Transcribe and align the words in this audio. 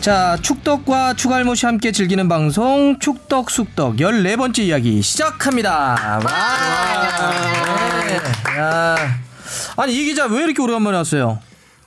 자, 0.00 0.38
축덕과 0.40 1.12
추갈못이 1.14 1.66
함께 1.66 1.92
즐기는 1.92 2.26
방송 2.26 2.98
축덕 2.98 3.50
숙덕 3.50 3.96
14번째 3.96 4.60
이야기 4.60 5.02
시작합니다. 5.02 6.20
와. 6.24 8.00
네. 8.06 8.58
야. 8.58 8.96
아니, 9.76 9.94
이 9.94 10.04
기자 10.06 10.24
왜 10.24 10.44
이렇게 10.44 10.62
오래간만에 10.62 10.96
왔어요? 10.96 11.38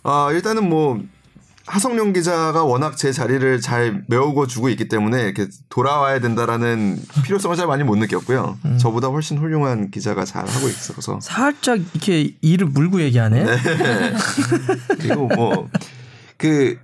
아 0.04 0.30
일단은 0.32 0.70
뭐 0.70 1.02
하성룡 1.66 2.14
기자가 2.14 2.64
워낙 2.66 2.98
제 2.98 3.12
자리를 3.12 3.62
잘 3.62 4.04
메우고 4.08 4.46
주고 4.46 4.70
있기 4.70 4.90
때문에 4.90 5.24
이렇게 5.24 5.48
돌아와야 5.70 6.20
된다라는 6.20 7.02
필요성을 7.24 7.56
잘 7.58 7.66
많이 7.66 7.84
못 7.84 7.96
느꼈고요. 7.96 8.60
음. 8.66 8.78
저보다 8.78 9.08
훨씬 9.08 9.40
훌륭한 9.40 9.90
기자가 9.90 10.24
잘 10.26 10.48
하고 10.48 10.68
있어서 10.68 11.20
살짝 11.20 11.80
이렇게 11.94 12.36
이를 12.42 12.68
물고 12.68 13.02
얘기하네. 13.02 13.46
그리고 15.00 15.28
뭐 15.30 15.68
그 16.44 16.78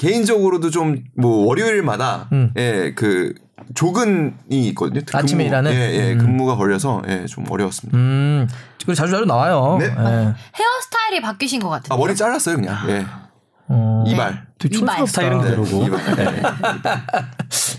개인적으로도 0.00 0.70
좀 0.70 1.04
뭐 1.14 1.46
월요일마다 1.46 2.28
음. 2.32 2.52
예그 2.56 3.34
조근이 3.74 4.32
있거든요. 4.50 5.02
아침에 5.12 5.44
일하는? 5.44 5.70
예, 5.72 5.76
예 5.76 6.12
음. 6.14 6.18
근무가 6.18 6.56
걸려서 6.56 7.02
예, 7.06 7.26
좀 7.26 7.44
어려웠습니다. 7.50 7.96
음, 7.98 8.48
그리고 8.78 8.94
자주 8.94 9.12
자주 9.12 9.26
나와요. 9.26 9.76
네? 9.78 9.84
예. 9.86 9.90
헤어스타일이 9.92 11.20
바뀌신 11.20 11.60
것 11.60 11.68
같은데. 11.68 11.94
아 11.94 11.98
머리 11.98 12.16
잘랐어요 12.16 12.56
그냥. 12.56 12.76
예. 12.88 13.04
어, 13.68 14.02
이발. 14.06 14.46
되게 14.58 14.78
이발. 14.78 14.96
촌스럽다. 14.98 15.06
스타일은 15.06 15.38
네, 15.38 15.44
그대로고. 15.44 15.86
이발. 15.86 16.16
네. 16.16 16.42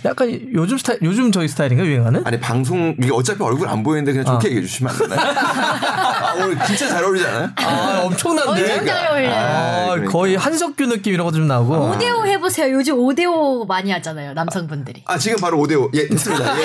약간 0.05 0.41
요즘 0.53 0.77
스타일, 0.77 0.99
요즘 1.01 1.31
저희 1.31 1.47
스타일인가 1.47 1.83
유행하는? 1.85 2.21
아니 2.25 2.39
방송 2.39 2.95
이게 3.01 3.11
어차피 3.11 3.43
얼굴 3.43 3.67
안 3.67 3.83
보이는데 3.83 4.13
그냥 4.13 4.25
좋게 4.25 4.47
어. 4.47 4.49
얘기해 4.51 4.61
주시면 4.65 4.93
안 4.93 4.99
되나요? 4.99 5.19
아, 6.31 6.45
오늘 6.45 6.57
진짜 6.65 6.87
잘 6.87 7.03
어울리지 7.03 7.25
않아요? 7.25 7.49
아, 7.55 8.01
엄청난데. 8.05 8.49
엄청 8.71 8.85
잘 8.85 9.07
어울려요. 9.11 9.33
아, 9.35 9.85
그러니까. 9.91 10.11
거의 10.11 10.35
한석규 10.35 10.85
느낌 10.87 11.13
이런 11.13 11.25
것도 11.25 11.37
좀 11.37 11.47
나오고. 11.47 11.91
오데오 11.91 12.25
해보세요. 12.25 12.73
요즘 12.73 12.97
오데오 12.99 13.65
많이 13.65 13.91
하잖아요. 13.91 14.33
남성분들이. 14.33 15.03
아 15.05 15.17
지금 15.17 15.37
바로 15.39 15.57
5대5 15.57 15.89
예 15.95 16.07
됐습니다. 16.07 16.57
예. 16.57 16.63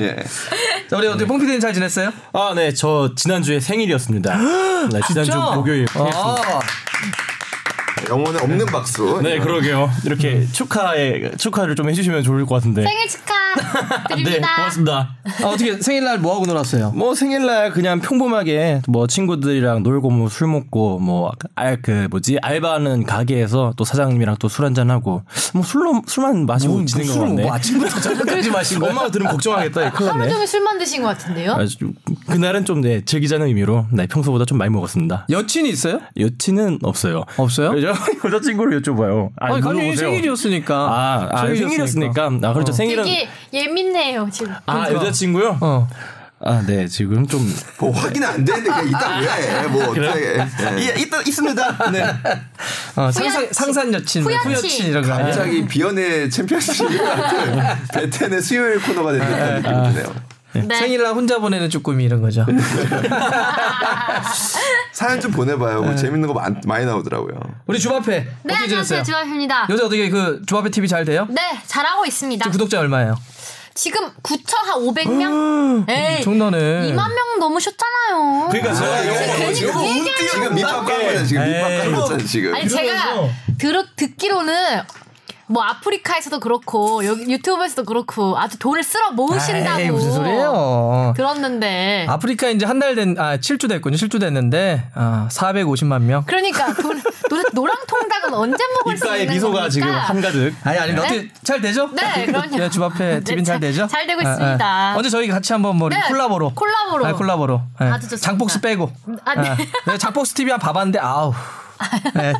예. 0.00 0.06
예. 0.16 0.16
자, 0.88 0.96
우리 0.96 1.06
어떻게 1.06 1.26
뽕피디는 1.26 1.60
잘 1.60 1.72
지냈어요? 1.72 2.12
아, 2.32 2.52
네, 2.54 2.72
저 2.74 3.12
지난주에 3.14 3.60
생일이었습니다. 3.60 4.36
네, 4.92 5.00
지난주? 5.08 5.32
목요일. 5.54 5.86
아, 5.94 6.60
영혼에 8.08 8.38
없는 8.40 8.66
박수. 8.66 9.20
네, 9.22 9.38
그러게요. 9.38 9.90
이렇게 10.04 10.46
축하에 10.52 11.32
축하를 11.36 11.74
좀 11.74 11.88
해주시면 11.90 12.22
좋을 12.22 12.46
것 12.46 12.56
같은데. 12.56 12.82
생일 12.82 13.08
축하 13.08 13.34
네, 14.10 14.22
드립니다. 14.22 14.54
고맙습니다. 14.56 15.16
아, 15.42 15.46
어떻게 15.48 15.76
생일날 15.80 16.18
뭐 16.18 16.34
하고 16.36 16.46
놀았어요? 16.46 16.92
뭐 16.92 17.14
생일날 17.16 17.70
그냥 17.72 18.00
평범하게 18.00 18.82
뭐 18.86 19.06
친구들이랑 19.08 19.82
놀고 19.82 20.10
뭐 20.10 20.28
술 20.28 20.46
먹고 20.48 20.98
뭐 21.00 21.32
알 21.56 21.80
그 21.82 22.06
뭐지 22.10 22.38
알바하는 22.42 23.04
가게에서 23.04 23.72
또 23.76 23.84
사장님이랑 23.84 24.36
또 24.38 24.48
술 24.48 24.64
한잔 24.64 24.90
하고 24.90 25.22
뭐 25.54 25.62
술로 25.62 26.02
술만 26.06 26.46
마시고 26.46 26.84
지낸 26.84 27.06
거 27.08 27.20
같네. 27.20 27.42
뭐 27.42 27.54
아침부터 27.54 27.98
저녁까지 28.00 28.50
거야? 28.78 28.90
엄마가 28.90 29.10
들으면 29.10 29.32
걱정하겠다. 29.32 29.90
큰일 29.92 30.10
하루. 30.12 30.28
종일 30.30 30.46
술만 30.46 30.78
드신 30.78 31.02
것 31.02 31.08
같은데요? 31.08 31.56
좀- 31.78 31.94
그날은 32.28 32.64
좀 32.64 32.80
네, 32.80 33.04
즐기자는 33.04 33.46
의미로 33.46 33.86
네, 33.92 34.06
평소보다 34.06 34.44
좀 34.44 34.58
많이 34.58 34.70
먹었습니다. 34.70 35.26
여친이 35.30 35.68
있어요? 35.70 36.00
여친은 36.18 36.80
없어요. 36.82 37.24
없어요? 37.36 37.70
여자, 37.90 38.00
여자친구를 38.24 38.80
여쭤봐요. 38.80 39.30
아니, 39.36 39.54
아니, 39.54 39.62
당연히 39.62 39.80
물어보세요. 39.82 40.08
생일이었으니까. 40.08 40.74
아, 40.74 41.28
아 41.32 41.46
생일이었으니까. 41.46 42.30
아, 42.42 42.52
그렇죠. 42.52 42.72
생일은. 42.72 43.04
되게 43.04 43.28
예민해요 43.52 44.28
지금. 44.32 44.54
아, 44.66 44.90
여자친구요? 44.90 45.58
어. 45.60 45.88
아, 46.42 46.62
네. 46.66 46.88
지금 46.88 47.26
좀. 47.26 47.40
뭐 47.78 47.90
확인 47.90 48.24
안 48.24 48.42
되는데 48.44 48.70
그냥 48.70 48.88
이따 48.88 49.18
왜 49.18 49.26
해? 49.26 49.66
뭐 49.66 49.84
어떻게? 49.84 50.00
예. 50.00 51.00
있다, 51.02 51.20
있습니다. 51.20 51.90
네. 51.90 52.02
어, 52.96 53.10
상산, 53.10 53.42
후여친. 53.42 53.52
상산 53.52 53.92
여친, 53.92 54.22
뭐 54.22 54.32
후여친. 54.32 54.52
후여친 54.52 54.86
이런 54.86 55.02
거. 55.02 55.08
갑자기 55.12 55.66
비연의 55.66 56.30
챔피언십 56.30 56.88
같은 56.88 57.62
베텐의 57.92 58.40
수요일 58.40 58.80
코너가 58.80 59.12
된 59.12 59.20
듯한 59.20 59.54
느낌이 59.56 59.92
드네요. 59.92 60.14
네. 60.52 60.76
생일날 60.76 61.14
혼자 61.14 61.38
보내는 61.38 61.70
쭈꾸미 61.70 62.04
이런 62.04 62.20
거죠. 62.20 62.44
사연 65.00 65.18
좀 65.18 65.30
보내봐요. 65.30 65.80
뭐 65.80 65.94
재밌는 65.94 66.28
거 66.28 66.34
많, 66.34 66.60
많이 66.66 66.84
나오더라고요. 66.84 67.40
우리 67.66 67.78
주바페 67.78 68.10
네 68.12 68.52
어떻게 68.52 68.68
지냈어요? 68.68 68.98
안녕하세요 68.98 69.02
주아입니다. 69.02 69.66
요새 69.70 69.82
어떻게 69.84 70.10
그 70.10 70.42
주바페 70.46 70.68
TV 70.68 70.86
잘 70.88 71.06
돼요? 71.06 71.26
네 71.30 71.40
잘하고 71.66 72.04
있습니다. 72.04 72.42
지금 72.42 72.52
구독자 72.52 72.80
얼마예요? 72.80 73.18
지금 73.72 74.10
9천 74.22 74.56
한 74.66 74.78
500명? 74.80 75.88
에이 75.88 76.16
엄청나네. 76.18 76.58
2만 76.92 77.14
명 77.14 77.38
넘으셨잖아요. 77.38 78.48
그러니까 78.50 78.74
제가 78.74 78.94
아, 78.94 79.00
이거 79.00 79.36
괜히 79.38 79.54
지금 79.54 79.72
그 79.72 79.84
얘기하려고 79.86 80.26
지금 80.28 80.54
밑밥 80.54 80.84
깐 80.84 80.98
거잖아. 80.98 81.24
지금 81.24 81.44
밑밥 81.46 81.70
에이. 81.70 81.78
깐 81.78 81.92
거잖아. 81.94 82.24
지금. 82.24 82.54
아니 82.54 82.68
제가 82.68 83.28
들어 83.56 83.84
듣기로는 83.96 84.82
뭐 85.50 85.64
아프리카에서도 85.64 86.38
그렇고 86.38 87.04
여기 87.04 87.30
유튜브에서도 87.30 87.84
그렇고 87.84 88.38
아주 88.38 88.56
돈을 88.58 88.84
쓸어 88.84 89.10
모으신다고 89.10 89.80
에이, 89.80 89.90
무슨 89.90 90.12
소리예요? 90.12 91.12
들었는데 91.16 92.06
아프리카 92.08 92.48
이제 92.48 92.64
한 92.66 92.78
달 92.80 92.94
된, 92.94 93.14
아, 93.18 93.36
7주 93.36 93.68
됐군요. 93.68 93.96
7주 93.96 94.18
됐는데, 94.20 94.88
아, 94.94 95.28
450만 95.30 96.00
명. 96.02 96.24
그러니까 96.24 96.72
돈, 96.72 96.98
도대체 97.28 97.48
노랑 97.52 97.76
통닭은 97.86 98.32
언제 98.32 98.64
먹을 98.78 98.96
수 98.96 99.04
입가에 99.04 99.20
있는 99.22 99.34
미소가 99.34 99.52
겁니까? 99.52 99.68
지금 99.68 99.88
한가득. 99.90 100.54
아니, 100.64 100.78
아니, 100.78 100.92
네? 100.94 100.98
어떻게 100.98 101.28
잘 101.42 101.60
되죠? 101.60 101.90
네, 101.92 102.24
그럼요. 102.24 102.56
네, 102.56 102.70
주바페 102.70 103.20
TV는 103.20 103.24
네, 103.24 103.44
잘 103.44 103.44
잘- 103.44 103.60
되죠? 103.60 103.86
잘 103.86 104.06
되고 104.06 104.20
아, 104.22 104.28
아. 104.28 104.32
있습니다. 104.32 104.94
언제 104.96 105.10
저희 105.10 105.28
같이 105.28 105.52
한번 105.52 105.76
뭐 105.76 105.90
네, 105.90 106.00
콜라보로. 106.08 106.54
콜라보로. 106.54 107.06
아, 107.06 107.12
콜라보로. 107.12 107.60
네. 107.80 107.86
아주 107.86 108.02
좋습니다. 108.08 108.24
장복스 108.26 108.60
빼고. 108.62 108.90
아, 109.26 109.34
네. 109.34 109.56
네, 109.86 109.98
장복스 109.98 110.32
TV 110.34 110.52
한 110.52 110.58
봐봤는데, 110.60 111.00
아우. 111.00 111.34
네. 112.14 112.32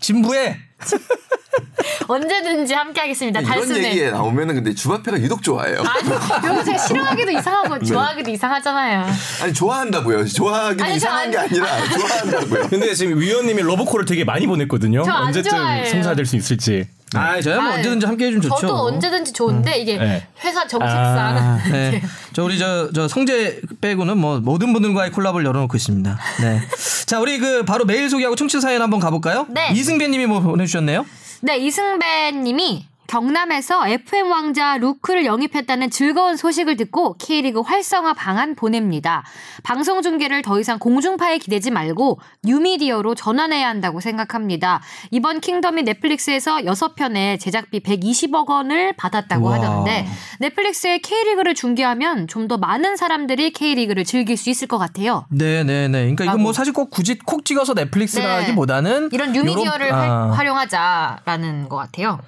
진부해. 0.00 0.58
언제든지 2.08 2.74
함께하겠습니다. 2.74 3.40
이런 3.40 3.52
달순에. 3.52 3.88
얘기에 3.88 4.10
나오면은 4.10 4.54
근데 4.56 4.74
주바페가 4.74 5.18
유독 5.20 5.42
좋아해요. 5.42 5.82
아니, 5.82 6.64
제가 6.64 6.78
싫어하기도 6.78 7.30
이상하고 7.32 7.84
좋아하기도 7.84 8.30
이상하잖아요. 8.30 9.06
아니 9.42 9.52
좋아한다고요. 9.52 10.18
아니, 10.20 10.28
저 10.28 10.44
이상한 10.88 11.30
게 11.30 11.38
안- 11.38 11.44
아니라 11.46 11.66
좋아한다고요. 11.88 12.68
근데 12.68 12.94
지금 12.94 13.18
위원님이 13.20 13.62
러브콜을 13.62 14.04
되게 14.04 14.24
많이 14.24 14.46
보냈거든요. 14.46 15.02
저안 15.04 15.24
언제쯤 15.28 15.50
좋아해요. 15.50 15.84
성사될 15.86 16.26
수 16.26 16.36
있을지. 16.36 16.88
아, 17.14 17.40
저야 17.40 17.60
뭐 17.60 17.70
아유, 17.70 17.76
언제든지 17.76 18.06
함께 18.06 18.26
해주면 18.26 18.42
좋죠. 18.42 18.56
저도 18.56 18.74
언제든지 18.86 19.32
좋은데 19.32 19.78
이게 19.78 19.96
네. 19.96 20.26
회사 20.42 20.66
정책상 20.66 21.36
아, 21.38 21.60
네. 21.70 22.02
저 22.32 22.42
우리 22.42 22.58
저, 22.58 22.90
저 22.92 23.06
성재 23.06 23.60
빼고는 23.80 24.18
뭐 24.18 24.40
모든 24.40 24.72
분들과의 24.72 25.12
콜라보를 25.12 25.46
열어놓고 25.46 25.76
있습니다. 25.76 26.18
네. 26.40 26.60
자, 27.06 27.20
우리 27.20 27.38
그 27.38 27.64
바로 27.64 27.84
메일 27.84 28.10
소개하고 28.10 28.34
청취 28.34 28.60
사연 28.60 28.82
한번 28.82 28.98
가볼까요? 28.98 29.46
네. 29.50 29.70
이승배 29.72 30.08
님이 30.08 30.26
뭐 30.26 30.40
보내주셨네요? 30.40 31.06
네, 31.42 31.58
이승배 31.58 32.32
님이 32.32 32.86
경남에서 33.06 33.86
FM 33.86 34.30
왕자 34.30 34.76
루크를 34.78 35.24
영입했다는 35.26 35.90
즐거운 35.90 36.36
소식을 36.36 36.76
듣고 36.76 37.14
K리그 37.18 37.60
활성화 37.60 38.14
방안 38.14 38.54
보냅니다. 38.54 39.22
방송 39.62 40.02
중계를 40.02 40.42
더 40.42 40.58
이상 40.58 40.78
공중파에 40.78 41.38
기대지 41.38 41.70
말고 41.70 42.18
뉴미디어로 42.44 43.14
전환해야 43.14 43.68
한다고 43.68 44.00
생각합니다. 44.00 44.80
이번 45.10 45.40
킹덤이 45.40 45.82
넷플릭스에서 45.82 46.56
6편에 46.58 47.38
제작비 47.38 47.80
120억 47.80 48.48
원을 48.48 48.94
받았다고 48.96 49.44
우와. 49.46 49.56
하던데 49.56 50.06
넷플릭스에 50.40 50.98
K리그를 50.98 51.54
중계하면 51.54 52.26
좀 52.28 52.46
더 52.46 52.58
많은 52.58 52.96
사람들이 52.96 53.50
K리그를 53.50 54.04
즐길 54.04 54.36
수 54.36 54.50
있을 54.50 54.68
것 54.68 54.78
같아요. 54.78 55.26
네 55.30 55.64
네 55.64 55.88
네. 55.88 55.98
그러니까 56.02 56.24
이건. 56.26 56.42
뭐 56.42 56.52
사실 56.52 56.72
꼭 56.72 56.90
굳이 56.90 57.18
콕 57.18 57.44
찍어서 57.44 57.74
넷플릭스라기보다는 57.74 59.08
이런 59.12 59.32
뉴미디어를 59.32 59.88
요런- 59.88 59.92
활- 59.92 60.08
아, 60.10 60.30
활용하자라는 60.30 61.68
것 61.68 61.76
같아요. 61.76 62.20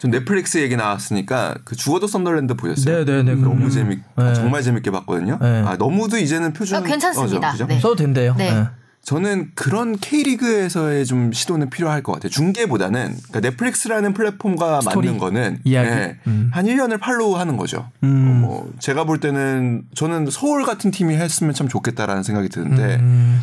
전 0.00 0.10
넷플릭스 0.10 0.56
얘기 0.58 0.76
나왔으니까 0.76 1.56
그 1.64 1.76
죽어도 1.76 2.06
썬더랜드 2.06 2.54
보셨어요? 2.54 3.04
네네네. 3.04 3.34
너무 3.34 3.66
음. 3.66 3.70
재밌, 3.70 4.00
네. 4.16 4.34
정말 4.34 4.62
재밌게 4.62 4.90
봤거든요. 4.90 5.38
네. 5.40 5.62
아 5.66 5.76
너무도 5.76 6.16
이제는 6.16 6.54
표준 6.54 6.78
어, 6.78 6.82
괜찮습니다. 6.82 7.52
그죠? 7.52 7.66
네. 7.66 7.78
써도 7.78 7.96
된대요. 7.96 8.34
네. 8.34 8.50
네. 8.50 8.66
저는 9.02 9.50
그런 9.54 9.96
K리그에서의 9.98 11.04
좀 11.04 11.32
시도는 11.32 11.68
필요할 11.68 12.02
것 12.02 12.12
같아요. 12.12 12.30
중계보다는 12.30 13.14
그러니까 13.28 13.40
넷플릭스라는 13.40 14.14
플랫폼과 14.14 14.80
스토리, 14.80 15.08
맞는 15.08 15.20
거는 15.20 15.58
이야기. 15.64 15.88
예, 15.90 16.18
음. 16.26 16.50
한 16.52 16.64
1년을 16.64 16.98
follow 16.98 17.36
하는 17.36 17.58
거죠. 17.58 17.90
음. 18.02 18.42
어, 18.44 18.46
뭐 18.46 18.72
제가 18.78 19.04
볼 19.04 19.20
때는 19.20 19.82
저는 19.94 20.30
서울 20.30 20.64
같은 20.64 20.90
팀이 20.90 21.14
했으면 21.14 21.52
참 21.52 21.68
좋겠다라는 21.68 22.22
생각이 22.22 22.48
드는데 22.48 22.96
음, 22.96 23.40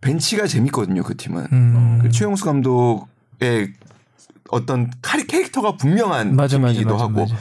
벤치가 0.00 0.46
재밌거든요. 0.46 1.02
그 1.02 1.16
팀은 1.16 1.46
음. 1.52 1.98
그 2.02 2.10
최용수 2.10 2.44
감독의 2.44 3.72
어떤 4.50 4.90
카리 5.02 5.26
캐릭터가 5.26 5.76
분명한 5.76 6.36
맞아, 6.36 6.58
맞아, 6.58 6.80
하고 6.80 7.20
맞아. 7.20 7.36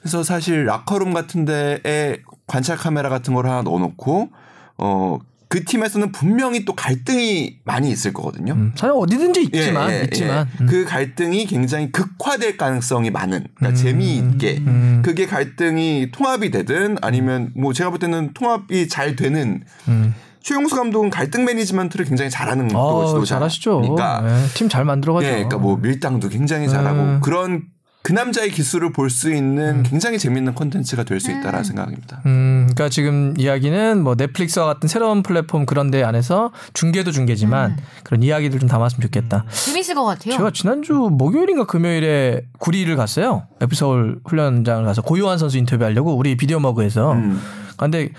그래서 0.00 0.22
사실 0.22 0.64
라커룸 0.66 1.12
같은 1.12 1.44
데에 1.44 2.18
관찰 2.46 2.76
카메라 2.76 3.08
같은 3.08 3.34
걸 3.34 3.46
하나 3.46 3.62
넣어놓고 3.62 4.30
어 4.78 5.18
그 5.54 5.62
팀에서는 5.62 6.10
분명히 6.10 6.64
또 6.64 6.74
갈등이 6.74 7.60
많이 7.62 7.88
있을 7.88 8.12
거거든요. 8.12 8.54
음, 8.54 8.72
사실 8.74 8.92
어디든지 8.96 9.50
예, 9.54 9.60
있지만 9.60 9.90
예, 9.92 10.00
있지만 10.02 10.48
예. 10.52 10.64
음. 10.64 10.66
그 10.66 10.84
갈등이 10.84 11.46
굉장히 11.46 11.92
극화될 11.92 12.56
가능성이 12.56 13.10
많은 13.10 13.46
그러니까 13.54 13.80
재미있게 13.80 14.56
음. 14.66 15.02
그게 15.04 15.26
갈등이 15.26 16.10
통합이 16.10 16.50
되든 16.50 16.96
아니면 17.02 17.52
뭐 17.54 17.72
제가 17.72 17.90
볼 17.90 18.00
때는 18.00 18.32
통합이 18.34 18.88
잘 18.88 19.14
되는 19.14 19.62
음. 19.86 20.12
최용수 20.44 20.76
감독은 20.76 21.08
갈등 21.10 21.44
매니지먼트를 21.46 22.04
굉장히 22.04 22.30
잘하는 22.30 22.68
또 22.68 22.78
어, 22.78 23.06
지도자. 23.08 23.36
잘하시죠. 23.36 23.80
그러니까 23.80 24.20
네, 24.20 24.46
팀잘 24.54 24.84
만들어가죠. 24.84 25.26
예, 25.26 25.30
그러니까 25.32 25.56
뭐 25.58 25.76
밀당도 25.78 26.28
굉장히 26.28 26.68
잘하고 26.68 27.00
음. 27.00 27.20
그런 27.22 27.62
그 28.02 28.12
남자의 28.12 28.50
기술을 28.50 28.92
볼 28.92 29.08
수 29.08 29.32
있는 29.32 29.82
굉장히 29.84 30.18
재밌는 30.18 30.54
콘텐츠가 30.54 31.04
될 31.04 31.20
수 31.20 31.30
있다라는 31.30 31.64
생각입니다. 31.64 32.20
음, 32.26 32.68
그러니까 32.74 32.90
지금 32.90 33.32
이야기는 33.38 34.02
뭐 34.02 34.14
넷플릭스와 34.14 34.66
같은 34.66 34.86
새로운 34.90 35.22
플랫폼 35.22 35.64
그런 35.64 35.90
데 35.90 36.04
안에서 36.04 36.52
중계도 36.74 37.10
중계지만 37.12 37.78
그런 38.02 38.22
이야기들 38.22 38.60
좀 38.60 38.68
담았으면 38.68 39.00
좋겠다. 39.00 39.46
재밌을 39.48 39.94
것 39.94 40.04
같아요. 40.04 40.36
제가 40.36 40.50
지난주 40.50 40.92
목요일인가 40.92 41.64
금요일에 41.64 42.42
구리를 42.58 42.94
갔어요. 42.96 43.46
F서울 43.62 44.20
훈련장을 44.26 44.84
가서 44.84 45.00
고요한 45.00 45.38
선수 45.38 45.56
인터뷰하려고 45.56 46.14
우리 46.14 46.36
비디오 46.36 46.60
머그에서. 46.60 47.12
음. 47.12 47.40
근데 47.78 48.08
그 48.08 48.12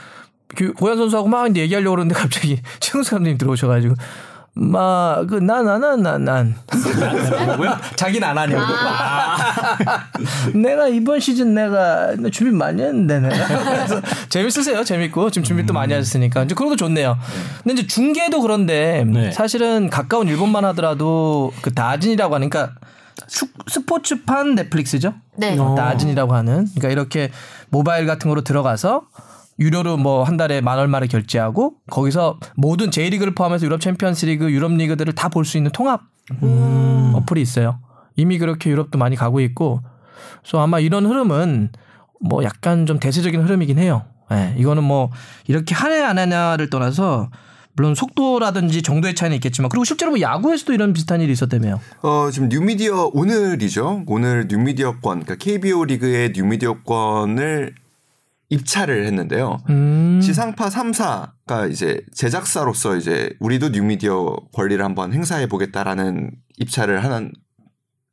고요한 0.78 0.98
선수하고 0.98 1.28
막 1.28 1.50
이제 1.50 1.62
얘기하려고 1.62 1.96
그러는데 1.96 2.16
갑자기 2.20 2.62
최용수 2.80 3.12
감독님 3.12 3.38
들어오셔가지고 3.38 3.96
막그난난난난 4.58 6.56
자기는 7.98 8.26
안 8.26 8.38
하냐고. 8.38 8.64
내가 10.58 10.88
이번 10.88 11.20
시즌 11.20 11.54
내가 11.54 12.14
준비 12.32 12.56
많이 12.56 12.82
했는데 12.82 13.20
내가 13.20 13.48
그래서 13.64 14.02
재밌으세요 14.30 14.84
재밌고 14.86 15.30
지금 15.32 15.44
준비 15.44 15.66
또 15.66 15.74
많이 15.74 15.94
하셨으니까 15.94 16.44
이제 16.44 16.56
그런 16.56 16.70
거 16.70 16.78
좋네요. 16.78 17.18
근데 17.64 17.74
이제 17.82 17.88
중계도 17.88 18.42
그런데 18.42 19.04
네. 19.06 19.32
사실은 19.32 19.90
가까운 19.90 20.28
일본만 20.30 20.64
하더라도 20.66 21.52
그 21.62 21.74
다진이라고 21.74 22.36
하니까 22.36 22.72
축- 23.28 23.52
스포츠판 23.68 24.56
넷플릭스죠. 24.56 25.16
네. 25.38 25.58
어, 25.60 25.76
다진이라고 25.76 26.34
하는 26.34 26.66
그러니까 26.76 26.90
이렇게 26.90 27.30
모바일 27.70 28.06
같은 28.06 28.30
거로 28.30 28.42
들어가서 28.42 29.02
유료로 29.60 29.98
뭐 29.98 30.24
한 30.24 30.38
달에 30.38 30.60
만 30.62 30.78
얼마를 30.80 31.08
결제하고 31.08 31.76
거기서 31.90 32.40
모든 32.56 32.92
J리그를 32.92 33.36
포함해서 33.36 33.66
유럽 33.66 33.80
챔피언스리그, 33.82 34.52
유럽 34.52 34.72
리그들을 34.74 35.14
다 35.14 35.30
볼 35.30 35.46
수 35.46 35.58
있는 35.58 35.72
통합 35.72 36.02
어플이 37.14 37.42
있어요. 37.42 37.80
이미 38.16 38.38
그렇게 38.38 38.70
유럽도 38.70 38.98
많이 38.98 39.16
가고 39.16 39.40
있고, 39.42 39.82
그래서 40.42 40.60
아마 40.62 40.80
이런 40.80 41.06
흐름은 41.06 41.70
뭐 42.22 42.44
약간 42.44 42.86
좀 42.86 43.00
대세적인 43.00 43.42
흐름이긴 43.44 43.78
해요. 43.78 44.06
예, 44.32 44.56
이거는 44.58 44.84
뭐 44.84 45.12
이렇게 45.48 45.76
하냐 45.76 46.08
안 46.10 46.18
하냐를 46.18 46.70
떠나서 46.70 47.30
물론 47.76 47.94
속도라든지 47.94 48.82
정도의 48.82 49.14
차이는 49.16 49.36
있겠지만 49.36 49.70
그리고 49.70 49.84
실제로 49.84 50.12
뭐 50.12 50.22
야구에서도 50.22 50.74
이런 50.74 50.94
비슷한 50.94 51.22
일이 51.22 51.32
있었다며요. 51.34 51.80
어, 52.02 52.30
지금 52.32 52.50
뉴미디어 52.50 53.12
오늘이죠. 53.14 54.04
오늘 54.08 54.48
뉴미디어권, 54.50 55.24
그러니까 55.26 55.36
KBO 55.36 55.86
리그의 55.86 56.32
뉴미디어권을 56.36 57.76
입찰을 58.50 59.06
했는데요. 59.06 59.58
음. 59.70 60.20
지상파 60.24 60.70
3사가 60.70 61.72
이제 61.72 62.02
제작사로서 62.14 62.96
이제 62.96 63.32
우리도 63.40 63.70
뉴미디어 63.70 64.36
권리를 64.54 64.84
한번 64.84 65.14
행사해 65.14 65.48
보겠다라는 65.48 66.32
입찰을 66.60 67.04
하는 67.04 67.32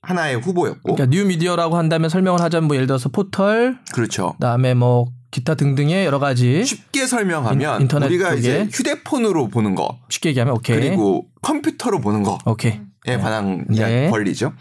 하나의 0.00 0.36
후보였고, 0.40 0.94
그러니까 0.94 1.06
뉴 1.06 1.24
미디어라고 1.26 1.76
한다면 1.76 2.10
설명을 2.10 2.40
하자면 2.40 2.66
뭐 2.66 2.74
예를 2.76 2.86
들어서 2.88 3.08
포털, 3.08 3.78
그렇죠. 3.92 4.32
그다음에 4.32 4.74
뭐 4.74 5.06
기타 5.30 5.54
등등의 5.54 6.04
여러 6.04 6.18
가지 6.18 6.64
쉽게 6.64 7.06
설명하면 7.06 7.76
인- 7.76 7.82
인터넷 7.82 8.06
우리가 8.06 8.34
이제 8.34 8.64
쪽에. 8.64 8.70
휴대폰으로 8.72 9.48
보는 9.48 9.74
거 9.76 9.98
쉽게 10.08 10.30
얘기하면 10.30 10.54
오케이. 10.54 10.76
그리고 10.76 11.26
컴퓨터로 11.42 12.00
보는 12.00 12.22
거에 12.24 12.36
오케이. 12.46 12.80
관한 13.06 13.64
네. 13.68 14.10
권리죠. 14.10 14.52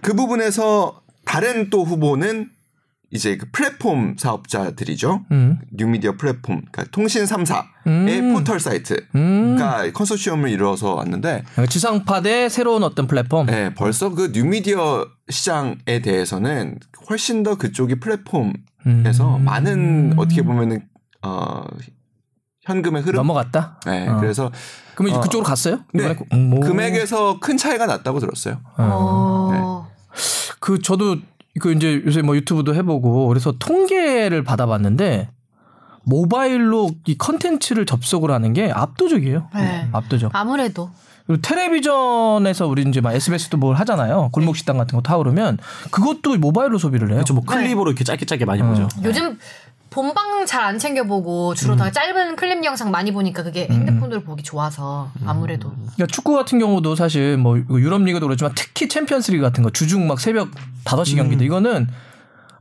그 0.00 0.14
부분에서 0.14 1.00
다른 1.26 1.68
또 1.70 1.84
후보는 1.84 2.48
이제 3.12 3.36
그 3.36 3.46
플랫폼 3.50 4.16
사업자들이죠. 4.16 5.24
음. 5.32 5.58
뉴미디어 5.72 6.16
플랫폼, 6.16 6.62
그러니까 6.70 6.84
통신 6.92 7.24
3사의 7.24 7.64
음. 7.88 8.32
포털 8.34 8.60
사이트가 8.60 9.06
음. 9.16 9.58
컨소시엄을 9.92 10.48
이루어서 10.48 10.94
왔는데 10.94 11.42
지상파 11.68 12.22
대 12.22 12.48
새로운 12.48 12.84
어떤 12.84 13.08
플랫폼. 13.08 13.46
네, 13.46 13.74
벌써 13.74 14.10
그 14.10 14.30
뉴미디어 14.32 15.08
시장에 15.28 16.00
대해서는 16.02 16.78
훨씬 17.08 17.42
더 17.42 17.56
그쪽이 17.56 17.98
플랫폼에서 17.98 19.36
음. 19.36 19.44
많은 19.44 20.14
어떻게 20.16 20.42
보면은 20.42 20.82
어 21.22 21.64
현금의 22.62 23.02
흐름 23.02 23.16
넘어갔다. 23.16 23.80
네, 23.86 24.08
어. 24.08 24.18
그래서 24.18 24.52
그러면 24.94 25.10
이제 25.10 25.18
어. 25.18 25.20
그쪽으로 25.22 25.44
갔어요? 25.44 25.80
네. 25.92 26.16
음, 26.32 26.54
오. 26.54 26.60
금액에서 26.60 27.40
큰 27.40 27.56
차이가 27.56 27.86
났다고 27.86 28.20
들었어요. 28.20 28.60
어. 28.78 29.88
그 30.60 30.80
저도 30.80 31.16
그 31.58 31.72
이제 31.72 32.02
요새 32.06 32.22
뭐 32.22 32.36
유튜브도 32.36 32.74
해보고 32.74 33.26
그래서 33.26 33.52
통계를 33.58 34.44
받아봤는데 34.44 35.28
모바일로 36.04 36.90
이 37.06 37.18
컨텐츠를 37.18 37.86
접속을 37.86 38.30
하는 38.30 38.52
게 38.52 38.70
압도적이에요. 38.70 39.48
네. 39.54 39.88
압도적. 39.92 40.30
아무래도 40.34 40.90
그리고 41.26 41.42
텔레비전에서 41.42 42.66
우리 42.66 42.82
이제 42.82 43.00
막 43.00 43.14
SBS도 43.14 43.56
뭘 43.56 43.76
하잖아요. 43.76 44.30
골목 44.32 44.56
식당 44.56 44.78
같은 44.78 44.96
거 44.96 45.02
타오르면 45.02 45.58
그것도 45.90 46.36
모바일로 46.38 46.78
소비를 46.78 47.08
해요. 47.08 47.16
그렇죠. 47.16 47.34
뭐 47.34 47.44
클립으로 47.44 47.90
이렇게 47.90 48.02
짧게 48.04 48.26
짧게 48.26 48.44
많이 48.44 48.62
보죠. 48.62 48.88
요즘 49.04 49.38
본방 49.90 50.46
잘 50.46 50.60
안 50.62 50.78
챙겨보고 50.78 51.54
주로 51.54 51.74
다 51.76 51.90
짧은 51.90 52.36
클립 52.36 52.64
영상 52.64 52.90
많이 52.90 53.12
보니까 53.12 53.42
그게 53.42 53.66
핸드폰으로 53.70 54.22
보기 54.22 54.42
좋아서 54.42 55.10
아무래도 55.26 55.70
그러니까 55.70 56.06
축구 56.06 56.34
같은 56.34 56.58
경우도 56.58 56.94
사실 56.94 57.36
뭐 57.36 57.58
유럽 57.70 58.02
리그도 58.02 58.26
그렇지만 58.26 58.52
특히 58.54 58.88
챔피언스 58.88 59.32
리그 59.32 59.42
같은 59.42 59.62
거 59.64 59.70
주중 59.70 60.06
막 60.06 60.20
새벽 60.20 60.48
5시 60.84 61.16
경기도 61.16 61.44
이거는 61.44 61.88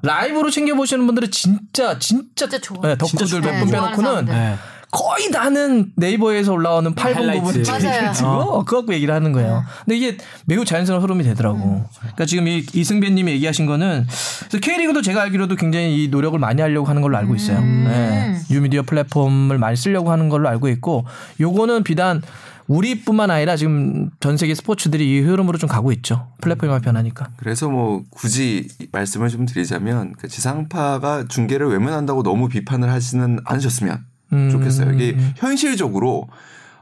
라이브로 0.02 0.50
챙겨 0.50 0.74
보시는 0.76 1.06
분들은 1.06 1.30
진짜 1.30 2.00
진짜, 2.00 2.48
진짜 2.48 2.60
좋아. 2.60 2.78
네, 2.82 2.96
덕후들 2.98 3.42
몇 3.42 3.60
분 3.60 3.70
빼놓고는. 3.70 4.26
네. 4.26 4.56
거의 4.92 5.30
다는 5.32 5.92
네이버에서 5.96 6.52
올라오는 6.52 6.96
8분 6.96 7.14
하이라이트. 7.14 7.44
부분 7.44 7.64
맞아요. 7.64 8.14
찍어 8.14 8.64
그거 8.66 8.78
갖고 8.78 8.94
얘기를 8.94 9.14
하는 9.14 9.32
거예요. 9.32 9.64
근데 9.86 9.98
이게 9.98 10.18
매우 10.46 10.66
자연스러운 10.66 11.04
흐름이 11.04 11.24
되더라고. 11.24 11.86
그러니까 12.00 12.26
지금 12.26 12.48
이 12.48 12.66
이승배님이 12.74 13.32
얘기하신 13.34 13.68
거는 13.68 14.08
그래서 14.40 14.60
K리그도 14.60 15.02
제가 15.02 15.22
알기로도 15.24 15.56
굉장히 15.58 16.04
이 16.04 16.08
노력을 16.08 16.38
많이 16.40 16.62
하려고 16.62 16.88
하는 16.88 17.02
걸로 17.02 17.18
알고 17.18 17.36
있어요. 17.36 17.62
네. 17.62 18.36
뉴미디어 18.50 18.82
플랫폼을 18.84 19.60
많이 19.60 19.76
쓰려고 19.76 20.12
하는 20.12 20.30
걸로 20.30 20.50
알고 20.50 20.70
있고 20.70 21.06
요거는 21.40 21.84
비단 21.84 22.22
우리뿐만 22.68 23.32
아니라 23.32 23.56
지금 23.56 24.12
전 24.20 24.38
세계 24.38 24.54
스포츠들이 24.54 25.18
이 25.18 25.20
흐름으로 25.22 25.58
좀 25.58 25.68
가고 25.68 25.92
있죠. 25.92 26.28
플랫폼이 26.42 26.80
변하니까. 26.82 27.30
그래서 27.38 27.68
뭐 27.68 28.04
굳이 28.12 28.68
말씀을 28.92 29.30
좀 29.30 29.46
드리자면 29.48 30.14
그 30.18 30.28
지상파가 30.28 31.26
중계를 31.28 31.68
외면한다고 31.68 32.22
너무 32.22 32.48
비판을 32.48 32.92
하지는 32.92 33.40
않으셨으면 33.44 34.06
음. 34.34 34.50
좋겠어요. 34.50 34.92
이게 34.94 35.18
현실적으로 35.38 36.28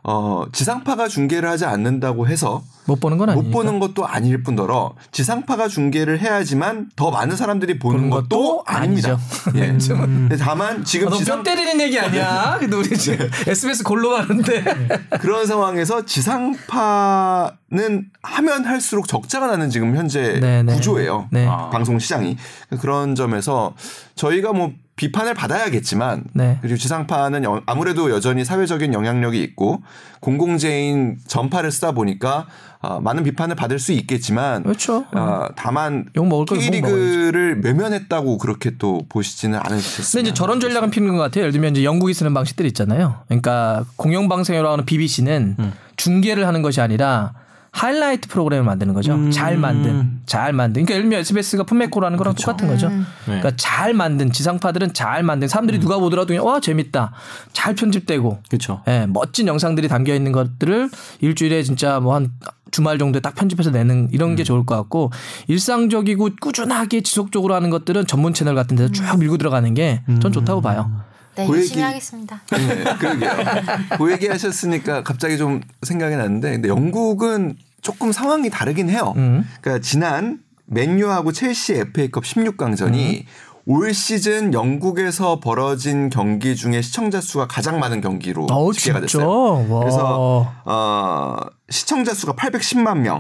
어 0.03 0.45
지상파가 0.51 1.07
중계를 1.07 1.49
하지 1.49 1.65
않는다고 1.65 2.27
해서 2.27 2.63
못 2.87 3.01
보는 3.01 3.17
건못 3.17 3.35
아니니까. 3.35 3.57
보는 3.57 3.79
것도 3.79 4.07
아닐 4.07 4.41
뿐더러 4.41 4.93
지상파가 5.11 5.67
중계를 5.67 6.21
해야지만 6.21 6.89
더 6.95 7.11
많은 7.11 7.35
사람들이 7.35 7.77
보는, 7.77 7.97
보는 7.97 8.09
것도, 8.09 8.29
것도 8.29 8.63
아닙니다. 8.65 9.19
예. 9.55 9.75
근데 9.77 10.37
다만 10.37 10.85
지금 10.85 11.09
아, 11.09 11.11
지상 11.11 11.43
뼈 11.43 11.53
때리는 11.53 11.81
얘기 11.81 11.99
아니야? 11.99 12.55
근데 12.59 12.77
우리 12.77 12.97
지금 12.97 13.29
SBS 13.45 13.83
골로 13.83 14.11
가는데. 14.11 14.63
그런 15.19 15.45
상황에서 15.45 16.05
지상파는 16.05 18.05
하면 18.23 18.65
할수록 18.65 19.09
적자가 19.09 19.47
나는 19.47 19.69
지금 19.69 19.97
현재 19.97 20.39
네네. 20.39 20.75
구조예요. 20.75 21.27
네. 21.31 21.45
아. 21.45 21.69
방송 21.69 21.99
시장이 21.99 22.37
그런 22.79 23.15
점에서 23.15 23.73
저희가 24.15 24.53
뭐 24.53 24.71
비판을 24.97 25.35
받아야겠지만 25.35 26.23
네. 26.33 26.57
그리고 26.61 26.75
지상파는 26.77 27.43
여- 27.45 27.61
아무래도 27.67 28.09
여전히 28.11 28.43
사회적인 28.43 28.93
영향력이 28.93 29.41
있고 29.41 29.81
공공재인 30.19 31.17
전파를 31.27 31.71
쓰다 31.71 31.93
보니까 31.93 32.47
아, 32.81 32.99
많은 32.99 33.23
비판을 33.23 33.55
받을 33.55 33.79
수 33.79 33.91
있겠지만 33.91 34.63
그렇죠. 34.63 35.05
아, 35.11 35.49
다만 35.55 36.05
거면 36.15 36.31
욕 36.31 36.45
K리그를 36.47 37.61
외면했다고 37.63 38.37
그렇게 38.39 38.71
또 38.77 39.05
보시지는 39.09 39.59
않으셨습니다. 39.63 40.11
근데 40.11 40.29
이제 40.29 40.33
저런 40.33 40.59
전략은 40.59 40.89
피는 40.91 41.15
것 41.15 41.21
같아요. 41.23 41.41
예를 41.43 41.51
들면 41.53 41.75
이제 41.75 41.83
영국이 41.83 42.13
쓰는 42.13 42.33
방식들이 42.33 42.67
있잖아요. 42.69 43.19
그러니까 43.27 43.85
공영방송이라고 43.95 44.71
하는 44.71 44.85
BBC는 44.85 45.57
중계를 45.95 46.45
하는 46.47 46.61
것이 46.61 46.81
아니라 46.81 47.33
하이라이트 47.71 48.27
프로그램을 48.29 48.65
만드는 48.65 48.93
거죠. 48.93 49.29
잘 49.29 49.57
만든, 49.57 50.19
잘 50.25 50.53
만든. 50.53 50.85
그러니까 50.85 50.93
예를 50.95 51.03
들면 51.03 51.19
SBS가 51.19 51.63
품메코라는 51.63 52.17
거랑 52.17 52.33
똑같은 52.35 52.67
거죠. 52.67 52.89
그러니까 53.25 53.51
잘 53.55 53.93
만든 53.93 54.31
지상파들은 54.31 54.93
잘 54.93 55.23
만든 55.23 55.47
사람들이 55.47 55.79
누가 55.79 55.97
보더라도 55.99 56.27
그냥 56.27 56.45
와 56.45 56.59
재밌다, 56.59 57.11
잘 57.53 57.75
편집되고, 57.75 58.39
그렇죠. 58.49 58.81
예, 58.87 59.05
멋진 59.07 59.47
영상들이 59.47 59.87
담겨 59.87 60.13
있는 60.15 60.31
것들을 60.31 60.89
일주일에 61.21 61.63
진짜 61.63 61.99
뭐 61.99 62.15
한 62.15 62.31
주말 62.69 62.97
정도에 62.97 63.21
딱 63.21 63.33
편집해서 63.33 63.69
내는 63.71 64.09
이런 64.11 64.35
게 64.35 64.43
좋을 64.43 64.65
것 64.65 64.75
같고 64.75 65.09
일상적이고 65.47 66.31
꾸준하게 66.41 67.01
지속적으로 67.01 67.55
하는 67.55 67.69
것들은 67.69 68.07
전문 68.07 68.33
채널 68.33 68.55
같은 68.55 68.75
데서 68.75 68.91
쭉 68.91 69.03
밀고 69.17 69.37
들어가는 69.37 69.73
게 69.73 70.01
전 70.19 70.31
좋다고 70.33 70.59
봐요. 70.61 70.91
네 71.37 71.47
그 71.47 71.53
열심히 71.57 71.77
얘기- 71.77 71.81
하겠습니다. 71.83 72.41
네, 72.51 72.83
그러게요. 72.99 73.31
그 73.97 74.11
얘기 74.11 74.27
하셨으니까 74.27 75.03
갑자기 75.03 75.37
좀 75.37 75.61
생각이 75.83 76.15
났는데, 76.15 76.51
근데 76.53 76.67
영국은 76.69 77.55
조금 77.81 78.11
상황이 78.11 78.49
다르긴 78.49 78.89
해요. 78.89 79.13
음. 79.17 79.47
그러니까 79.61 79.81
지난 79.81 80.39
맨유하고 80.65 81.31
첼시 81.31 81.73
FA컵 81.75 82.23
16강전이 82.25 83.23
올 83.69 83.93
시즌 83.93 84.53
영국에서 84.53 85.41
벌어진 85.41 86.09
경기 86.09 86.55
중에 86.55 86.81
시청자 86.81 87.19
수가 87.19 87.47
가장 87.47 87.81
많은 87.81 87.99
경기로 87.99 88.47
어우, 88.49 88.71
집계가 88.71 88.99
진짜? 88.99 89.17
됐어요. 89.17 89.67
와. 89.69 89.79
그래서 89.81 90.53
어, 90.63 91.35
시청자 91.69 92.13
수가 92.13 92.31
810만 92.31 92.99
명. 92.99 93.19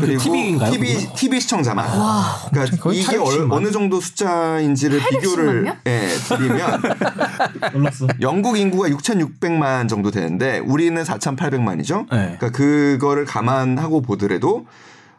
그리고 0.00 0.22
TV인가요, 0.22 0.72
TV? 0.72 1.12
TV 1.14 1.40
시청자만. 1.40 1.86
그러니까 2.50 2.76
거의 2.78 3.00
이게 3.00 3.18
얼, 3.18 3.46
810만. 3.46 3.52
어느 3.52 3.70
정도 3.70 4.00
숫자인지를 4.00 5.00
810만 5.00 5.08
비교를 5.10 5.62
명? 5.64 5.76
예, 5.86 6.00
드리면 6.28 6.82
영국 8.22 8.56
인구가 8.58 8.88
6,600만 8.88 9.86
정도 9.86 10.10
되는데 10.10 10.60
우리는 10.60 11.02
4,800만이죠. 11.02 12.06
네. 12.10 12.36
그러니까 12.38 12.50
그거를 12.52 13.26
감안하고 13.26 14.00
보더라도 14.00 14.64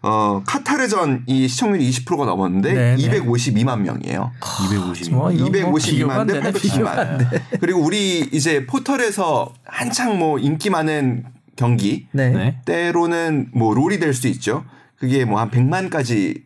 어 0.01 0.41
카타르전 0.45 1.23
이 1.27 1.47
시청률이 1.47 1.89
20%가 1.89 2.25
넘었는데 2.25 2.73
네, 2.73 2.95
네. 2.95 3.19
252만 3.21 3.79
명이에요. 3.81 4.31
250. 4.65 5.13
뭐 5.13 5.31
이건 5.31 5.69
뭐 5.71 5.79
비교가 5.79 6.21
안 6.21 6.27
252만 6.27 6.27
대 6.27 6.33
되네, 6.39 6.51
비교가 6.53 6.91
안 6.91 7.17
810만. 7.17 7.41
그리고 7.59 7.81
우리 7.81 8.19
이제 8.31 8.65
포털에서 8.65 9.53
한창 9.65 10.17
뭐 10.17 10.39
인기 10.39 10.69
많은 10.69 11.25
경기 11.57 12.07
네. 12.13 12.29
네. 12.29 12.61
때로는 12.65 13.49
뭐 13.53 13.73
롤이 13.75 13.99
될 13.99 14.13
수 14.13 14.27
있죠. 14.29 14.63
그게 14.97 15.25
뭐 15.25 15.39
한 15.39 15.49
100만까지 15.51 16.43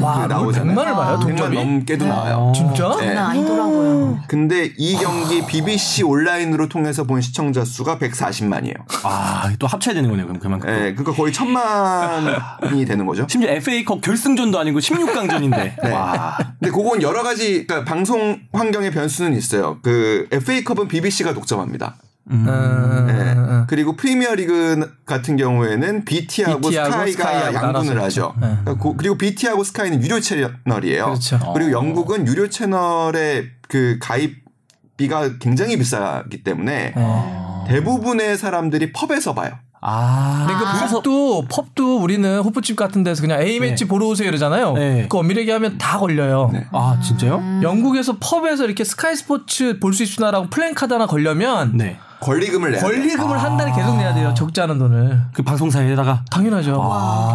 와, 0.00 0.14
그롤 0.14 0.28
나오잖아요. 0.28 0.76
100만을 0.76 0.94
봐요, 0.96 1.16
100만 1.18 1.20
동점이? 1.20 1.56
넘게도 1.56 2.06
나와요. 2.06 2.52
진짜? 2.54 2.88
네. 2.98 3.06
장난 3.06 3.26
아니더라고요. 3.26 4.18
근데 4.26 4.72
이 4.76 4.96
경기 4.96 5.46
BBC 5.46 6.02
온라인으로 6.02 6.68
통해서 6.68 7.04
본 7.04 7.20
시청자 7.20 7.64
수가 7.64 7.98
140만이에요. 7.98 8.74
아, 9.04 9.52
또 9.58 9.66
합쳐야 9.66 9.94
되는 9.94 10.10
거네요. 10.10 10.26
그럼 10.26 10.40
그만큼. 10.40 10.68
예, 10.70 10.92
그러니까 10.94 11.12
거의 11.12 11.32
천만이 11.32 12.84
되는 12.86 13.06
거죠. 13.06 13.26
심지어 13.28 13.50
FA컵 13.50 14.00
결승전도 14.00 14.58
아니고 14.58 14.80
16강전인데. 14.80 15.74
네. 15.84 15.90
와. 15.92 16.36
근데 16.58 16.70
그건 16.72 17.00
여러 17.02 17.22
가지 17.22 17.66
그러니까 17.66 17.84
방송 17.88 18.40
환경의 18.52 18.90
변수는 18.90 19.34
있어요. 19.36 19.78
그 19.82 20.26
FA컵은 20.32 20.88
BBC가 20.88 21.32
독점합니다. 21.34 21.94
음, 22.30 23.06
네. 23.06 23.12
음, 23.32 23.64
그리고 23.68 23.96
프리미어 23.96 24.34
리그 24.34 24.88
같은 25.04 25.36
경우에는 25.36 26.04
BT하고, 26.04 26.60
BT하고 26.60 26.90
스카이가 26.90 27.06
스카이하고 27.06 27.54
양분을 27.66 28.00
하죠. 28.02 28.34
네. 28.40 28.46
그러니까 28.62 28.74
고- 28.74 28.96
그리고 28.96 29.16
BT하고 29.18 29.64
스카이는 29.64 30.02
유료 30.02 30.20
채널이에요. 30.20 31.04
그렇죠. 31.06 31.38
그리고 31.54 31.72
영국은 31.72 32.26
유료 32.26 32.48
채널의 32.48 33.46
그 33.68 33.98
가입비가 34.00 35.38
굉장히 35.38 35.76
비싸기 35.78 36.42
때문에 36.44 36.92
네. 36.96 37.34
대부분의 37.68 38.36
사람들이 38.38 38.92
pub에서 38.92 39.34
봐요. 39.34 39.52
아. 39.82 40.44
근데 40.46 40.62
그 40.62 40.94
pub도 40.94 41.46
pub도 41.48 42.00
우리는 42.02 42.40
호프집 42.40 42.76
같은 42.76 43.02
데서 43.02 43.22
그냥 43.22 43.40
A 43.40 43.60
매치 43.60 43.86
보러 43.86 44.06
오세요 44.08 44.28
이러잖아요. 44.28 44.74
네. 44.74 45.06
그 45.08 45.16
엄밀하게 45.16 45.50
하면 45.52 45.78
다 45.78 45.98
걸려요. 45.98 46.52
아, 46.72 47.00
진짜요? 47.02 47.36
음. 47.38 47.60
영국에서 47.62 48.18
pub에서 48.18 48.66
이렇게 48.66 48.84
스카이 48.84 49.16
스포츠 49.16 49.78
볼 49.80 49.94
수 49.94 50.02
있으나라고 50.02 50.50
플랜카드 50.50 50.92
하나 50.92 51.06
걸려면 51.06 51.76
네. 51.78 51.98
권리금을 52.20 52.72
내야. 52.72 52.80
권리금을 52.82 53.42
한 53.42 53.56
달에 53.56 53.72
계속 53.72 53.96
내야 53.96 54.12
돼요. 54.14 54.34
적지 54.36 54.60
않은 54.60 54.78
돈을. 54.78 55.20
그 55.32 55.42
방송사에다가 55.42 56.22
당연하죠. 56.30 56.74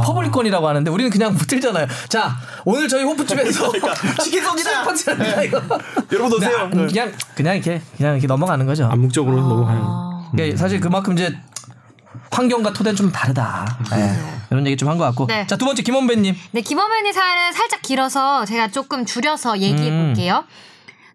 public권이라고 0.06 0.68
하는데 0.68 0.92
우리는 0.92 1.10
그냥 1.10 1.34
붙들잖아요. 1.36 1.88
자, 2.08 2.36
오늘 2.66 2.88
저희 2.88 3.04
호프집에서 3.04 3.72
치킨 4.24 4.44
쏩니다. 4.44 4.84
퍼즐합니다, 4.86 5.42
이거. 5.44 5.62
여러분 6.14 6.40
그냥, 6.40 6.70
그냥 6.70 7.12
그냥 7.36 7.56
이렇게 7.56 7.82
그냥 7.98 8.14
이렇게 8.14 8.28
넘어가는 8.28 8.66
거죠. 8.66 8.86
암묵적으로 8.86 9.36
넘어가는. 9.36 9.82
이게 10.34 10.56
사실 10.56 10.80
그만큼 10.80 11.14
이제 11.14 11.36
환경과 12.32 12.74
토대는 12.74 12.96
좀 12.96 13.12
다르다. 13.12 13.66
네. 13.92 14.20
이런 14.52 14.66
얘기 14.68 14.78
좀 14.78 14.90
한 14.90 14.98
것 14.98 15.06
같고. 15.06 15.26
네. 15.28 15.48
자, 15.48 15.56
두 15.58 15.66
번째 15.66 15.82
김원배님. 15.82 16.36
네, 16.52 16.62
김원배님의 16.62 17.12
사연은 17.14 17.54
살짝 17.54 17.82
길어서 17.82 18.46
제가 18.46 18.68
조금 18.68 19.06
줄여서 19.06 19.60
얘기해 19.60 19.90
음. 19.90 20.06
볼게요. 20.08 20.44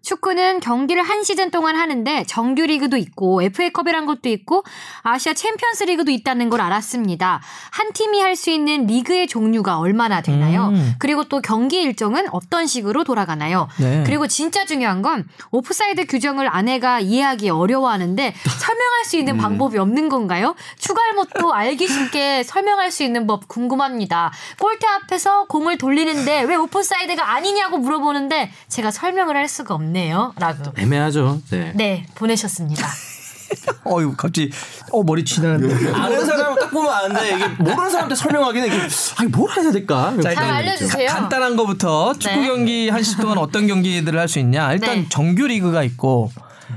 축구는 0.01 0.59
경기를 0.59 1.03
한 1.03 1.23
시즌 1.23 1.51
동안 1.51 1.75
하는데 1.75 2.23
정규 2.27 2.63
리그도 2.65 2.97
있고 2.97 3.41
FA컵이란 3.43 4.05
것도 4.05 4.29
있고 4.29 4.63
아시아 5.03 5.33
챔피언스 5.33 5.83
리그도 5.85 6.11
있다는 6.11 6.49
걸 6.49 6.59
알았습니다. 6.61 7.41
한 7.71 7.93
팀이 7.93 8.19
할 8.19 8.31
수 8.35 8.49
있는 8.49 8.87
리그의 8.87 9.27
종류가 9.27 9.77
얼마나 9.77 10.21
되나요? 10.21 10.69
음. 10.69 10.95
그리고 10.99 11.25
또 11.25 11.41
경기 11.41 11.81
일정은 11.81 12.27
어떤 12.31 12.65
식으로 12.65 13.03
돌아가나요? 13.03 13.67
네. 13.77 14.03
그리고 14.05 14.25
진짜 14.25 14.65
중요한 14.65 15.01
건 15.01 15.27
오프사이드 15.51 16.07
규정을 16.07 16.47
아내가 16.47 16.99
이해하기 17.01 17.49
어려워하는데 17.49 18.33
설명할 18.59 19.05
수 19.05 19.17
음. 19.17 19.19
있는 19.19 19.37
방법이 19.37 19.77
없는 19.77 20.09
건가요? 20.09 20.55
축알못도 20.79 21.53
알기 21.53 21.87
쉽게 21.87 22.43
설명할 22.43 22.89
수 22.89 23.03
있는 23.03 23.27
법 23.27 23.47
궁금합니다. 23.47 24.31
골대 24.59 24.87
앞에서 24.87 25.43
공을 25.45 25.77
돌리는데 25.77 26.43
왜 26.43 26.55
오프사이드가 26.55 27.33
아니냐고 27.33 27.77
물어보는데 27.77 28.51
제가 28.69 28.89
설명을 28.91 29.35
할 29.35 29.47
수가 29.47 29.75
없네요. 29.75 29.90
라고. 30.37 30.71
애매하죠. 30.77 31.41
네. 31.51 31.71
네, 31.75 32.05
보내셨습니다. 32.15 32.87
어유 33.85 34.13
갑자기 34.15 34.49
어 34.91 35.03
머리 35.03 35.25
쥐나는데. 35.25 35.91
아는 35.91 36.25
사람 36.25 36.55
딱 36.55 36.71
보면 36.71 36.89
아는데 36.89 37.35
이게 37.35 37.47
모르는 37.59 37.89
사람한테 37.89 38.15
설명하기는 38.15 38.67
이게 38.67 38.77
아니 39.17 39.29
뭘 39.29 39.51
해야 39.51 39.71
될까? 39.71 40.13
자, 40.23 40.33
잘 40.33 40.43
알려주세요. 40.51 41.07
가- 41.09 41.13
간단한 41.21 41.57
거부터 41.57 42.13
축구 42.13 42.39
네. 42.39 42.47
경기 42.47 42.89
한 42.89 43.03
시즌 43.03 43.21
동안 43.23 43.37
어떤 43.39 43.67
경기들을 43.67 44.17
할 44.17 44.27
수 44.29 44.39
있냐. 44.39 44.71
일단 44.73 44.95
네. 45.01 45.05
정규 45.09 45.47
리그가 45.47 45.83
있고 45.83 46.31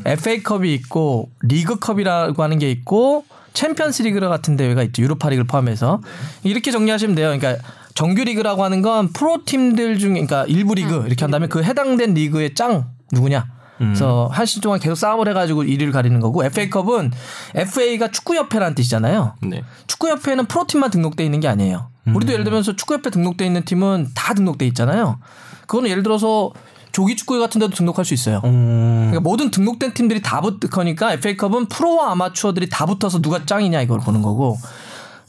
FA컵이 0.04 0.74
있고 0.74 1.30
리그컵이라고 1.42 2.42
하는 2.42 2.58
게 2.58 2.70
있고 2.72 3.24
챔피언스 3.52 4.02
리그 4.02 4.18
같은 4.18 4.56
대회가 4.56 4.82
있죠. 4.82 5.00
유로파 5.02 5.28
리그를 5.28 5.46
포함해서. 5.46 6.00
이렇게 6.42 6.72
정리하시면 6.72 7.14
돼요. 7.14 7.36
그러니까 7.38 7.62
정규 7.94 8.24
리그라고 8.24 8.64
하는 8.64 8.82
건 8.82 9.12
프로 9.12 9.44
팀들 9.44 9.98
중에 10.00 10.10
그러니까 10.14 10.44
1부 10.48 10.74
리그 10.74 11.04
이렇게 11.06 11.24
한다면 11.24 11.48
그 11.48 11.62
해당된 11.62 12.14
리그의 12.14 12.54
짱 12.56 12.86
누구냐? 13.12 13.46
그래서 13.78 14.28
한 14.30 14.46
시즌 14.46 14.62
동안 14.62 14.78
계속 14.78 14.94
싸움을 14.94 15.28
해가지고 15.28 15.64
1위를 15.64 15.92
가리는 15.92 16.18
거고 16.20 16.44
FA컵은 16.44 17.12
FA가 17.54 18.10
축구협회라는 18.10 18.74
뜻이잖아요. 18.76 19.34
네. 19.42 19.62
축구협회는 19.88 20.46
프로팀만 20.46 20.90
등록돼 20.90 21.24
있는 21.24 21.40
게 21.40 21.48
아니에요. 21.48 21.90
우리도 22.06 22.32
예를 22.32 22.44
들면서 22.44 22.76
축구협회 22.76 23.10
등록돼 23.10 23.46
있는 23.46 23.64
팀은 23.64 24.10
다 24.14 24.34
등록돼 24.34 24.66
있잖아요. 24.68 25.18
그거는 25.66 25.90
예를 25.90 26.02
들어서 26.02 26.52
조기 26.92 27.16
축구 27.16 27.40
같은 27.40 27.58
데도 27.58 27.74
등록할 27.74 28.04
수 28.04 28.14
있어요. 28.14 28.40
음. 28.44 29.08
그러니까 29.10 29.20
모든 29.20 29.50
등록된 29.50 29.94
팀들이 29.94 30.22
다 30.22 30.40
붙으니까 30.40 31.14
FA컵은 31.14 31.66
프로와 31.66 32.12
아마추어들이 32.12 32.68
다 32.68 32.86
붙어서 32.86 33.20
누가 33.20 33.44
짱이냐 33.44 33.80
이걸 33.82 33.98
보는 33.98 34.22
거고 34.22 34.58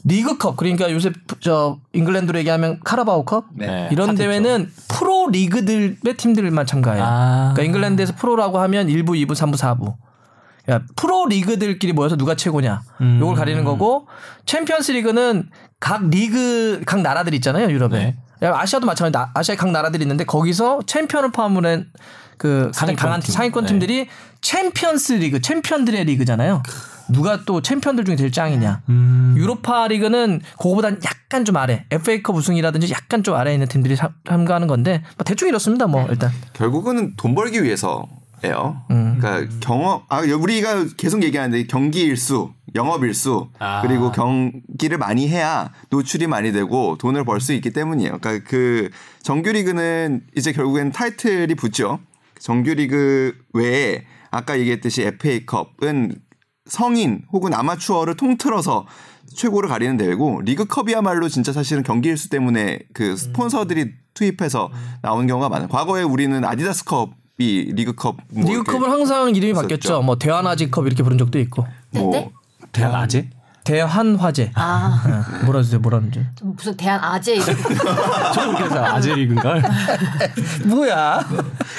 리그컵 0.04 0.56
그러니까 0.56 0.92
요새 0.92 1.10
저 1.40 1.78
잉글랜드로 1.92 2.38
얘기하면 2.38 2.78
카라바오컵 2.84 3.46
네. 3.54 3.88
이런. 3.90 4.14
대회는 4.14 4.70
프로 4.86 5.15
리그들의 5.30 5.96
팀들만 6.16 6.66
참가해요. 6.66 7.02
아. 7.04 7.52
그러니까 7.54 7.62
잉글랜드에서 7.62 8.14
프로라고 8.16 8.58
하면 8.60 8.88
1부, 8.88 9.10
2부, 9.10 9.32
3부, 9.32 9.56
4부. 9.56 9.94
그러니까 10.64 10.86
프로 10.96 11.26
리그들끼리 11.26 11.92
모여서 11.92 12.16
누가 12.16 12.34
최고냐. 12.34 12.82
음. 13.00 13.18
요걸 13.20 13.36
가리는 13.36 13.62
거고 13.64 14.08
챔피언스 14.46 14.92
리그는 14.92 15.48
각 15.80 16.08
리그 16.08 16.82
각 16.86 17.02
나라들 17.02 17.34
있잖아요, 17.34 17.70
유럽에. 17.70 18.16
네. 18.40 18.46
아시아도 18.48 18.86
마찬가지. 18.86 19.12
나- 19.12 19.30
아시아에 19.34 19.56
각 19.56 19.70
나라들이 19.70 20.02
있는데 20.02 20.24
거기서 20.24 20.80
챔피언을 20.86 21.30
포함한 21.32 21.86
그 22.38 22.70
가장 22.74 22.94
강한 22.96 23.20
팀. 23.20 23.32
상위권 23.34 23.64
네. 23.64 23.68
팀들이 23.68 24.08
챔피언스 24.40 25.14
리그, 25.14 25.40
챔피언들의 25.40 26.04
리그잖아요. 26.04 26.62
누가 27.08 27.44
또 27.44 27.62
챔피언들 27.62 28.04
중에 28.04 28.16
제일 28.16 28.32
짱이냐. 28.32 28.82
음. 28.88 29.34
유로파 29.38 29.86
리그는 29.88 30.40
그거보단 30.58 30.98
약간 31.04 31.44
좀 31.44 31.56
아래. 31.56 31.84
FA컵 31.90 32.34
우승이라든지 32.34 32.90
약간 32.92 33.22
좀 33.22 33.34
아래에 33.34 33.54
있는 33.54 33.68
팀들이 33.68 33.94
참- 33.96 34.10
참가하는 34.28 34.66
건데 34.66 35.02
뭐 35.16 35.24
대충 35.24 35.48
이렇습니다. 35.48 35.86
뭐 35.86 36.06
일단. 36.10 36.30
결국은 36.52 37.14
돈 37.16 37.34
벌기 37.36 37.62
위해서예요. 37.62 38.82
음. 38.90 39.18
그러니까 39.20 39.54
경험 39.60 40.02
아 40.08 40.18
우리가 40.20 40.84
계속 40.96 41.22
얘기하는데 41.22 41.66
경기 41.68 42.02
일수, 42.02 42.50
영업 42.74 43.04
일수 43.04 43.48
아. 43.60 43.82
그리고 43.82 44.10
경기를 44.10 44.98
많이 44.98 45.28
해야 45.28 45.70
노출이 45.90 46.26
많이 46.26 46.50
되고 46.50 46.96
돈을 46.98 47.24
벌 47.24 47.40
수 47.40 47.52
있기 47.52 47.70
때문이에요. 47.70 48.18
그러니까 48.18 48.44
그 48.48 48.90
정규 49.22 49.52
리그는 49.52 50.22
이제 50.36 50.50
결국엔 50.52 50.90
타이틀이 50.90 51.54
붙죠. 51.54 52.00
정규리그 52.38 53.36
외에 53.52 54.04
아까 54.30 54.58
얘기했듯이 54.58 55.02
FA컵은 55.02 56.16
성인 56.66 57.22
혹은 57.32 57.54
아마추어를 57.54 58.16
통틀어서 58.16 58.86
최고를 59.34 59.68
가리는 59.68 59.96
대회고 59.96 60.42
리그컵이야말로 60.42 61.28
진짜 61.28 61.52
사실은 61.52 61.82
경기 61.82 62.08
일수 62.08 62.28
때문에 62.28 62.80
그 62.92 63.16
스폰서들이 63.16 63.92
투입해서 64.14 64.70
나오는 65.02 65.26
경우가 65.26 65.48
많아요. 65.48 65.68
과거에 65.68 66.02
우리는 66.02 66.44
아디다스컵 66.44 67.10
이 67.38 67.70
리그컵 67.74 68.16
뭐 68.32 68.50
리그컵은 68.50 68.90
항상 68.90 69.34
이름이 69.34 69.52
있었죠. 69.52 69.62
바뀌었죠. 69.68 70.02
뭐 70.02 70.16
대한화재컵 70.16 70.86
이렇게 70.86 71.02
부른 71.02 71.18
적도 71.18 71.38
있고. 71.38 71.66
뭐 71.90 72.12
네? 72.12 72.32
대학 72.72 72.94
아재? 72.94 73.28
대한화재. 73.66 74.52
아, 74.54 75.02
네, 75.06 75.44
뭐라 75.44 75.60
주세요, 75.60 75.80
뭐라 75.80 75.98
하는지. 75.98 76.24
무슨 76.40 76.76
대한 76.76 77.00
아재 77.02 77.34
이런 77.34 77.46
저도 77.46 78.48
그렇게 78.48 78.64
해서 78.64 78.84
아재 78.84 79.14
리그인가? 79.14 79.60
뭐야? 80.66 81.26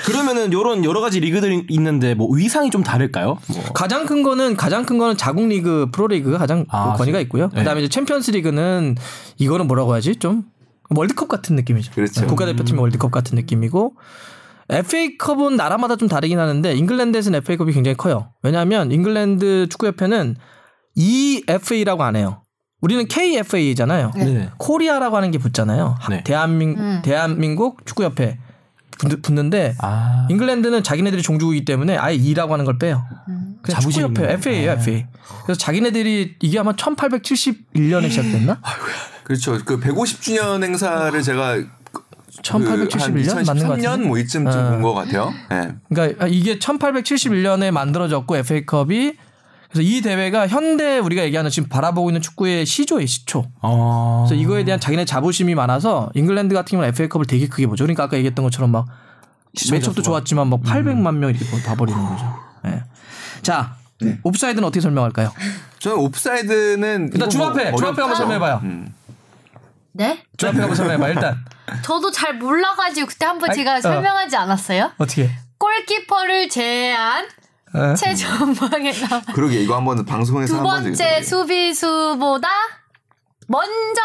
그러면은 0.06 0.51
요런 0.51 0.84
여러 0.84 1.00
가지 1.00 1.20
리그들이 1.22 1.65
있는데 1.70 2.13
뭐 2.13 2.29
위상이 2.36 2.70
좀 2.70 2.84
다를까요? 2.84 3.38
뭐. 3.48 3.63
가장 3.74 4.06
큰 4.06 4.22
거는 4.22 4.58
가장 4.58 4.86
큰 4.86 4.98
거는 4.98 5.15
자국 5.15 5.48
리그, 5.48 5.88
프로 5.91 6.08
리그가 6.08 6.38
가장 6.38 6.65
아, 6.70 6.91
그 6.91 6.98
권위가 7.00 7.22
있고요. 7.22 7.50
네. 7.53 7.60
그다음에 7.60 7.82
이제 7.82 7.89
챔피언스 7.89 8.32
리그는 8.32 8.96
이거는 9.38 9.67
뭐라고 9.67 9.94
하지? 9.94 10.17
좀 10.17 10.44
월드컵 10.89 11.29
같은 11.29 11.56
느낌이죠. 11.56 11.94
그렇죠. 11.94 12.27
국가대표팀 12.27 12.77
월드컵 12.77 13.12
같은 13.12 13.36
느낌이고 13.36 13.96
FA컵은 14.70 15.56
나라마다 15.56 15.96
좀 15.96 16.10
다르긴 16.10 16.39
하는데 16.39 16.74
잉글랜드에서는 16.74 17.38
FA컵이 17.38 17.72
굉장히 17.72 17.96
커요. 17.96 18.34
왜냐하면 18.44 18.91
잉글랜드 18.91 19.67
축구협회는 19.70 20.36
EFA라고 20.98 22.04
안 22.04 22.16
해요. 22.16 22.42
우리는 22.82 23.08
KFA잖아요. 23.08 24.12
네. 24.16 24.50
코리아라고 24.58 25.16
하는 25.16 25.32
게 25.32 25.38
붙잖아요. 25.38 25.98
네. 26.10 26.24
대한민, 26.24 26.77
음. 26.77 27.01
대한민국 27.04 27.86
축구협회 27.86 28.38
붙, 28.98 29.22
붙는데 29.22 29.75
아. 29.80 30.27
잉글랜드는 30.30 30.84
자기네들이 30.84 31.22
종주국이기 31.22 31.66
때문에 31.66 31.98
아예 31.98 32.16
E라고 32.16 32.54
하는 32.54 32.66
걸 32.66 32.77
빼요. 32.77 33.04
그냥 33.62 33.80
자부심 33.82 34.08
축구협회 34.08 34.34
FA예요, 34.34 34.72
FA. 34.74 35.06
그래서 35.44 35.60
자기네들이 35.60 36.36
이게 36.42 36.60
아마 36.60 36.74
1871년에 36.74 38.10
시작됐나? 38.10 38.62
그렇죠. 39.24 39.58
그 39.66 39.80
150주년 39.80 40.63
행사를 40.63 41.22
제가 41.22 41.58
1871년 42.44 43.46
맞는 43.46 43.68
것 43.68 43.75
2013년 43.75 43.84
같은데. 43.84 44.08
뭐 44.08 44.18
이쯤 44.18 44.48
어. 44.48 44.51
본것 44.51 44.96
같아요. 44.96 45.34
예. 45.51 45.74
그러니까 45.89 46.27
이게 46.27 46.60
1871년에 46.60 47.72
만들어졌고 47.72 48.38
FA컵이 48.38 49.13
그래서 49.70 49.82
이 49.82 50.02
대회가 50.02 50.48
현대 50.48 50.98
우리가 50.98 51.24
얘기하는 51.24 51.50
지금 51.52 51.68
바라보고 51.70 52.10
있는 52.10 52.22
축구의 52.22 52.66
시조예요, 52.66 53.06
시초. 53.06 53.46
어. 53.62 54.26
그래서 54.28 54.42
이거에 54.42 54.64
대한 54.64 54.80
자기네 54.80 55.06
자부심이 55.06 55.56
많아서 55.56 56.10
잉글랜드 56.16 56.56
같은 56.56 56.72
경우는 56.72 56.90
FA컵을 56.90 57.26
되게 57.26 57.48
크게 57.48 57.68
보죠. 57.68 57.84
그러니까 57.84 58.04
아까 58.04 58.18
얘기했던 58.18 58.44
것처럼 58.44 58.72
막 58.72 58.88
매첩도 59.72 60.02
좋았지만 60.02 60.48
막 60.48 60.62
800만 60.62 61.16
명 61.16 61.30
이렇게 61.32 61.46
봐버리는 61.64 62.00
거죠. 62.02 62.36
예. 62.68 62.84
자, 63.42 63.76
옵사이드는 64.24 64.64
어떻게 64.66 64.82
설명할까요? 64.82 65.34
저는 65.80 65.98
옵사이드는 65.98 67.10
일단 67.14 67.30
주합회, 67.30 67.72
뭐 67.72 67.80
주합회 67.80 68.02
한번. 68.02 68.16
설명해봐요. 68.18 68.60
음. 68.64 68.94
네? 69.94 70.24
주합회 70.38 70.60
한번 70.60 70.76
설명해봐. 70.76 71.10
일단 71.10 71.44
저도 71.82 72.12
잘 72.12 72.36
몰라가지고 72.36 73.08
그때 73.08 73.26
한번 73.26 73.50
아이, 73.50 73.56
제가 73.56 73.76
어. 73.78 73.82
설명하지 73.82 74.36
않았어요? 74.36 74.92
어떻게? 74.98 75.30
골키퍼를 75.58 76.50
제외한 76.50 77.26
예? 77.76 77.96
최전방에 77.96 78.92
나 79.10 79.22
그러게 79.34 79.62
이거 79.62 79.76
한번 79.76 80.06
방송에서 80.06 80.54
두 80.54 80.60
한번 80.60 80.84
번째 80.84 81.22
수비수보다 81.22 82.48
먼저 83.48 84.02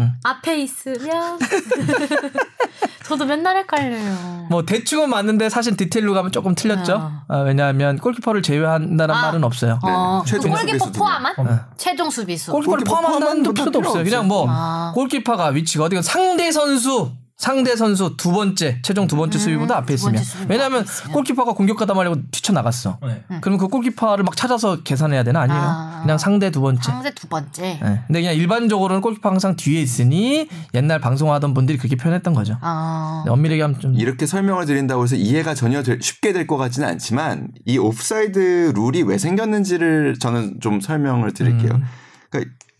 응. 0.00 0.12
앞에 0.24 0.60
있으면 0.62 1.38
저도 3.04 3.26
맨날 3.26 3.58
헷갈려요. 3.58 4.46
뭐 4.50 4.64
대충은 4.64 5.10
맞는데 5.10 5.50
사실 5.50 5.76
디테일로 5.76 6.14
가면 6.14 6.32
조금 6.32 6.54
틀렸죠. 6.54 6.94
아. 6.94 7.24
아, 7.28 7.38
왜냐하면 7.40 7.98
골키퍼를 7.98 8.42
제외한다는 8.42 9.14
아. 9.14 9.22
말은 9.22 9.44
없어요. 9.44 9.78
어, 9.82 10.22
그 10.24 10.30
최종 10.30 10.50
골키퍼 10.52 10.72
수비수 10.78 10.92
두 10.92 10.98
포함한 10.98 11.34
명. 11.36 11.60
최종 11.76 12.10
수비수. 12.10 12.50
골키퍼를 12.52 12.84
골키퍼 12.84 12.90
포함한다는 12.90 13.42
포함한 13.42 13.54
필요도 13.54 13.78
필요 13.78 13.88
없어요. 13.90 14.04
그냥 14.04 14.26
뭐 14.26 14.46
아. 14.48 14.92
골키퍼가 14.94 15.48
위치가 15.48 15.84
어디가 15.84 16.02
상대 16.02 16.50
선수 16.50 17.12
상대 17.44 17.76
선수 17.76 18.16
두 18.16 18.32
번째 18.32 18.78
최종 18.80 19.06
두 19.06 19.16
번째 19.16 19.38
수비보다 19.38 19.76
앞에 19.76 19.92
음, 19.92 19.94
있으면 19.96 20.24
수비보다 20.24 20.50
왜냐하면 20.50 20.80
앞에 20.80 20.90
있으면. 20.90 21.12
골키퍼가 21.12 21.52
공격하다 21.52 21.92
말고 21.92 22.16
뛰쳐 22.30 22.54
나갔어. 22.54 22.98
네. 23.02 23.22
그럼 23.42 23.58
그 23.58 23.68
골키퍼를 23.68 24.24
막 24.24 24.34
찾아서 24.34 24.82
계산해야 24.82 25.24
되나 25.24 25.40
아니에요? 25.42 25.60
아. 25.62 26.00
그냥 26.02 26.16
상대 26.16 26.50
두 26.50 26.62
번째. 26.62 26.80
상대 26.82 27.12
두 27.14 27.28
번째. 27.28 27.62
네. 27.82 28.00
근데 28.06 28.22
그냥 28.22 28.34
일반적으로는 28.34 29.02
골키퍼 29.02 29.28
항상 29.28 29.56
뒤에 29.56 29.82
있으니 29.82 30.48
옛날 30.72 31.00
방송하던 31.00 31.52
분들이 31.52 31.76
그렇게 31.76 31.96
표현했던 31.96 32.32
거죠. 32.32 32.56
아. 32.62 33.24
엄밀하게 33.28 33.60
하면 33.60 33.78
좀 33.78 33.94
이렇게 33.94 34.24
설명을 34.24 34.64
드린다고 34.64 35.02
해서 35.04 35.14
이해가 35.16 35.54
전혀 35.54 35.82
될- 35.82 35.98
쉽게 36.00 36.32
될 36.32 36.46
것 36.46 36.56
같지는 36.56 36.88
않지만 36.88 37.48
이 37.66 37.76
옵사이드 37.76 38.72
룰이 38.74 39.02
왜 39.02 39.18
생겼는지를 39.18 40.18
저는 40.18 40.60
좀 40.60 40.80
설명을 40.80 41.32
드릴게요. 41.34 41.72
음. 41.74 41.84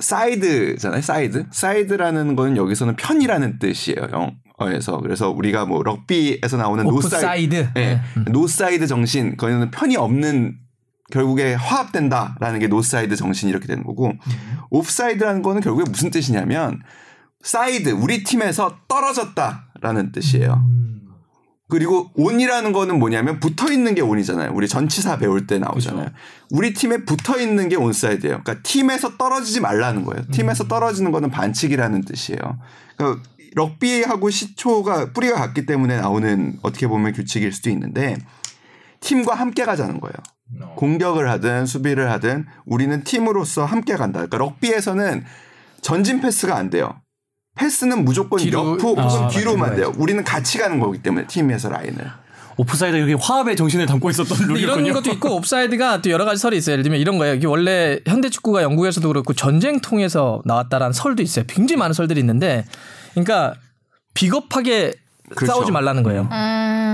사이드잖아요. 0.04 1.00
사이드. 1.00 1.46
사이드라는 1.50 2.37
거는 2.37 2.56
여기서는 2.56 2.96
편이라는 2.96 3.58
뜻이에요. 3.58 4.06
영어에서. 4.61 4.99
그래서 4.99 5.30
우리가 5.30 5.64
뭐 5.64 5.82
럭비에서 5.82 6.58
나오는 6.58 6.84
노사이드, 6.84 7.16
오프사이드. 7.16 7.68
네, 7.75 8.00
음. 8.18 8.25
노사이드 8.30 8.87
정신, 8.87 9.37
거기는 9.37 9.70
편이 9.70 9.96
없는 9.96 10.58
결국에 11.11 11.54
화합된다라는 11.54 12.61
게 12.61 12.66
노사이드 12.66 13.16
정신이 13.16 13.50
이렇게 13.50 13.66
되는 13.66 13.82
거고 13.84 14.12
옵사이드라는 14.70 15.42
거는 15.42 15.61
결국에 15.61 15.88
무슨 15.90 16.11
뜻이냐면 16.11 16.81
사이드 17.42 17.90
우리 17.90 18.24
팀에서 18.24 18.79
떨어졌다라는 18.88 20.12
뜻이에요. 20.12 20.62
그리고 21.74 22.08
on이라는 22.14 22.72
거는 22.72 23.00
뭐냐면 23.00 23.40
붙어 23.40 23.72
있는 23.72 23.96
게 23.96 24.00
on이잖아요. 24.00 24.53
우리 24.54 24.68
전치사 24.68 25.18
배울 25.18 25.48
때 25.48 25.58
나오잖아요. 25.58 26.06
우리 26.52 26.72
팀에 26.72 26.98
붙어 26.98 27.37
있는 27.37 27.68
게 27.68 27.74
온사이드예요. 27.74 28.42
그러니까 28.44 28.62
팀에서 28.62 29.16
떨어지지 29.16 29.58
말라는 29.58 30.04
거예요. 30.04 30.24
팀에서 30.30 30.68
떨어지는 30.68 31.10
거는 31.10 31.32
반칙이라는 31.32 32.02
뜻이에요. 32.02 32.38
그러니까 32.96 33.22
럭비하고 33.56 34.30
시초가 34.30 35.14
뿌리가 35.14 35.34
같기 35.34 35.66
때문에 35.66 35.96
나오는 36.00 36.60
어떻게 36.62 36.87
보면 36.87 37.12
규칙일 37.12 37.52
수도 37.52 37.70
있는데 37.70 38.18
팀과 39.00 39.34
함께 39.34 39.64
가자는 39.64 39.98
거예요. 39.98 40.14
공격을 40.76 41.28
하든 41.28 41.66
수비를 41.66 42.08
하든 42.12 42.46
우리는 42.66 43.02
팀으로서 43.02 43.64
함께 43.64 43.96
간다. 43.96 44.20
그러니까 44.20 44.38
럭비에서는 44.38 45.24
전진 45.80 46.20
패스가 46.20 46.54
안 46.54 46.70
돼요. 46.70 47.00
패스는 47.55 48.05
무조건 48.05 48.38
뒤로- 48.40 48.73
옆 48.73 48.83
혹은 48.83 49.05
아, 49.05 49.29
뒤로만 49.29 49.71
맞아요. 49.71 49.77
돼요. 49.77 49.93
우리는 49.97 50.23
같이 50.25 50.59
가는 50.59 50.79
거기 50.81 50.99
때문에 50.99 51.27
팀에서 51.27 51.69
라인을. 51.69 52.05
오프사이드 52.57 52.97
이렇게 52.97 53.14
화합의 53.21 53.57
정신을 53.57 53.87
담고 53.87 54.11
있었던 54.11 54.38
근데 54.38 54.61
이런. 54.61 54.93
것도 54.93 55.11
있고 55.11 55.35
옵사이드가 55.37 56.03
또 56.03 56.11
여러 56.11 56.25
가지 56.25 56.40
설이 56.40 56.57
있어요. 56.57 56.75
예를 56.75 56.85
들면 56.85 57.01
이런 57.01 57.19
거예요. 57.19 57.35
이게 57.35 57.47
원래 57.49 57.99
현대 58.07 58.31
축구가 58.31 58.62
영국에서도 58.62 59.07
그렇고 59.09 59.33
전쟁통에서 59.33 60.40
나왔다라는 60.45 60.93
설도 60.93 61.23
있어요. 61.23 61.45
굉장히 61.49 61.79
많은 61.81 61.93
설들이 61.95 62.21
있는데, 62.21 62.64
그러니까 63.12 63.55
비겁하게 64.14 64.93
그렇죠. 65.35 65.47
싸우지 65.53 65.73
말라는 65.73 66.05
거예요. 66.05 66.23
음. 66.23 66.29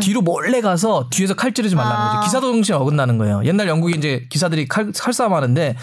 뒤로 0.01 0.21
몰래 0.21 0.61
가서 0.61 1.09
뒤에서 1.11 1.35
칼 1.35 1.53
찌르지 1.53 1.75
말라는 1.75 1.97
아. 1.97 2.11
거죠. 2.11 2.25
기사도 2.27 2.53
정신 2.53 2.75
어긋나는 2.75 3.19
거예요. 3.19 3.43
옛날 3.45 3.69
영국에 3.69 3.97
이제 3.97 4.27
기사들이 4.29 4.67
칼, 4.69 4.91
칼싸움 4.93 5.35
하는데 5.35 5.77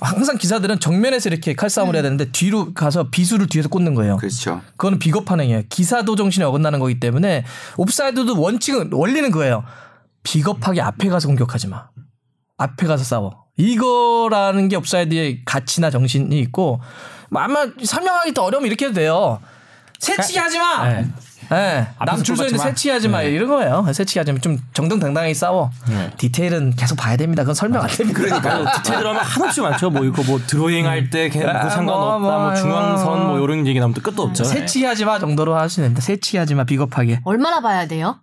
항상 0.00 0.36
기사들은 0.36 0.80
정면에서 0.80 1.28
이렇게 1.28 1.54
칼싸움을 1.54 1.94
해야 1.94 2.02
되는데 2.02 2.30
뒤로 2.32 2.72
가서 2.74 3.10
비수를 3.10 3.46
뒤에서 3.46 3.68
꽂는 3.68 3.94
거예요. 3.94 4.16
그렇죠. 4.16 4.60
그거는 4.72 4.98
비겁한 4.98 5.40
행위예요. 5.40 5.62
기사도 5.68 6.16
정신이 6.16 6.44
어긋나는 6.44 6.78
거기 6.78 6.98
때문에 6.98 7.44
옵사이드도 7.76 8.40
원칙은 8.40 8.90
원리는 8.92 9.30
그거예요. 9.30 9.64
비겁하게 10.22 10.80
앞에 10.80 11.08
가서 11.08 11.28
공격하지 11.28 11.68
마. 11.68 11.88
앞에 12.56 12.86
가서 12.86 13.04
싸워. 13.04 13.44
이거라는 13.56 14.68
게 14.68 14.76
옵사이드의 14.76 15.42
가치나 15.44 15.90
정신이 15.90 16.38
있고 16.40 16.80
뭐 17.30 17.42
아마 17.42 17.66
설명하기 17.82 18.34
더 18.34 18.44
어려우면 18.44 18.68
이렇게 18.68 18.86
해도 18.86 18.94
돼요. 18.94 19.40
새치기 19.98 20.38
하지 20.38 20.58
마. 20.58 20.88
네. 20.88 21.08
예. 21.52 21.86
남줄 22.04 22.36
서 22.36 22.44
있는데 22.46 22.62
꼽았지 22.62 23.08
마. 23.08 23.18
마 23.18 23.22
네. 23.22 23.30
이런 23.30 23.48
거예요. 23.48 23.84
새치기 23.92 24.18
하지 24.18 24.34
좀 24.40 24.58
정정당당하게 24.74 25.32
싸워. 25.34 25.70
네. 25.88 26.10
디테일은 26.16 26.74
계속 26.76 26.96
봐야 26.96 27.16
됩니다. 27.16 27.42
그건 27.42 27.54
설명 27.54 27.82
안 27.82 27.88
됩니다. 27.88 28.20
그러니까 28.20 28.72
디테일 28.82 28.98
들어가면 29.00 29.20
한없이 29.20 29.60
많죠. 29.60 29.90
뭐 29.90 30.04
이거 30.04 30.22
뭐 30.24 30.38
드로인 30.46 30.86
할 30.86 31.02
때 31.02 31.22
그 31.22 31.38
아, 31.48 31.68
상관없다. 31.70 32.18
뭐, 32.18 32.18
뭐, 32.18 32.38
뭐, 32.40 32.54
중앙선 32.54 33.06
뭐. 33.06 33.26
뭐 33.28 33.40
이런 33.40 33.66
얘기 33.66 33.78
나오면 33.78 33.94
또 33.94 34.02
끝도 34.02 34.22
없죠. 34.22 34.44
새치기 34.44 34.84
하지 34.84 35.04
마 35.04 35.18
정도로 35.18 35.56
하시면 35.56 35.86
됩니다. 35.88 36.02
새치기 36.02 36.36
하지 36.36 36.54
마 36.54 36.64
비겁하게. 36.64 37.20
얼마나 37.24 37.60
봐야 37.60 37.86
돼요? 37.86 38.16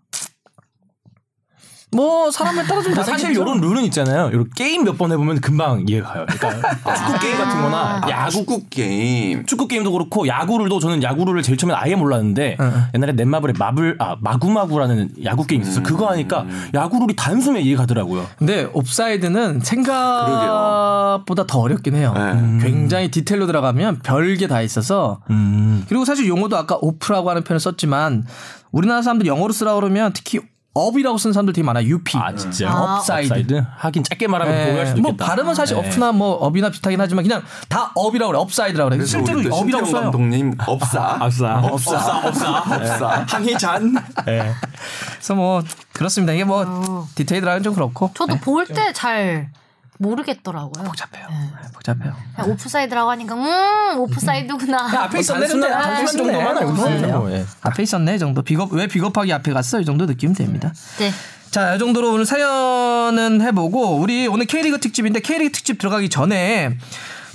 뭐 1.95 2.29
사람에 2.29 2.63
따라 2.63 2.81
좀 2.81 2.93
근데 2.93 3.03
사실 3.09 3.31
이런 3.31 3.61
룰은 3.61 3.83
있잖아요. 3.85 4.29
이런 4.29 4.49
게임 4.55 4.83
몇 4.83 4.97
번 4.97 5.11
해보면 5.11 5.39
금방 5.41 5.83
이해가 5.87 6.13
가요. 6.13 6.25
그러니까 6.29 6.73
축구 6.95 7.19
게임 7.19 7.37
같은 7.37 7.61
거나 7.61 8.01
아, 8.03 8.09
야구 8.09 8.31
축구 8.31 8.63
게임. 8.69 9.45
축구 9.45 9.67
게임도 9.67 9.91
그렇고 9.91 10.27
야구를도 10.27 10.79
저는 10.79 11.03
야구를 11.03 11.41
제일 11.41 11.57
처음에 11.57 11.73
아예 11.73 11.95
몰랐는데 11.95 12.57
응, 12.59 12.65
응. 12.73 12.83
옛날에 12.95 13.13
넷마블에 13.13 13.53
마블 13.57 13.95
아 13.99 14.15
마구마구라는 14.19 15.11
야구 15.23 15.45
게임 15.47 15.61
있었어. 15.61 15.79
요 15.79 15.83
그거 15.83 16.09
하니까 16.11 16.45
야구 16.73 16.99
룰이 16.99 17.15
단숨에 17.15 17.61
이해가더라고요. 17.61 18.25
근데 18.37 18.67
옵사이드는 18.73 19.61
생각보다 19.61 21.45
더 21.47 21.59
어렵긴 21.59 21.95
해요. 21.95 22.13
네. 22.15 22.59
굉장히 22.61 23.09
디테일로 23.11 23.47
들어가면 23.47 23.99
별게 24.03 24.47
다 24.47 24.61
있어서 24.61 25.21
음. 25.29 25.85
그리고 25.87 26.05
사실 26.05 26.27
용어도 26.27 26.57
아까 26.57 26.77
off라고 26.81 27.29
하는 27.29 27.43
표현을 27.43 27.59
썼지만 27.59 28.25
우리나라 28.71 29.01
사람들이 29.01 29.29
영어로 29.29 29.53
쓰라 29.53 29.75
그러면 29.75 30.11
특히 30.13 30.39
up이라고 30.77 31.17
쓰는 31.17 31.31
사람들 31.33 31.53
되게 31.53 31.65
많아요. 31.65 31.87
UP. 31.87 32.17
아 32.17 32.35
진짜 32.35 32.69
아. 32.69 32.97
upside. 32.97 33.65
하긴 33.77 34.03
짧게 34.03 34.27
말하면 34.27 34.53
예, 34.53 34.63
오해할 34.71 34.87
수도 34.87 35.01
뭐 35.01 35.11
있겠다. 35.11 35.25
발음은 35.25 35.55
사실 35.55 35.77
네. 35.77 35.87
up이나 35.87 36.11
뭐 36.11 36.33
옵이나 36.33 36.69
비슷하긴 36.69 36.99
하지만 36.99 37.23
그냥 37.23 37.41
다 37.69 37.91
up이라고 37.95 38.31
그래. 38.33 38.41
upside라고 38.41 38.89
그래. 38.91 39.05
실제로 39.05 39.39
up이라고 39.55 39.85
써요. 39.85 40.01
감독님 40.03 40.53
업사. 40.67 41.17
업사. 41.21 41.59
업사. 41.59 42.17
업사. 42.27 42.57
업사. 42.75 43.25
항해잔. 43.27 43.95
예. 44.27 44.51
그래서 45.15 45.33
뭐 45.35 45.63
그렇습니다. 45.93 46.33
이게 46.33 46.43
뭐 46.43 46.65
어. 46.67 47.07
디테일이라는 47.15 47.63
좀 47.63 47.73
그렇고 47.73 48.11
저도 48.13 48.35
볼 48.39 48.65
때 48.67 48.91
잘 48.93 49.49
모르겠더라고요. 49.97 50.83
복잡해요. 50.83 51.27
네, 51.29 51.71
복잡해요. 51.73 52.13
그냥 52.35 52.51
오프사이드라고 52.51 53.09
하니까 53.11 53.35
음 53.35 53.99
오프사이드구나. 53.99 55.03
앞에 55.03 55.19
있었네 55.19 55.47
단순한- 55.47 55.51
근데 55.51 55.69
단순한 55.69 55.93
앞에 55.93 56.03
있었네. 56.03 56.23
정도만 56.33 56.57
알고 56.57 56.73
있어요. 56.73 57.01
네. 57.01 57.07
뭐, 57.13 57.31
예. 57.31 57.45
앞에 57.61 57.83
있었네 57.83 58.15
이 58.15 58.19
정도. 58.19 58.41
비겁 58.41 58.73
왜 58.73 58.87
비겁하게 58.87 59.33
앞에 59.33 59.53
갔어 59.53 59.79
이 59.79 59.85
정도 59.85 60.05
느끼면 60.05 60.35
됩니다. 60.35 60.73
네. 60.99 61.11
자, 61.51 61.75
이 61.75 61.79
정도로 61.79 62.11
오늘 62.11 62.25
사연은 62.25 63.41
해보고 63.41 63.95
우리 63.97 64.27
오늘 64.27 64.45
K리그 64.45 64.79
특집인데 64.79 65.21
K리그 65.21 65.53
특집 65.53 65.77
들어가기 65.79 66.09
전에 66.09 66.77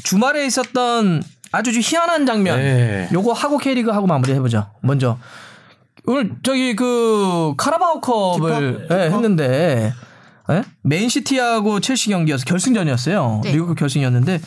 주말에 0.03 0.45
있었던 0.47 1.23
아주 1.53 1.73
좀 1.73 1.81
희한한 1.83 2.27
장면 2.27 2.59
네. 2.59 3.09
요거 3.13 3.33
하고 3.33 3.57
K리그 3.57 3.91
하고 3.91 4.07
마무리 4.07 4.33
해보죠. 4.35 4.71
먼저 4.83 5.19
오늘 6.07 6.33
저기 6.43 6.77
그 6.77 7.55
카라바오컵을 7.57 8.89
예, 8.91 8.95
했는데 9.11 9.93
예? 10.53 10.63
맨시티하고 10.83 11.81
첼시 11.81 12.11
경기여서 12.11 12.45
결승전이었어요. 12.45 13.41
네. 13.45 13.53
리그 13.53 13.75
결승이었는데 13.75 14.41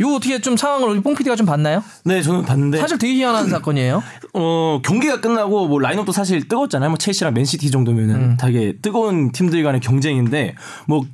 이거 0.00 0.16
어떻게 0.16 0.40
좀 0.40 0.56
상황을 0.56 1.00
뽕 1.02 1.14
PD가 1.14 1.36
좀 1.36 1.46
봤나요? 1.46 1.82
네, 2.04 2.20
저는 2.20 2.42
봤는데 2.42 2.78
사실 2.78 2.98
되게 2.98 3.14
희한한 3.14 3.48
사건이에요. 3.48 4.02
어, 4.34 4.80
경기가 4.84 5.20
끝나고 5.20 5.68
뭐 5.68 5.78
라인업도 5.78 6.10
사실 6.10 6.48
뜨겁잖아요. 6.48 6.90
뭐 6.90 6.98
첼시랑 6.98 7.32
맨시티 7.34 7.70
정도면은 7.70 8.14
음. 8.14 8.36
되게 8.40 8.74
뜨거운 8.82 9.30
팀들 9.30 9.62
간의 9.62 9.80
경쟁인데 9.80 10.56
뭐 10.88 11.04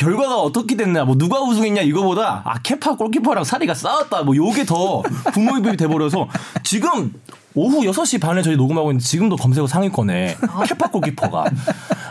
결과가 0.00 0.40
어떻게 0.40 0.76
됐냐, 0.76 1.04
뭐 1.04 1.18
누가 1.18 1.42
우승했냐 1.42 1.82
이거보다 1.82 2.40
아 2.46 2.58
케파 2.62 2.96
골키퍼랑 2.96 3.44
사리가 3.44 3.74
싸웠다, 3.74 4.22
뭐 4.22 4.34
요게 4.34 4.64
더 4.64 5.02
부모입이 5.34 5.76
돼버려서 5.76 6.26
지금 6.62 7.12
오후 7.54 7.82
6시 7.82 8.18
반에 8.18 8.40
저희 8.40 8.56
녹음하고 8.56 8.92
있는데 8.92 9.04
지금도 9.04 9.36
검색어 9.36 9.66
상위권에 9.66 10.38
케파 10.66 10.90
골키퍼가 10.90 11.44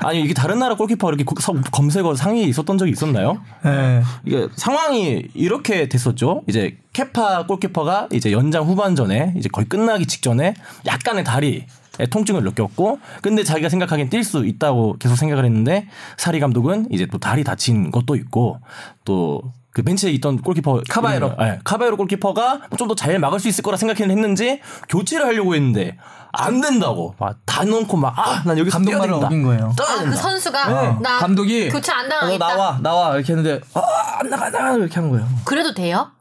아니 0.01 0.21
이게 0.21 0.35
다른 0.35 0.59
나라 0.59 0.75
골키퍼 0.75 1.07
이렇게 1.09 1.23
검색어 1.71 2.13
상위에 2.13 2.43
있었던 2.43 2.77
적이 2.77 2.91
있었나요? 2.91 3.41
예. 3.65 4.03
이게 4.23 4.47
상황이 4.55 5.25
이렇게 5.33 5.89
됐었죠. 5.89 6.43
이제 6.47 6.77
케파 6.93 7.47
골키퍼가 7.47 8.09
이제 8.11 8.31
연장 8.31 8.65
후반전에 8.65 9.33
이제 9.37 9.49
거의 9.49 9.67
끝나기 9.67 10.05
직전에 10.05 10.53
약간의 10.85 11.23
다리에 11.23 11.65
통증을 12.07 12.43
느꼈고 12.43 12.99
근데 13.21 13.43
자기가 13.43 13.69
생각하기엔 13.69 14.09
뛸 14.09 14.23
수 14.23 14.45
있다고 14.45 14.97
계속 14.99 15.15
생각을 15.15 15.45
했는데 15.45 15.87
사리 16.17 16.39
감독은 16.39 16.87
이제 16.91 17.05
또 17.05 17.17
다리 17.17 17.43
다친 17.43 17.91
것도 17.91 18.15
있고 18.15 18.59
또그 19.05 19.83
벤치에 19.85 20.11
있던 20.11 20.41
골키퍼 20.41 20.81
카바에로. 20.89 21.35
네, 21.39 21.59
카바에로 21.63 21.97
골키퍼가 21.97 22.61
좀 22.77 22.87
더 22.87 22.95
잘 22.95 23.19
막을 23.19 23.39
수 23.39 23.47
있을 23.47 23.63
거라 23.63 23.77
생각했는 23.77 24.15
했는지 24.17 24.59
교체를 24.89 25.25
하려고 25.25 25.55
했는데 25.55 25.97
안 26.31 26.61
된다고 26.61 27.15
막다 27.17 27.63
넣고 27.65 27.97
막아난 27.97 28.57
여기서 28.57 28.77
감독 28.77 28.91
뛰어야 28.91 28.99
말을 28.99 29.13
된다. 29.13 29.27
어긴 29.27 29.43
거예요. 29.43 29.73
아, 29.79 29.93
그 29.95 29.99
된다. 30.03 30.15
선수가 30.17 30.99
나 31.01 31.17
감독이 31.19 31.69
교체 31.69 31.91
안 31.91 32.05
어, 32.05 32.09
당하겠다. 32.09 32.47
나와 32.47 32.79
나와 32.81 33.15
이렇게 33.15 33.33
했는데 33.33 33.61
아, 33.73 33.81
안 34.19 34.29
나가 34.29 34.45
안 34.45 34.51
나가 34.51 34.73
이렇게 34.75 34.93
한 34.95 35.09
거예요. 35.09 35.27
그래도 35.45 35.73
돼요? 35.73 36.11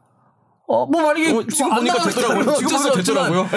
어, 0.69 0.85
뭐 0.85 1.01
만약에 1.01 1.31
어, 1.31 1.43
지금 1.51 1.73
보니까 1.75 2.03
되더라고요. 2.03 2.55
지금 2.57 2.77
보니까 2.77 2.95
되더라고요. 2.97 3.49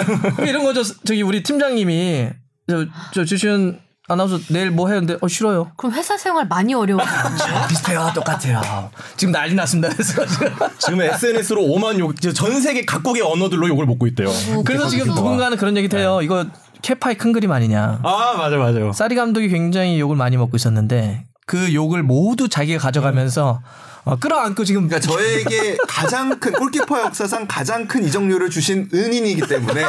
이런 0.47 0.63
거죠. 0.63 0.81
저기 1.05 1.21
우리 1.21 1.43
팀장님이 1.43 2.29
저, 2.67 2.85
저 3.13 3.23
주시은 3.23 3.79
아나운서 4.09 4.37
내일 4.49 4.71
뭐 4.71 4.87
해야 4.89 4.99
되는데 4.99 5.17
어 5.21 5.27
싫어요. 5.27 5.71
그럼 5.77 5.93
회사 5.93 6.17
생활 6.17 6.47
많이 6.47 6.73
어려워지는데요? 6.73 7.67
비슷해요. 7.69 8.11
똑같아요. 8.15 8.89
지금 9.15 9.31
난리 9.31 9.53
났습니다. 9.53 9.89
그래서 9.89 10.25
지금. 10.25 10.49
지금 10.79 11.01
SNS로 11.01 11.61
5만 11.61 11.99
욕, 11.99 12.19
전 12.19 12.59
세계 12.59 12.83
각국의 12.83 13.21
언어들로 13.21 13.69
욕을 13.69 13.85
먹고 13.85 14.07
있대요. 14.07 14.29
그래서 14.65 14.89
지금 14.89 15.07
누군가는 15.13 15.55
그런 15.55 15.77
얘기 15.77 15.87
돼요. 15.87 16.19
이거 16.21 16.45
케파의 16.81 17.15
큰 17.17 17.31
그림 17.31 17.51
아니냐. 17.51 17.99
아 18.03 18.33
맞아 18.37 18.57
맞아요. 18.57 18.91
사리 18.91 19.15
감독이 19.15 19.49
굉장히 19.49 19.99
욕을 19.99 20.17
많이 20.17 20.35
먹고 20.35 20.57
있었는데 20.57 21.25
그 21.45 21.73
욕을 21.73 22.01
모두 22.03 22.49
자기가 22.49 22.79
가져가면서 22.79 23.61
어, 24.05 24.17
끌어안고 24.17 24.65
지금 24.65 24.87
그러니까 24.87 25.11
저에게 25.11 25.77
가장 25.87 26.37
큰 26.39 26.51
골키퍼 26.51 26.99
역사상 27.01 27.47
가장 27.47 27.87
큰 27.87 28.03
이적료를 28.03 28.49
주신 28.49 28.89
은인이기 28.93 29.47
때문에 29.47 29.83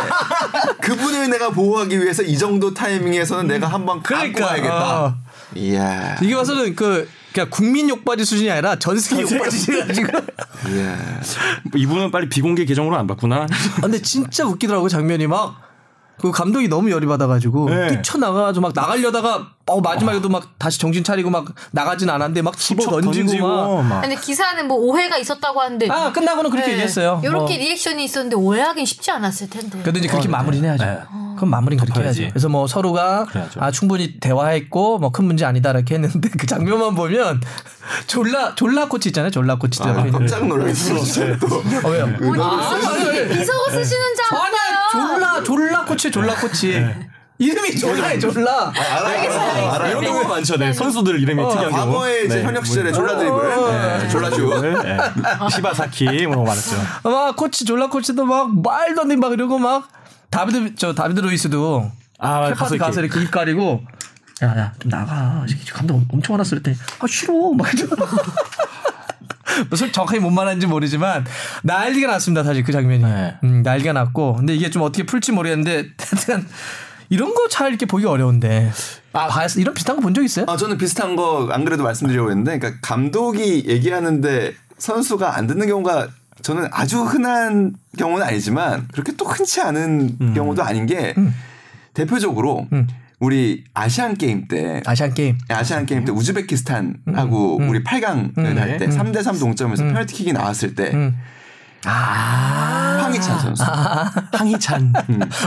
그분을 0.80 1.30
내가 1.30 1.50
보호하기 1.50 2.00
위해서 2.00 2.22
이 2.22 2.38
정도 2.38 2.72
타이밍에서는 2.72 3.48
내가 3.48 3.66
한번 3.66 4.02
갖고 4.02 4.32
가야겠다. 4.32 5.04
어. 5.04 5.14
이야. 5.56 6.16
이게 6.22 6.34
봐서는 6.36 6.76
그 6.76 7.08
그냥 7.32 7.50
국민 7.50 7.88
욕받이 7.88 8.24
수준이 8.24 8.48
아니라 8.50 8.78
전 8.78 8.98
세계 8.98 9.22
욕받이가 9.22 9.92
지금. 9.92 10.10
이야. 10.70 11.20
이분은 11.74 12.12
빨리 12.12 12.28
비공개 12.28 12.64
계정으로 12.64 12.96
안 12.96 13.08
봤구나. 13.08 13.46
아, 13.50 13.80
근데 13.80 14.00
진짜 14.00 14.44
웃기더라고 14.46 14.88
장면이 14.88 15.26
막. 15.26 15.60
그 16.20 16.30
감독이 16.30 16.68
너무 16.68 16.92
열이 16.92 17.06
받아가지고 17.06 17.68
네. 17.70 17.88
뛰쳐나가가지고 17.88 18.62
막 18.62 18.72
나가려다가 18.72 19.53
어 19.66 19.80
마지막에도 19.80 20.28
막 20.28 20.58
다시 20.58 20.78
정신 20.78 21.02
차리고 21.02 21.30
막 21.30 21.46
나가진 21.70 22.10
않았는데 22.10 22.42
막 22.42 22.56
집어 22.58 23.00
던지고, 23.00 23.46
막. 23.48 23.82
막. 23.82 24.00
근데 24.02 24.14
기사는 24.16 24.68
뭐 24.68 24.76
오해가 24.76 25.16
있었다고 25.16 25.58
하는데 25.60 25.88
아 25.90 26.12
끝나고는 26.12 26.50
그렇게 26.50 26.72
얘기했어요. 26.72 27.20
이렇게 27.22 27.36
뭐. 27.38 27.48
리액션이 27.48 28.04
있었는데 28.04 28.36
오해하긴 28.36 28.84
쉽지 28.84 29.10
않았을 29.10 29.48
텐데. 29.48 29.78
그래도 29.80 29.98
이제 29.98 30.08
그렇게 30.08 30.28
마무리는 30.28 30.68
해야죠. 30.68 30.84
네. 30.84 30.98
그럼 31.36 31.50
마무리는 31.50 31.82
그렇게 31.82 31.98
덮어야지. 31.98 32.20
해야죠. 32.22 32.32
그래서 32.34 32.48
뭐 32.50 32.66
서로가 32.66 33.24
그래야죠. 33.24 33.60
아 33.62 33.70
충분히 33.70 34.20
대화했고 34.20 34.98
뭐 34.98 35.10
큰 35.14 35.24
문제 35.24 35.44
아니다 35.46 35.70
이렇게 35.70 35.94
했는데 35.94 36.28
그 36.28 36.46
장면만 36.46 36.94
보면 36.94 37.40
졸라 38.06 38.54
졸라 38.56 38.86
코치 38.88 39.08
있잖아요. 39.08 39.30
졸라 39.30 39.56
코치 39.56 39.82
아, 39.82 39.90
있는. 39.92 40.12
깜짝 40.12 40.46
놀랐어. 40.46 40.98
진짜 41.00 41.38
또. 41.38 41.46
어, 41.56 41.90
왜요? 41.90 42.04
아, 42.04 42.78
비서가 43.32 43.70
쓰시는 43.70 44.04
줄 44.14 44.38
아니야 44.38 44.60
알았어요. 44.92 45.16
졸라 45.16 45.42
졸라 45.42 45.84
코치 45.86 46.10
졸라 46.10 46.34
코치. 46.34 46.84
이름이 47.38 47.76
졸라해 47.76 48.18
졸라. 48.18 48.72
알아요. 48.74 49.70
알아요. 49.72 49.90
이런 49.90 50.04
경우가 50.04 50.28
많죠. 50.28 50.56
네. 50.56 50.72
선수들 50.72 51.20
이름이 51.20 51.42
특이한 51.42 51.70
경우. 51.70 51.92
과거에 51.94 52.24
이제 52.24 52.36
네. 52.36 52.44
현역 52.44 52.64
시절에 52.64 52.92
졸라 52.92 53.16
드리블, 53.18 53.48
네, 53.72 54.08
졸라슛. 54.08 54.62
네. 54.84 54.96
시바사키 55.50 56.26
뭐 56.28 56.44
많았죠. 56.44 56.76
막 57.02 57.34
코치 57.36 57.64
졸라 57.64 57.88
코치도 57.88 58.24
막 58.24 58.54
말도 58.62 59.02
안돼막 59.02 59.32
이러고 59.32 59.58
막 59.58 59.88
다비드 60.30 60.76
저 60.76 60.94
다비드 60.94 61.20
루이스도 61.20 61.90
아, 62.20 62.52
가서 62.54 62.76
가서 62.78 63.00
이렇게. 63.02 63.20
입 63.22 63.30
가리고 63.32 63.82
야야 64.42 64.72
좀 64.78 64.90
나가 64.90 65.44
이 65.48 65.54
감독 65.70 66.02
엄청 66.12 66.34
화났을 66.34 66.62
때 66.62 66.74
아 67.00 67.06
싫어 67.08 67.52
막 67.52 67.66
무슨 69.70 69.90
정확하게 69.92 70.20
뭔 70.20 70.34
말하는지 70.34 70.66
모르지만 70.66 71.24
난리가 71.62 72.10
났습니다 72.12 72.42
사실 72.42 72.64
그 72.64 72.72
장면이 72.72 73.02
네. 73.04 73.36
음, 73.44 73.62
난리가 73.62 73.92
났고 73.92 74.34
근데 74.34 74.54
이게 74.54 74.70
좀 74.70 74.82
어떻게 74.82 75.04
풀지 75.06 75.32
모르겠는데 75.32 75.90
하여튼 76.00 76.48
이런 77.10 77.34
거 77.34 77.48
잘 77.48 77.68
이렇게 77.68 77.86
보기 77.86 78.04
어려운데. 78.06 78.70
아 79.12 79.28
봐서 79.28 79.60
이런 79.60 79.74
비슷한 79.74 79.96
거 79.96 80.02
본 80.02 80.14
적 80.14 80.22
있어요? 80.24 80.46
아, 80.48 80.56
저는 80.56 80.76
비슷한 80.78 81.14
거 81.16 81.48
안 81.52 81.64
그래도 81.64 81.82
말씀드리려고 81.84 82.30
했는데, 82.30 82.58
그러니까 82.58 82.80
감독이 82.82 83.64
얘기하는데 83.68 84.52
선수가 84.78 85.36
안 85.36 85.46
듣는 85.46 85.66
경우가 85.68 86.08
저는 86.42 86.68
아주 86.72 87.02
흔한 87.02 87.74
경우는 87.96 88.26
아니지만 88.26 88.88
그렇게 88.92 89.12
또 89.16 89.24
흔치 89.24 89.60
않은 89.60 90.34
경우도 90.34 90.62
아닌 90.62 90.84
게 90.86 91.14
대표적으로 91.94 92.66
우리 93.20 93.64
아시안 93.72 94.14
게임 94.16 94.48
때 94.48 94.82
아시안 94.84 95.14
게임. 95.14 95.38
아시안 95.48 95.86
게임 95.86 96.04
때 96.04 96.12
우즈베키스탄하고 96.12 97.56
우리 97.68 97.82
8강을 97.84 98.56
할 98.56 98.78
때 98.78 98.88
3대 98.88 99.22
3 99.22 99.38
동점에서 99.38 99.84
페널티킥이 99.84 100.32
나왔을 100.32 100.74
때 100.74 101.12
황희찬 101.90 103.38
선수. 103.38 103.64
황희찬. 104.32 104.92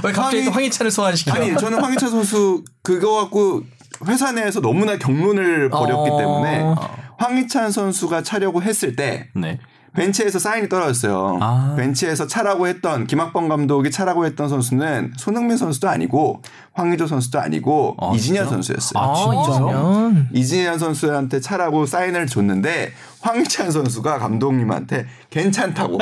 왜 0.04 0.12
갑자기 0.12 0.46
또 0.46 0.52
황희찬을 0.52 0.92
소환시켜? 0.92 1.34
아니 1.34 1.56
저는 1.58 1.82
황희찬 1.82 2.10
선수 2.10 2.64
그거 2.84 3.16
갖고 3.16 3.64
회사 4.08 4.32
내에서 4.32 4.60
너무나 4.62 4.98
경론을 4.98 5.70
벌였기 5.70 6.10
어. 6.12 6.18
때문에 6.18 6.76
황희찬 7.18 7.72
선수가 7.72 8.24
차려고 8.24 8.62
했을 8.62 8.96
때 8.96 9.28
네. 9.36 9.60
벤치에서 9.96 10.38
사인이 10.38 10.70
떨어졌어요. 10.70 11.40
아. 11.42 11.74
벤치에서 11.76 12.28
차라고 12.28 12.68
했던 12.68 13.08
김학범 13.08 13.50
감독이 13.50 13.90
차라고 13.90 14.28
했던 14.28 14.48
선수는 14.48 15.14
손흥민 15.18 15.58
선수도 15.58 15.90
아니고 15.90 16.44
황의조 16.74 17.08
선수도 17.08 17.40
아니고 17.40 17.96
아, 18.00 18.12
이진현 18.14 18.44
진짜요? 18.44 18.50
선수였어요. 18.52 19.04
아, 19.04 19.16
진짜요? 19.16 20.14
이진현 20.34 20.78
선수한테 20.78 21.40
차라고 21.40 21.88
사인을 21.88 22.28
줬는데 22.28 22.92
황희찬 23.28 23.72
선수가 23.72 24.20
감독님한테 24.20 25.06
괜찮다고 25.30 25.98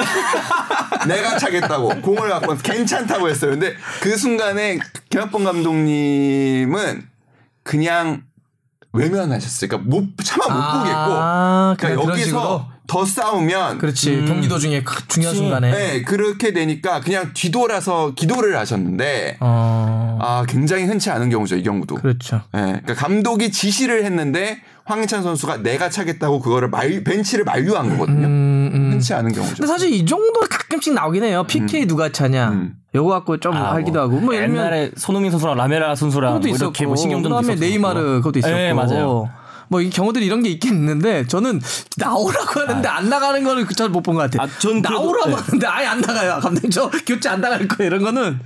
내가 1.08 1.38
차겠다고 1.40 2.02
공을 2.02 2.30
갖고 2.30 2.56
괜찮다고 2.56 3.30
했어요. 3.30 3.52
근데 3.52 3.74
그 4.02 4.16
순간에 4.16 4.78
김학범 5.10 5.44
감독님은 5.44 7.08
그냥 7.64 8.24
외면하셨어요. 8.94 9.70
그러니까 9.70 9.90
못 9.90 10.08
차마 10.24 10.46
못 10.46 10.80
보겠고 10.80 11.20
아, 11.20 11.76
그냥 11.80 11.96
그러니까 11.96 12.14
여기서 12.14 12.26
식으로? 12.26 12.75
더 12.88 13.06
싸우면 13.06 13.78
그렇지 13.80 14.26
경기 14.28 14.48
도중에 14.48 14.84
그 14.84 15.08
중요한 15.08 15.34
그치. 15.34 15.43
순간에 15.43 15.71
네, 15.71 16.02
그렇게 16.04 16.54
되니까 16.54 17.02
그냥 17.02 17.32
뒤돌아서 17.34 18.13
기도를 18.15 18.58
하셨는데 18.58 19.38
어 19.39 19.95
아 20.19 20.43
굉장히 20.48 20.86
흔치 20.86 21.10
않은 21.12 21.30
경우죠 21.30 21.56
이 21.56 21.63
경우도. 21.63 21.95
그렇죠. 21.95 22.41
예, 22.56 22.60
그러니까 22.60 22.93
감독이 22.93 23.52
지시를 23.52 24.06
했는데 24.06 24.60
황희찬 24.86 25.24
선수가 25.24 25.58
내가 25.58 25.89
차겠다고 25.89 26.39
그거를 26.39 26.69
말, 26.69 27.04
벤치를 27.04 27.43
만류한 27.43 27.89
거거든요. 27.89 28.28
음, 28.28 28.71
음. 28.74 28.91
흔치 28.93 29.13
않은 29.13 29.32
경우죠. 29.32 29.56
근데 29.56 29.67
사실 29.67 29.91
이 29.91 30.06
정도 30.06 30.39
가끔씩 30.41 30.93
나오긴 30.93 31.24
해요. 31.24 31.43
PK 31.48 31.88
누가 31.88 32.12
차냐. 32.12 32.50
음. 32.50 32.76
요거 32.93 33.10
갖고 33.10 33.38
좀 33.39 33.54
아, 33.54 33.74
하기도 33.74 34.00
하고. 34.00 34.19
뭐 34.19 34.36
예를 34.36 34.48
들면 34.48 34.63
옛날에 34.65 34.91
손흥민 34.95 35.32
선수랑 35.32 35.58
라메라 35.58 35.95
선수랑 35.95 36.34
그것도 36.34 36.48
뭐 36.48 36.56
있었고. 36.56 36.69
이렇게 36.69 36.86
뭐 36.86 36.95
신경전도 36.95 37.36
그다음에 37.36 37.54
있었고. 37.54 37.65
네이마르 37.65 38.02
그것도 38.17 38.39
있었고. 38.39 38.56
네, 38.56 38.74
맞아요. 38.74 39.30
뭐 39.69 39.82
이 39.82 39.89
경우들이 39.89 40.25
이런 40.25 40.41
게 40.43 40.49
있긴 40.49 40.73
있는데 40.75 41.25
저는 41.28 41.62
나오라고 41.97 42.60
하는데 42.62 42.88
안 42.88 43.10
나가는 43.10 43.43
거는 43.43 43.67
잘 43.75 43.89
못 43.89 44.01
본 44.01 44.15
것 44.15 44.21
같아요. 44.32 44.47
아, 44.47 44.60
전 44.60 44.82
나오라고 44.82 45.30
네. 45.30 45.36
하는데 45.36 45.67
아예 45.67 45.86
안 45.88 46.01
나가요. 46.01 46.39
감독님 46.41 46.71
저 46.71 46.89
교체 47.06 47.30
안 47.30 47.41
나갈 47.41 47.67
거예요. 47.67 47.88
이런 47.89 48.04
거는 48.04 48.39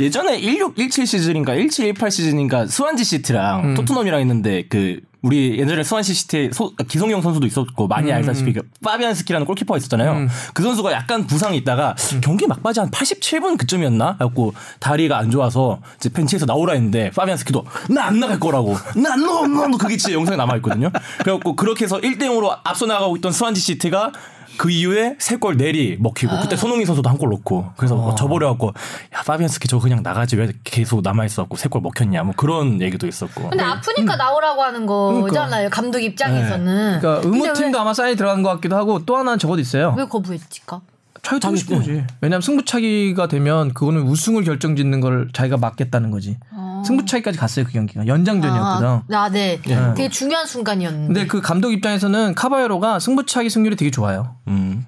예전에 0.00 0.40
16, 0.40 0.74
17 0.78 1.06
시즌인가 1.06 1.54
17, 1.56 1.86
18 1.86 2.10
시즌인가 2.10 2.66
스완지 2.66 3.04
시티랑 3.04 3.64
음. 3.64 3.74
토트넘이랑 3.74 4.20
했는데 4.20 4.64
그 4.68 5.00
우리 5.22 5.56
예전에 5.58 5.84
수완시 5.84 6.14
시티에 6.14 6.50
소- 6.52 6.74
기성용 6.88 7.22
선수도 7.22 7.46
있었고 7.46 7.86
많이 7.86 8.10
음. 8.10 8.16
알다시피 8.16 8.52
그 8.52 8.62
파비안스키라는 8.82 9.46
골키퍼가 9.46 9.78
있었잖아요. 9.78 10.26
그 10.52 10.62
선수가 10.62 10.92
약간 10.92 11.26
부상이 11.26 11.56
있다가 11.58 11.94
음. 12.14 12.20
경기 12.22 12.46
막바지 12.48 12.80
한 12.80 12.90
87분 12.90 13.56
그쯤이었나? 13.56 14.16
갖고 14.16 14.52
다리가 14.80 15.16
안 15.18 15.30
좋아서 15.30 15.80
이제 15.96 16.08
벤치에서 16.08 16.44
나오라 16.46 16.72
했는데 16.74 17.10
파비안스키도 17.10 17.64
나 17.90 18.02
안 18.06 18.18
나갈 18.18 18.40
거라고. 18.40 18.74
나 18.96 19.12
안 19.12 19.22
나가, 19.24 19.44
안 19.44 19.54
나가. 19.54 19.76
그게 19.78 19.96
진짜 19.96 20.12
영상에 20.14 20.36
남아 20.36 20.56
있거든요. 20.56 20.90
그래갖고 21.20 21.54
그렇게 21.56 21.84
해서 21.84 21.98
1대 21.98 22.22
0으로 22.22 22.58
앞서 22.64 22.86
나가고 22.86 23.16
있던 23.16 23.30
수완지 23.32 23.60
시티가 23.60 24.12
그 24.58 24.70
이후에 24.70 25.16
세 25.18 25.36
골 25.36 25.56
내리 25.56 25.96
먹히고 25.98 26.38
그때 26.40 26.56
손흥민 26.56 26.86
선수도 26.86 27.08
한 27.10 27.18
골 27.18 27.30
넣고 27.30 27.72
그래서 27.76 27.94
뭐 27.96 28.14
저버려 28.14 28.48
갖고 28.50 28.68
야 28.68 29.22
파비안스키 29.26 29.66
저거 29.68 29.82
그냥 29.82 30.02
나가지 30.02 30.36
왜 30.36 30.52
계속 30.64 31.02
남아 31.02 31.24
있었고 31.24 31.56
세 31.56 31.68
골 31.68 31.80
먹혔냐 31.82 32.22
뭐 32.22 32.34
그런 32.36 32.80
얘기도 32.80 33.06
있었고 33.06 33.50
근데 33.50 33.62
아프니까 33.64 34.16
나오라고 34.16 34.62
하는 34.62 34.86
거잖아요. 34.86 35.70
감독 35.70 36.00
입장에서는. 36.00 37.00
그러니까 37.00 37.20
근데 37.22 37.36
의무팀도 37.38 37.78
아마 37.80 37.94
사인이 37.94 38.16
들어간 38.16 38.42
것 38.42 38.50
같기도 38.50 38.76
하고 38.76 39.04
또 39.04 39.16
하나는 39.16 39.38
저것도 39.38 39.60
있어요. 39.60 39.94
왜, 39.96 40.02
왜 40.02 40.08
거부했지까? 40.08 40.80
차기 41.22 41.38
타고 41.40 41.54
싶은 41.54 41.78
거지. 41.78 42.04
왜냐하면 42.20 42.40
승부차기가 42.42 43.28
되면 43.28 43.72
그거는 43.74 44.02
우승을 44.02 44.42
결정짓는 44.42 45.00
걸 45.00 45.28
자기가 45.32 45.56
막겠다는 45.56 46.10
거지. 46.10 46.36
승부차기까지 46.84 47.38
갔어요 47.38 47.64
그 47.66 47.72
경기가 47.72 48.06
연장전이었거든. 48.06 48.86
아, 48.88 49.02
아, 49.12 49.28
네. 49.30 49.60
되게 49.62 50.08
중요한 50.08 50.46
순간이었는데. 50.46 51.06
근데 51.14 51.26
그 51.26 51.40
감독 51.40 51.72
입장에서는 51.72 52.34
카바에로가 52.34 52.98
승부 52.98 53.24
차기 53.26 53.50
승률이 53.50 53.76
되게 53.76 53.90
좋아요. 53.90 54.36
음. 54.48 54.86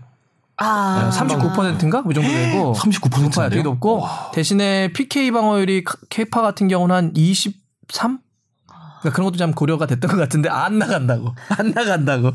아, 0.56 1.10
39%인가 1.12 2.02
그 2.04 2.14
정도 2.14 2.28
되고 2.28 2.74
39% 2.74 3.04
인데요? 3.16 3.22
높아요. 3.28 3.48
되게 3.50 3.62
높고 3.62 4.04
대신에 4.32 4.92
PK 4.92 5.30
방어율이 5.32 5.82
카- 5.84 5.96
케이파 6.10 6.42
같은 6.42 6.68
경우는 6.68 6.94
한 6.94 7.12
23? 7.14 8.18
그러니까 9.00 9.14
그런 9.16 9.24
것도 9.26 9.36
좀 9.36 9.52
고려가 9.52 9.86
됐던 9.86 10.10
것 10.10 10.16
같은데 10.16 10.48
안 10.48 10.78
나간다고 10.78 11.34
안 11.58 11.70
나간다고. 11.72 12.32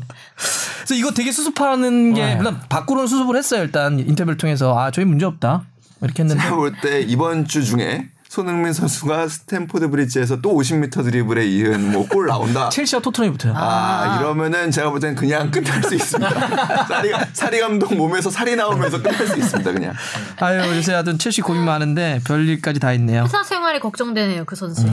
그래서 0.76 0.94
이거 0.94 1.10
되게 1.12 1.32
수습하는 1.32 2.14
게 2.14 2.32
일단 2.38 2.60
밖으로는 2.68 3.06
수습을 3.08 3.36
했어요. 3.36 3.62
일단 3.62 3.98
인터뷰를 3.98 4.36
통해서 4.36 4.78
아 4.78 4.90
저희 4.90 5.04
문제 5.04 5.24
없다 5.26 5.62
이렇게 6.02 6.22
했는데 6.22 6.42
제가 6.42 6.56
볼 6.56 6.72
때 6.80 7.00
이번 7.00 7.46
주 7.46 7.64
중에 7.64 8.08
손흥민 8.34 8.72
선수가 8.72 9.26
스탠포드 9.26 9.88
브리지에서 9.90 10.40
또 10.40 10.54
50m 10.54 11.02
드리블에 11.02 11.46
이은 11.48 11.90
뭐 11.90 12.06
골 12.06 12.26
나온다. 12.28 12.68
첼시와 12.70 13.02
토트넘이 13.02 13.32
붙어요. 13.32 13.54
아, 13.56 14.18
이러면은 14.20 14.70
제가 14.70 14.88
볼 14.90 15.00
땐 15.00 15.16
그냥 15.16 15.50
끝날 15.50 15.82
수 15.82 15.96
있습니다. 15.96 16.86
사리, 16.86 17.10
사리 17.32 17.58
감독 17.60 17.92
몸에서 17.92 18.30
사리 18.30 18.54
나오면서 18.54 19.02
끝날 19.02 19.26
수 19.26 19.36
있습니다, 19.36 19.72
그냥. 19.72 19.94
아유 20.38 20.76
요새 20.76 20.92
하여튼 20.92 21.18
첼시 21.18 21.40
고민 21.40 21.64
많은데 21.64 22.20
별일까지 22.24 22.78
다 22.78 22.92
있네요. 22.92 23.24
회사 23.24 23.42
생활이 23.42 23.80
걱정되네요, 23.80 24.44
그 24.44 24.54
선수. 24.54 24.86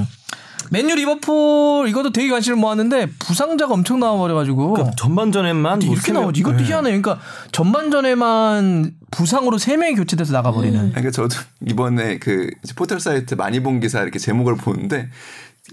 맨유 0.71 0.95
리버풀 0.95 1.87
이것도 1.87 2.11
되게 2.11 2.29
관심을 2.29 2.57
모았는데 2.57 3.07
부상자가 3.19 3.73
엄청 3.73 3.99
나와버려가지고 3.99 4.73
그러니까 4.73 4.95
전반전에만 4.97 5.79
뭐 5.79 5.93
이렇게 5.93 6.11
나오지 6.11 6.39
이것도 6.39 6.57
네. 6.57 6.63
희한해요. 6.65 7.01
그러니까 7.01 7.19
전반전에만 7.51 8.91
부상으로 9.11 9.57
세 9.57 9.77
명이 9.77 9.95
교체돼서 9.95 10.33
나가버리는. 10.33 10.91
그러니까 10.91 11.11
저도 11.11 11.35
이번에 11.65 12.19
그 12.19 12.49
포털 12.75 12.99
사이트 12.99 13.35
많이 13.35 13.61
본 13.61 13.79
기사 13.79 14.01
이렇게 14.01 14.19
제목을 14.19 14.55
보는데 14.55 15.09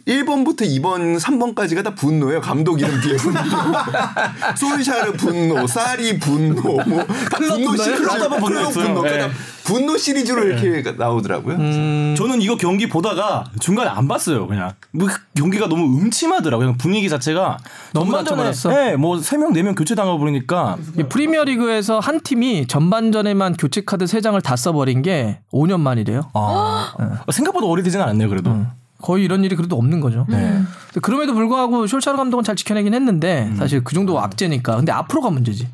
1번부터 0.07 0.61
2번, 0.63 1.19
3번까지가 1.19 1.83
다 1.83 1.95
분노예요. 1.95 2.41
감독 2.41 2.81
이름 2.81 3.01
뒤에 3.01 3.17
분노. 3.17 3.41
솔샤르 4.57 5.13
분노, 5.15 5.67
사리 5.67 6.19
분노, 6.19 6.61
뭐, 6.87 7.05
다 7.05 7.39
분노? 7.39 7.75
시리즈. 7.77 8.03
클럽 8.03 8.29
분노 8.29 8.47
클럽 8.47 8.71
있어요. 8.71 8.85
분노. 8.85 9.03
네. 9.03 9.11
그러니까 9.11 9.35
분노 9.65 9.97
시리즈로 9.97 10.45
이렇게 10.45 10.93
나오더라고요. 10.93 11.57
저는 12.17 12.43
이거 12.43 12.57
경기 12.57 12.87
보다가 12.87 13.45
중간에 13.61 13.89
안 13.89 14.07
봤어요. 14.07 14.47
그냥 14.47 14.73
뭐 14.93 15.09
경기가 15.35 15.69
너무 15.69 15.85
음침하더라고요. 15.99 16.75
분위기 16.77 17.09
자체가 17.09 17.57
너무 17.95 18.11
전반전에 18.13 18.43
다쳐버렸어? 18.43 18.69
네, 18.91 18.97
뭐세 18.97 19.39
명 19.39 19.53
네 19.55 19.63
명 19.63 19.75
교체 19.75 19.95
당해 19.95 20.19
버리니까 20.19 20.77
이 20.99 21.05
프리미어리그에서 21.05 21.99
한 22.01 22.21
팀이 22.21 22.67
전반전에만 22.67 23.55
교체 23.55 23.81
카드 23.87 24.07
세 24.07 24.21
장을 24.21 24.39
다 24.43 24.55
써버린 24.57 25.01
게 25.01 25.41
5년 25.51 25.81
만이래요. 25.81 26.29
아, 26.35 26.93
생각보다 27.33 27.67
오래되진 27.67 28.03
않았네요. 28.03 28.29
그래도 28.29 28.67
거의 29.05 29.23
이런 29.25 29.45
일이 29.45 29.55
그래도 29.55 29.77
없는 29.77 30.01
거죠. 30.01 30.25
네. 30.31 30.39
근데 30.87 31.01
그럼에도 31.03 31.35
불구하고 31.35 31.85
솔샤르 31.85 32.17
감독은 32.17 32.43
잘 32.43 32.57
지켜내긴 32.57 32.95
했는데 32.95 33.53
사실 33.59 33.85
그 33.85 33.95
정도 33.95 34.19
악재니까. 34.19 34.77
근데 34.77 34.93
앞으로가 34.93 35.29
문제지. 35.29 35.69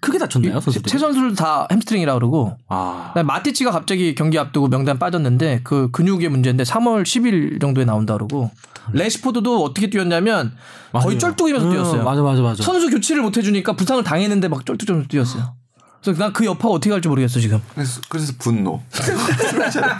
크게 0.00 0.18
다쳤나요, 0.18 0.60
선수들? 0.60 0.88
세 0.88 0.98
선수들 0.98 1.34
다 1.34 1.66
햄스트링이라 1.72 2.14
그러고 2.14 2.56
아, 2.68 3.12
마티치가 3.24 3.72
갑자기 3.72 4.14
경기 4.14 4.38
앞두고 4.38 4.68
명단 4.68 4.98
빠졌는데 5.00 5.62
그 5.64 5.90
근육의 5.90 6.28
문제인데 6.28 6.62
3월 6.62 7.02
10일 7.02 7.60
정도에 7.60 7.84
나온다 7.84 8.14
그러고 8.14 8.50
레시포드도 8.92 9.64
어떻게 9.64 9.90
뛰었냐면 9.90 10.52
거의 10.92 11.16
맞아요. 11.16 11.18
쫄뚝이면서 11.18 11.66
음, 11.66 11.72
뛰었어요. 11.72 12.04
맞아, 12.04 12.22
맞아, 12.22 12.42
맞아. 12.42 12.62
선수 12.62 12.88
교체를 12.90 13.22
못 13.22 13.36
해주니까 13.36 13.72
부상을 13.74 14.04
당했는데 14.04 14.46
막 14.48 14.64
쫄뚝쫄뚝 14.64 15.08
뛰었어요. 15.08 15.54
그래서 16.02 16.20
난 16.20 16.32
그 16.32 16.44
여파가 16.44 16.68
어떻게 16.74 16.90
갈지 16.90 17.08
모르겠어 17.08 17.40
지금. 17.40 17.60
그래서, 17.74 18.00
그래서 18.08 18.32
분노. 18.38 18.80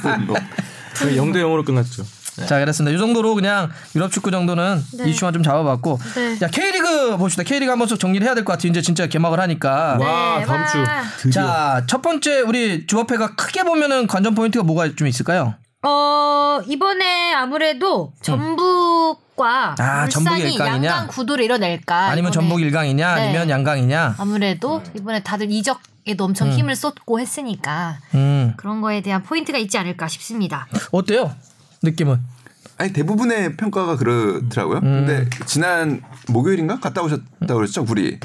분노. 0.02 0.34
0대 0.94 1.36
0으로 1.42 1.64
끝났죠. 1.64 2.04
자, 2.44 2.58
그렇습니다. 2.58 2.94
이 2.94 2.98
정도로 2.98 3.34
그냥 3.34 3.70
유럽 3.94 4.10
축구 4.12 4.30
정도는 4.30 4.84
네. 4.98 5.08
이슈만 5.08 5.32
좀 5.32 5.42
잡아봤고. 5.42 5.98
네. 6.16 6.38
자, 6.38 6.48
K리그 6.48 7.16
봅시다. 7.16 7.42
K리그 7.44 7.70
한 7.70 7.78
번 7.78 7.88
씩 7.88 7.98
정리를 7.98 8.26
해야 8.26 8.34
될 8.34 8.44
것 8.44 8.52
같아요. 8.52 8.70
이제 8.70 8.82
진짜 8.82 9.06
개막을 9.06 9.40
하니까. 9.40 9.96
와, 10.00 10.44
다음 10.44 10.66
주 10.66 11.22
드디어. 11.22 11.42
자, 11.42 11.82
첫 11.86 12.02
번째 12.02 12.40
우리 12.40 12.86
주업회가 12.86 13.34
크게 13.36 13.62
보면은 13.62 14.06
관전 14.06 14.34
포인트가 14.34 14.64
뭐가 14.64 14.94
좀 14.96 15.06
있을까요? 15.08 15.54
어, 15.82 16.60
이번에 16.66 17.32
아무래도 17.34 18.12
전북과 18.22 19.74
아, 19.78 20.08
전북이 20.08 20.34
울산이 20.36 20.52
일강이냐? 20.54 20.88
양강 20.90 21.06
구도를 21.08 21.44
이뤄낼까. 21.44 22.06
아니면 22.08 22.32
이번에. 22.32 22.32
전북 22.32 22.60
일강이냐, 22.62 23.14
네. 23.14 23.20
아니면 23.22 23.50
양강이냐? 23.50 24.16
아무래도 24.18 24.82
이번에 24.94 25.22
다들 25.22 25.50
이적에도 25.50 26.24
엄청 26.24 26.50
힘을 26.50 26.74
쏟고 26.74 27.20
했으니까 27.20 27.98
음, 28.14 28.54
그런 28.56 28.80
거에 28.80 29.00
대한 29.02 29.22
포인트가 29.22 29.58
있지 29.58 29.78
않을까 29.78 30.08
싶습니다. 30.08 30.66
어때요? 30.92 31.32
느낌은? 31.86 32.18
아니, 32.78 32.92
대부분의 32.92 33.56
평가가 33.56 33.96
그렇더라고요. 33.96 34.80
근데 34.80 35.28
지난 35.46 36.02
목요일인가? 36.28 36.78
갔다 36.80 37.02
오셨다고 37.02 37.54
그랬죠, 37.54 37.84
구리. 37.84 38.18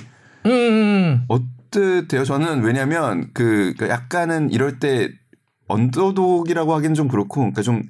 음, 0.46 0.52
음, 0.52 1.26
어때요? 1.28 2.26
저는 2.26 2.64
왜냐면 2.64 3.30
그, 3.34 3.74
그 3.78 3.88
약간은 3.88 4.52
이럴 4.52 4.80
때 4.80 5.10
언더독이라고 5.68 6.74
하기는 6.76 6.96
좀 6.96 7.08
그렇고, 7.08 7.36
그러니까 7.42 7.62
좀 7.62 7.84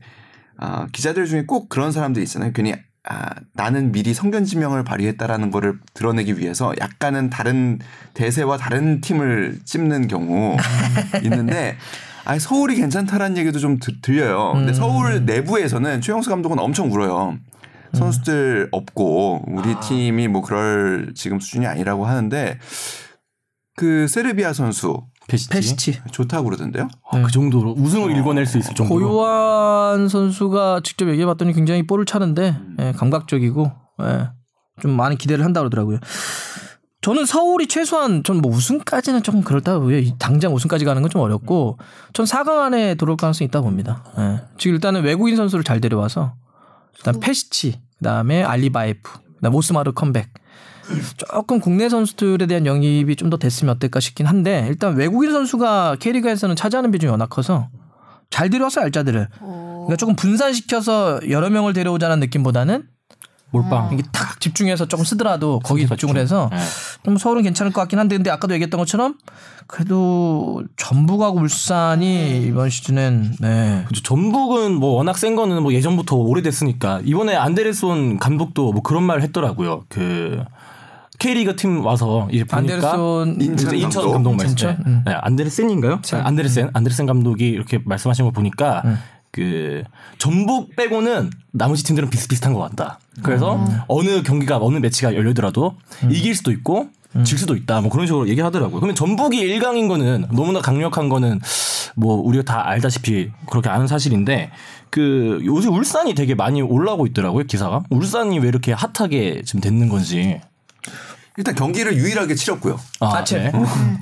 아, 0.57 0.85
기자들 0.91 1.25
중에 1.25 1.45
꼭 1.45 1.69
그런 1.69 1.91
사람들이 1.91 2.23
있잖아요. 2.23 2.51
괜히 2.53 2.75
아, 3.03 3.33
나는 3.53 3.91
미리 3.91 4.13
성견지명을 4.13 4.83
발휘했다라는 4.83 5.49
거를 5.49 5.79
드러내기 5.95 6.37
위해서 6.37 6.73
약간은 6.79 7.31
다른 7.31 7.79
대세와 8.13 8.57
다른 8.57 9.01
팀을 9.01 9.57
찝는 9.65 10.07
경우 10.07 10.55
있는데 11.23 11.77
아니 12.31 12.39
서울이 12.39 12.75
괜찮다라는 12.75 13.35
얘기도 13.35 13.59
좀 13.59 13.77
들, 13.77 13.99
들려요. 14.01 14.53
근데 14.53 14.71
서울 14.71 15.25
내부에서는 15.25 15.99
최영수 15.99 16.29
감독은 16.29 16.59
엄청 16.59 16.89
울어요. 16.89 17.37
선수들 17.93 18.69
없고 18.71 19.43
우리 19.47 19.75
팀이 19.81 20.29
뭐 20.29 20.41
그럴 20.41 21.11
지금 21.13 21.41
수준이 21.41 21.67
아니라고 21.67 22.05
하는데 22.05 22.57
그 23.75 24.07
세르비아 24.07 24.53
선수 24.53 25.03
페시치. 25.27 25.49
페시치. 25.49 26.01
좋다고 26.11 26.45
그러던데요. 26.45 26.87
아, 27.11 27.21
그 27.21 27.31
정도로 27.31 27.73
우승을 27.77 28.15
일궈낼 28.15 28.45
수 28.45 28.57
있을 28.57 28.75
정도로. 28.75 29.09
고요한 29.09 30.07
선수가 30.07 30.81
직접 30.85 31.09
얘기해봤더니 31.09 31.51
굉장히 31.51 31.85
볼을 31.85 32.05
차는데 32.05 32.55
예, 32.79 32.91
감각적이고 32.93 33.71
예, 34.03 34.29
좀 34.81 34.91
많은 34.91 35.17
기대를 35.17 35.43
한다 35.43 35.59
그러더라고요. 35.59 35.99
저는 37.01 37.25
서울이 37.25 37.67
최소한 37.67 38.23
전 38.23 38.37
뭐 38.41 38.51
우승까지는 38.51 39.23
조금 39.23 39.41
그렇다고요. 39.43 39.97
이 39.97 40.13
당장 40.19 40.53
우승까지 40.53 40.85
가는 40.85 41.01
건 41.01 41.09
좀 41.11 41.21
어렵고 41.21 41.77
전 42.13 42.25
4강 42.25 42.61
안에 42.61 42.95
들어올 42.95 43.17
가능성이 43.17 43.47
있다 43.47 43.59
고 43.59 43.65
봅니다. 43.65 44.03
예. 44.17 44.41
지금 44.57 44.75
일단은 44.75 45.03
외국인 45.03 45.35
선수를 45.35 45.63
잘 45.63 45.81
데려와서 45.81 46.33
일단 46.97 47.19
페시치, 47.19 47.81
그다음에 47.97 48.43
알리바예프, 48.43 49.11
그다음 49.37 49.55
오스마르 49.55 49.91
컴백. 49.93 50.29
조금 51.17 51.59
국내 51.59 51.87
선수들에 51.89 52.45
대한 52.47 52.65
영입이 52.65 53.15
좀 53.15 53.29
더 53.29 53.37
됐으면 53.37 53.75
어떨까 53.75 53.99
싶긴 53.99 54.25
한데 54.25 54.65
일단 54.67 54.95
외국인 54.95 55.31
선수가 55.31 55.97
K리그에서는 55.99 56.55
차지하는 56.55 56.91
비중이 56.91 57.09
워낙 57.09 57.27
커서 57.29 57.69
잘 58.29 58.49
데려왔어요 58.49 58.85
알짜들을. 58.85 59.27
그러니까 59.39 59.95
조금 59.97 60.15
분산시켜서 60.15 61.19
여러 61.29 61.49
명을 61.49 61.73
데려오자는 61.73 62.19
느낌보다는 62.19 62.83
몰빵. 63.51 63.89
이게 63.93 64.03
탁 64.11 64.39
집중해서 64.39 64.87
조금 64.87 65.05
쓰더라도 65.05 65.59
거기 65.63 65.85
집중을 65.87 66.17
해서 66.17 66.49
네. 66.51 66.57
좀 67.03 67.17
서울은 67.17 67.43
괜찮을 67.43 67.71
것 67.71 67.81
같긴 67.81 67.99
한데 67.99 68.15
근데 68.15 68.29
아까도 68.29 68.53
얘기했던 68.53 68.79
것처럼 68.79 69.15
그래도 69.67 70.63
전북하고 70.77 71.39
울산이 71.39 72.43
이번 72.47 72.69
시즌엔 72.69 73.35
네. 73.39 73.83
그죠. 73.87 74.01
전북은 74.03 74.73
뭐 74.75 74.95
워낙 74.95 75.17
센 75.17 75.35
거는 75.35 75.61
뭐 75.63 75.73
예전부터 75.73 76.15
오래됐으니까 76.15 77.01
이번에 77.03 77.35
안데르손 77.35 78.17
감독도 78.17 78.71
뭐 78.71 78.81
그런 78.81 79.03
말 79.03 79.21
했더라고요. 79.21 79.83
그 79.89 80.43
K리그 81.19 81.55
팀 81.55 81.85
와서 81.85 82.27
이제 82.31 82.43
보니까 82.43 82.57
안데르손 82.57 83.41
인천 83.41 83.75
인천 83.75 83.91
감독. 83.91 84.11
감독 84.13 84.35
말씀. 84.35 84.49
인천? 84.49 84.69
네. 84.77 84.83
음. 84.87 85.03
네, 85.05 85.13
안데르센인가요? 85.13 86.01
네, 86.01 86.17
안데르센 86.17 86.69
안데르센 86.73 87.05
감독이 87.05 87.47
이렇게 87.49 87.79
말씀하신 87.85 88.25
거 88.25 88.31
보니까 88.31 88.81
그 89.31 89.83
전북 90.17 90.75
빼고는 90.75 91.31
나머지 91.51 91.83
팀들은 91.83 92.09
비슷비슷한 92.09 92.53
것 92.53 92.59
같다. 92.59 92.99
그래서 93.23 93.63
어느 93.87 94.23
경기가 94.23 94.57
어느 94.57 94.77
매치가 94.77 95.15
열리더라도 95.15 95.75
이길 96.09 96.35
수도 96.35 96.51
있고 96.51 96.89
질 97.23 97.37
수도 97.37 97.55
있다. 97.55 97.81
뭐 97.81 97.89
그런 97.89 98.05
식으로 98.05 98.27
얘기하더라고요. 98.29 98.79
그러면 98.79 98.95
전북이 98.95 99.41
1강인 99.41 99.87
거는 99.87 100.25
너무나 100.31 100.61
강력한 100.61 101.09
거는 101.09 101.39
뭐 101.95 102.15
우리가 102.15 102.43
다 102.43 102.67
알다시피 102.67 103.31
그렇게 103.49 103.69
아는 103.69 103.87
사실인데 103.87 104.51
그 104.89 105.41
요새 105.45 105.67
울산이 105.67 106.13
되게 106.15 106.35
많이 106.35 106.61
올라오고 106.61 107.07
있더라고요 107.07 107.45
기사가. 107.45 107.83
울산이 107.89 108.39
왜 108.39 108.47
이렇게 108.47 108.73
핫하게 108.73 109.43
지금 109.45 109.61
됐는 109.61 109.89
건지. 109.89 110.39
일단 111.37 111.55
경기를 111.55 111.95
유일하게 111.95 112.35
치렀고요. 112.35 112.79
아, 112.99 113.15
아체 113.15 113.39
네. 113.39 113.51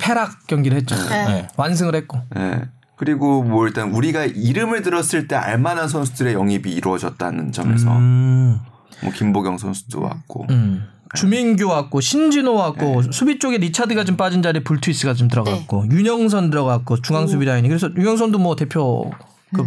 패락 0.00 0.46
경기를 0.48 0.76
했죠. 0.78 0.96
네. 1.08 1.46
완승을 1.56 1.94
했고. 1.94 2.18
예. 2.36 2.62
그리고 3.00 3.42
뭐 3.42 3.66
일단 3.66 3.92
우리가 3.92 4.26
이름을 4.26 4.82
들었을 4.82 5.26
때 5.26 5.34
알만한 5.34 5.88
선수들의 5.88 6.34
영입이 6.34 6.70
이루어졌다는 6.70 7.50
점에서 7.50 7.96
음. 7.96 8.60
뭐 9.02 9.10
김보경 9.10 9.56
선수도 9.56 10.02
왔고 10.02 10.44
음. 10.50 10.84
주민규 11.14 11.66
왔고 11.66 12.02
신진호 12.02 12.52
왔고 12.52 13.00
네. 13.00 13.08
수비 13.10 13.38
쪽에 13.38 13.56
리차드가 13.56 14.04
좀 14.04 14.18
빠진 14.18 14.42
자리에 14.42 14.62
불투이스가 14.62 15.14
좀 15.14 15.28
들어갔고 15.28 15.86
윤영선 15.90 16.50
들어갔고 16.50 17.00
중앙 17.00 17.26
수비 17.26 17.46
라인이 17.46 17.66
그래서 17.68 17.88
윤영선도 17.96 18.38
뭐 18.38 18.54
대표 18.54 19.10
그 19.54 19.66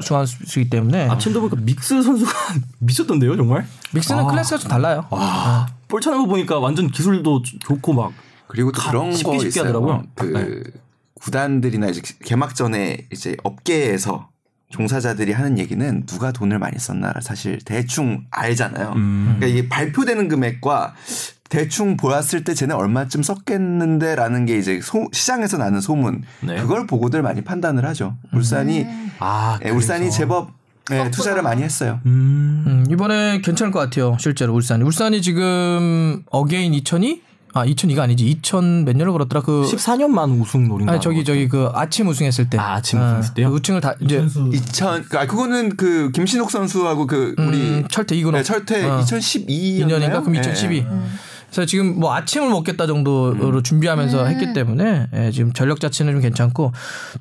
중앙 0.00 0.24
수비이기 0.24 0.70
때문에 0.70 1.08
아침 1.08 1.32
보니까 1.32 1.56
믹스 1.56 2.00
선수가 2.00 2.30
미쳤던데요 2.78 3.36
정말. 3.36 3.66
믹스는 3.92 4.22
아. 4.22 4.26
클래스가 4.28 4.58
좀 4.58 4.70
달라요. 4.70 5.04
와. 5.10 5.66
볼 5.88 6.00
차는 6.00 6.20
거 6.20 6.26
보니까 6.26 6.60
완전 6.60 6.92
기술도 6.92 7.42
좋고 7.42 7.92
막 7.92 8.12
그리고 8.46 8.70
또 8.70 8.80
그런 8.82 9.12
쉽게 9.12 9.32
거 9.32 9.38
쉽게 9.38 9.48
있어요. 9.48 9.64
하더라고요. 9.64 10.04
그 10.14 10.85
구단들이나 11.26 11.88
이제 11.88 12.00
개막 12.24 12.54
전에 12.54 12.98
이제 13.12 13.36
업계에서 13.42 14.28
종사자들이 14.70 15.32
하는 15.32 15.58
얘기는 15.58 16.06
누가 16.06 16.30
돈을 16.32 16.58
많이 16.60 16.78
썼나를 16.78 17.20
사실 17.22 17.58
대충 17.64 18.24
알잖아요. 18.30 18.92
그러니까 18.94 19.46
이게 19.46 19.68
발표되는 19.68 20.28
금액과 20.28 20.94
대충 21.48 21.96
보았을 21.96 22.44
때 22.44 22.54
쟤네 22.54 22.74
얼마쯤 22.74 23.22
썼겠는데라는 23.22 24.46
게 24.46 24.56
이제 24.58 24.80
소- 24.82 25.08
시장에서 25.12 25.56
나는 25.58 25.80
소문 25.80 26.22
네. 26.40 26.56
그걸 26.60 26.86
보고들 26.86 27.22
많이 27.22 27.42
판단을 27.42 27.84
하죠. 27.86 28.16
울산이 28.32 28.86
아 29.18 29.58
예, 29.64 29.70
울산이. 29.70 30.10
제법 30.10 30.50
예, 30.92 31.10
투자를 31.10 31.42
많이 31.42 31.62
했어요. 31.62 32.00
음. 32.06 32.64
음, 32.66 32.86
이번에 32.90 33.40
괜찮을 33.40 33.72
것 33.72 33.80
같아요. 33.80 34.16
실제로 34.20 34.54
울산이 34.54 34.84
울산이 34.84 35.22
지금 35.22 36.22
Again 36.30 36.74
2002? 36.74 37.22
아 37.56 37.64
2002가 37.64 38.00
아니지. 38.00 38.26
2000 38.26 38.84
몇 38.84 38.94
년을 38.96 39.12
걸었더라? 39.12 39.40
그 39.40 39.62
14년만 39.62 40.38
우승 40.40 40.68
노린 40.68 40.86
거. 40.86 40.92
아니 40.92 41.00
저기 41.00 41.24
저기 41.24 41.48
그 41.48 41.70
아챔 41.72 42.06
우승했을 42.06 42.50
때. 42.50 42.58
아, 42.58 42.74
아챔 42.74 43.00
우승했을 43.00 43.34
때요? 43.34 43.50
그 43.50 43.56
우승을 43.56 43.80
다 43.80 43.94
이제 44.00 44.26
2000 44.52 45.04
아 45.14 45.26
그거는 45.26 45.76
그 45.76 46.10
김신욱 46.12 46.50
선수하고 46.50 47.06
그 47.06 47.34
우리 47.38 47.58
음, 47.58 47.88
철퇴 47.90 48.14
이근호. 48.14 48.36
네, 48.36 48.42
철퇴 48.42 48.84
어. 48.84 49.00
2012년인가 49.00 49.88
2년인가? 49.88 50.20
그럼 50.20 50.34
2012. 50.34 50.84
그래서 51.50 51.64
지금 51.64 51.98
뭐 51.98 52.14
아챔을 52.14 52.50
먹겠다 52.50 52.86
정도로 52.86 53.62
준비하면서 53.62 54.26
했기 54.26 54.52
때문에 54.52 55.06
예, 55.14 55.30
지금 55.30 55.52
전력 55.54 55.80
자체는 55.80 56.12
좀 56.12 56.20
괜찮고. 56.20 56.72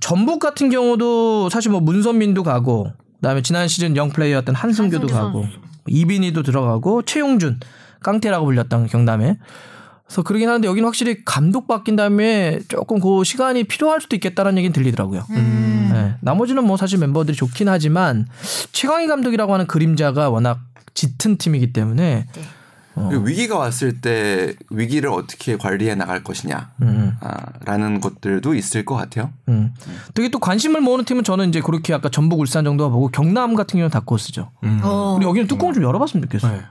전북 0.02 0.39
같은 0.39 0.69
경우도 0.69 1.50
사실 1.50 1.71
뭐 1.71 1.80
문선민도 1.80 2.43
가고 2.43 2.91
그다음에 3.21 3.41
지난 3.41 3.69
시즌 3.69 3.95
영 3.95 4.10
플레이였던 4.10 4.54
한승규도 4.54 5.08
한승규 5.08 5.13
가고 5.13 5.45
이빈이도 5.88 6.43
들어가고 6.43 7.04
최용준 7.04 7.60
깡태라고 8.02 8.45
불렸던 8.45 8.88
경남에 8.88 9.38
그래서 10.06 10.22
그러긴 10.24 10.48
하는데 10.48 10.68
여기는 10.68 10.86
확실히 10.86 11.26
감독 11.26 11.68
바뀐 11.68 11.96
다음에 11.96 12.60
조금 12.68 13.00
그 13.00 13.24
시간이 13.24 13.63
필요할 13.63 14.02
수도 14.02 14.15
있겠다라는 14.15 14.58
얘기는 14.60 14.72
들리더라고요. 14.72 15.26
예, 15.32 16.15
나머지는 16.22 16.65
뭐 16.65 16.78
사실 16.78 17.00
멤버들이 17.00 17.36
좋긴 17.36 17.68
하지만 17.68 18.28
최강희 18.72 19.08
감독이라고 19.08 19.54
하는 19.54 19.65
그림자가 19.68 20.30
워낙 20.30 20.60
짙은 20.94 21.38
팀이기 21.38 21.74
때문에 21.74 22.28
그리고 23.10 23.26
위기가 23.26 23.58
왔을 23.58 24.00
때 24.00 24.54
위기를 24.70 25.10
어떻게 25.10 25.58
관리해 25.58 25.96
나갈 25.96 26.24
것이냐 26.24 26.72
아, 27.20 27.36
라는 27.65 28.00
것들도 28.00 28.56
있을 28.56 28.86
것 28.86 28.96
같아요. 28.96 29.32
음. 29.50 29.74
되게 30.13 30.30
또 30.30 30.39
관심을 30.39 30.80
모으는 30.82 31.04
팀은 31.04 31.24
저는 31.24 31.50
이제 31.50 31.60
그렇게 31.60 31.94
아까 31.94 32.10
전북 32.10 32.39
울산 32.39 32.63
정도가 32.63 32.89
보고 32.89 33.10
경남 33.10 33.56
같은 33.56 33.78
경우는 33.78 33.89
다코스죠. 33.89 34.52
음. 34.63 34.80
어. 34.84 35.15
우리 35.18 35.26
여기는 35.26 35.48
뚜껑을 35.48 35.74
좀 35.74 35.84
열어봤으면 35.84 36.24
좋겠어요. 36.24 36.54
네. 36.54 36.62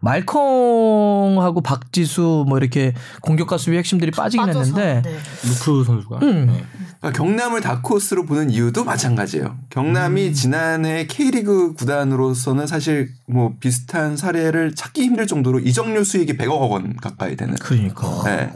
말컹하고 0.00 1.60
박지수 1.60 2.44
뭐 2.48 2.58
이렇게 2.58 2.94
공격과 3.20 3.58
수비 3.58 3.76
핵심들이 3.76 4.10
빠지긴 4.10 4.46
빠져서, 4.46 4.78
했는데 4.80 5.02
네. 5.08 5.18
루크 5.44 5.84
선수가. 5.84 6.18
음. 6.22 6.46
네. 6.46 6.64
그러니까 7.00 7.22
경남을 7.22 7.60
다크호스로 7.60 8.26
보는 8.26 8.50
이유도 8.50 8.84
마찬가지예요. 8.84 9.56
경남이 9.70 10.34
지난해 10.34 11.06
K리그 11.06 11.74
구단으로서는 11.74 12.66
사실 12.66 13.10
뭐 13.26 13.54
비슷한 13.58 14.16
사례를 14.16 14.74
찾기 14.74 15.02
힘들 15.02 15.26
정도로 15.26 15.60
이적료 15.60 16.04
수익이 16.04 16.36
100억 16.36 16.70
원 16.70 16.96
가까이 16.96 17.36
되는. 17.36 17.54
그러니까 17.56 18.22
네. 18.24 18.52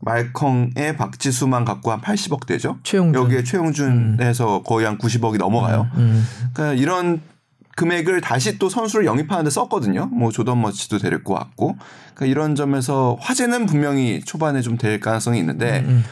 말컹에 0.00 0.96
박지수만 0.96 1.64
갖고 1.64 1.90
한 1.90 2.00
80억 2.00 2.46
되죠. 2.46 2.78
최영준. 2.82 3.22
여기에 3.22 3.44
최영준에서 3.44 4.62
거의 4.62 4.86
한 4.86 4.96
90억이 4.98 5.36
넘어가요. 5.36 5.88
음. 5.96 6.26
그러니까 6.52 6.80
이런 6.80 7.20
금액을 7.80 8.20
다시 8.20 8.58
또 8.58 8.68
선수를 8.68 9.06
영입하는데 9.06 9.48
썼거든요. 9.48 10.10
뭐 10.12 10.30
조던 10.30 10.60
머치도 10.60 10.98
데리고 10.98 11.32
왔고. 11.32 11.76
그러니까 12.14 12.26
이런 12.26 12.54
점에서 12.54 13.16
화제는 13.20 13.64
분명히 13.64 14.20
초반에 14.20 14.60
좀 14.60 14.76
될 14.76 15.00
가능성이 15.00 15.38
있는데 15.38 15.80
음. 15.86 16.04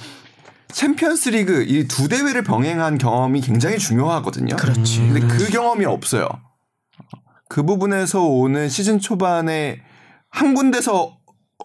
챔피언스 0.68 1.28
리그 1.30 1.64
이 1.68 1.86
두 1.86 2.08
대회를 2.08 2.42
병행한 2.42 2.96
경험이 2.96 3.42
굉장히 3.42 3.76
중요하거든요. 3.78 4.56
그렇지. 4.56 4.98
근데 5.12 5.20
그 5.26 5.50
경험이 5.50 5.84
없어요. 5.84 6.26
그 7.50 7.62
부분에서 7.62 8.22
오는 8.24 8.68
시즌 8.70 8.98
초반에 8.98 9.82
한 10.30 10.54
군데서 10.54 11.18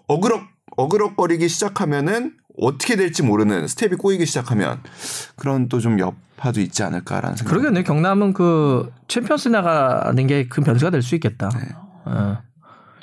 어그럭 0.08 0.42
어그럭거리기 0.76 1.48
시작하면은 1.48 2.34
어떻게 2.58 2.96
될지 2.96 3.22
모르는 3.22 3.66
스텝이 3.66 3.96
꼬이기 3.96 4.26
시작하면 4.26 4.80
그런 5.36 5.68
또 5.68 5.80
좀 5.80 5.98
여파도 5.98 6.60
있지 6.60 6.82
않을까라는 6.82 7.36
생각. 7.36 7.50
그러겠네. 7.50 7.82
경남은 7.82 8.32
그 8.32 8.92
챔피언스 9.08 9.48
나가는 9.48 10.26
게 10.26 10.48
큰 10.48 10.62
변수가 10.64 10.90
될 10.90 11.02
수 11.02 11.14
있겠다. 11.16 11.48
네. 11.50 11.68
어. 12.06 12.38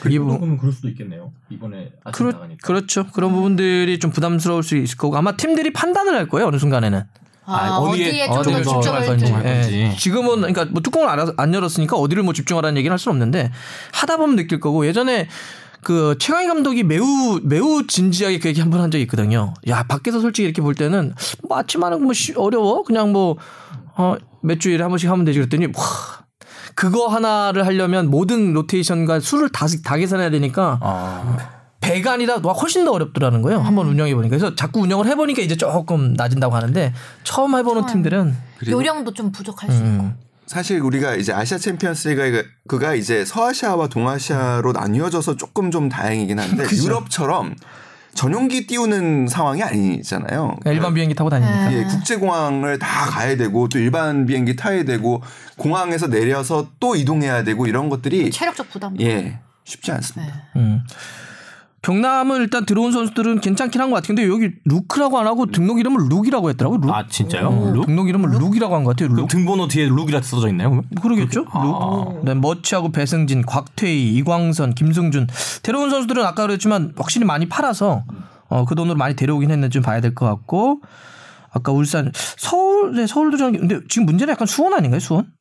이 0.10 0.18
부분 0.18 0.38
그러면 0.40 0.58
그럴 0.58 0.74
수도 0.74 0.88
있겠네요. 0.90 1.32
이번에 1.50 1.92
그렇, 2.12 2.32
나가니까. 2.32 2.66
그렇죠. 2.66 3.06
그런 3.14 3.32
부분들이 3.34 4.00
좀 4.00 4.10
부담스러울 4.10 4.64
수 4.64 4.76
있을 4.78 4.98
거고 4.98 5.16
아마 5.16 5.36
팀들이 5.38 5.72
판단을 5.74 6.16
할 6.16 6.28
거예요. 6.28 6.48
어느 6.48 6.58
순간에는. 6.58 7.04
아, 7.46 7.56
아, 7.56 7.80
어디에- 7.80 7.92
어디에 7.92 8.26
좀더 8.28 8.40
어디를 8.40 8.64
집중을 8.64 9.18
집중할. 9.18 9.44
건지. 9.44 9.74
예. 9.76 9.96
지금은 9.96 10.38
그러니까 10.38 10.66
뭐 10.66 10.82
뚜껑을 10.82 11.08
안, 11.10 11.34
안 11.38 11.54
열었으니까 11.54 11.98
어디를 11.98 12.24
뭐 12.24 12.34
집중하라는 12.34 12.78
얘기는 12.78 12.92
할 12.92 12.98
수는 12.98 13.16
없는데 13.18 13.52
하다 13.94 14.18
보면 14.18 14.38
느낄 14.38 14.60
거고 14.60 14.88
예전에 14.88 15.28
그 15.84 16.16
최강희 16.20 16.48
감독이 16.48 16.84
매우 16.84 17.40
매우 17.44 17.86
진지하게 17.88 18.40
그 18.40 18.48
얘기 18.50 18.62
한 18.62 18.70
번 18.70 18.82
한 18.82 18.92
적이 18.92 19.04
있거든요. 19.04 19.54
야 19.68 19.84
밖에서 19.84 20.20
솔직히 20.20 20.46
이렇게 20.46 20.62
볼 20.62 20.76
때는 20.76 21.14
뭐 21.48 21.58
아침하는 21.58 22.12
쉬- 22.14 22.34
어려워 22.36 22.84
그냥 22.84 23.12
뭐 23.12 23.38
어 23.98 24.18
몇 24.44 24.60
주일에 24.60 24.82
한 24.82 24.90
번씩 24.90 25.10
하면 25.10 25.26
되지 25.26 25.38
그랬더니 25.40 25.66
와 25.68 25.72
그거 26.76 27.08
하나를 27.08 27.66
하려면 27.66 28.10
모든 28.10 28.54
로테이션과 28.54 29.20
수를 29.20 29.50
다, 29.50 29.68
다 29.84 29.98
계산해야 29.98 30.30
되니까 30.32 30.80
아. 30.82 31.38
배가 31.82 32.14
아니라 32.14 32.40
와 32.44 32.54
훨씬 32.54 32.86
더 32.86 32.92
어렵더라는 32.92 33.42
거예요. 33.42 33.60
한번 33.60 33.88
운영해 33.88 34.14
보니까 34.16 34.38
그래서 34.38 34.56
자꾸 34.56 34.80
운영을 34.82 35.08
해보니까 35.08 35.42
이제 35.42 35.56
조금 35.58 36.14
낮은다고 36.14 36.56
하는데 36.56 36.94
처음 37.24 37.56
해보는 37.56 37.86
팀들은 37.88 38.36
요령도 38.68 39.14
좀 39.14 39.32
부족할 39.32 39.72
수 39.72 39.78
있고. 39.78 40.06
음, 40.52 40.54
사실 40.54 40.82
우리가 40.82 41.16
이제 41.16 41.34
아시아 41.34 41.58
챔피언스리그가 41.58 42.94
이제 42.94 43.24
서아시아와 43.26 43.88
동아시아로 43.88 44.74
나뉘어져서 44.74 45.38
조금 45.38 45.72
좀 45.72 45.90
다행이긴 45.90 46.40
한데 46.40 46.66
유럽처럼 46.76 47.56
전용기 48.14 48.68
띄우는 48.68 49.28
상황이 49.28 49.64
아니잖아요. 49.64 50.58
그러니까 50.60 50.72
일반 50.72 50.94
비행기 50.94 51.16
타고 51.16 51.30
다니니까. 51.30 51.74
예, 51.74 51.84
국제공항을 51.86 52.78
다 52.78 53.06
가야 53.06 53.38
되고 53.38 53.70
또 53.70 53.80
일반 53.80 54.26
비행기 54.26 54.58
타야 54.58 54.84
되고 54.84 55.24
공항에서 55.58 56.08
내려서 56.08 56.68
또 56.80 56.96
이동해야 56.96 57.44
되고 57.44 57.66
이런 57.68 57.90
것들이 57.90 58.30
체력적 58.32 58.70
부담. 58.70 59.00
예 59.00 59.40
쉽지 59.64 59.92
않습니다. 59.94 60.44
음. 60.58 60.82
경남은 61.84 62.42
일단 62.42 62.66
들어온 62.66 62.92
선수들은 62.92 63.40
괜찮긴 63.42 63.82
한 63.82 63.90
것 63.90 63.96
같은데 63.96 64.28
여기 64.28 64.52
루크라고 64.66 65.18
안 65.18 65.26
하고 65.26 65.48
등록 65.48 65.80
이름을 65.80 66.10
룩이라고 66.10 66.50
했더라고요. 66.52 66.80
룩? 66.80 66.90
아 66.94 67.08
진짜요? 67.08 67.48
어, 67.48 67.72
룩? 67.74 67.86
등록 67.88 68.08
이름을 68.08 68.30
룩 68.30 68.56
이라고 68.56 68.76
한 68.76 68.84
것 68.84 68.96
같아요. 68.96 69.16
룩. 69.16 69.28
등번호 69.28 69.68
뒤에 69.68 69.88
룩이라 69.88 70.22
써져 70.22 70.48
있나요? 70.50 70.70
그러면? 70.70 70.90
그러겠죠? 71.02 71.40
룩. 71.42 72.24
네, 72.24 72.36
머치하고 72.36 72.92
배승진, 72.92 73.42
곽태휘, 73.46 74.14
이광선, 74.16 74.76
김승준 74.76 75.28
데려온 75.64 75.90
선수들은 75.90 76.24
아까 76.24 76.44
그랬지만 76.46 76.94
확실히 76.98 77.26
많이 77.26 77.50
팔아서 77.50 78.04
어, 78.50 78.66
그 78.66 78.76
돈으로 78.76 78.96
많이 78.98 79.16
데려오긴 79.16 79.50
했는지 79.50 79.74
좀 79.76 79.82
봐야 79.82 80.02
될 80.02 80.14
것 80.14 80.28
같고 80.28 80.82
아까 81.52 81.72
울산 81.72 82.12
서울 82.38 82.96
네, 82.96 83.08
서울도 83.08 83.38
좀 83.38 83.54
근데 83.54 83.80
지금 83.90 84.06
문제는 84.06 84.32
약간 84.34 84.46
수원 84.46 84.74
아닌가요? 84.74 85.00
수원? 85.00 85.32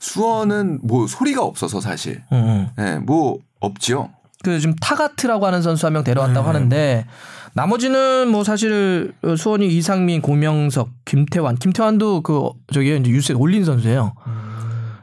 수원은 0.00 0.80
뭐 0.82 1.06
소리가 1.06 1.42
없어서 1.42 1.80
사실 1.80 2.22
응, 2.32 2.70
응. 2.78 2.84
예, 2.84 2.98
뭐 2.98 3.38
없지요. 3.60 4.10
그 4.44 4.60
지금 4.60 4.74
타가트라고 4.76 5.46
하는 5.46 5.62
선수 5.62 5.86
한 5.86 5.92
명 5.92 6.04
데려왔다고 6.04 6.46
하는데 6.48 7.06
나머지는 7.54 8.28
뭐 8.28 8.44
사실 8.44 9.12
수원이 9.36 9.66
이상민, 9.68 10.22
고명석, 10.22 10.90
김태환, 11.04 11.56
김태환도 11.56 12.22
그 12.22 12.50
저기 12.72 12.96
이제 12.96 13.10
뉴스에 13.10 13.34
올린 13.34 13.64
선수예요. 13.64 14.12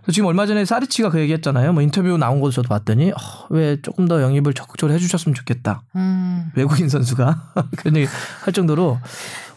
그래서 0.01 0.13
지금 0.13 0.27
얼마 0.27 0.45
전에 0.45 0.63
사리치가 0.65 1.09
그 1.09 1.19
얘기했잖아요. 1.19 1.73
뭐 1.73 1.81
인터뷰 1.81 2.15
나온 2.17 2.39
거 2.39 2.51
저도 2.51 2.69
봤더니 2.69 3.11
어, 3.11 3.15
왜 3.49 3.81
조금 3.81 4.07
더 4.07 4.21
영입을 4.21 4.53
적극적으로 4.53 4.93
해주셨으면 4.95 5.33
좋겠다. 5.33 5.81
음. 5.95 6.51
외국인 6.55 6.87
선수가 6.89 7.53
그런 7.77 7.97
얘기 7.97 8.07
할 8.43 8.53
정도로 8.53 8.99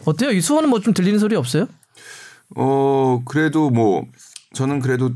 어때요? 0.05 0.31
이 0.31 0.41
수원은 0.41 0.69
뭐 0.69 0.79
좀 0.79 0.93
들리는 0.93 1.19
소리 1.19 1.35
없어요? 1.35 1.67
어 2.55 3.21
그래도 3.25 3.69
뭐 3.69 4.03
저는 4.53 4.79
그래도 4.79 5.11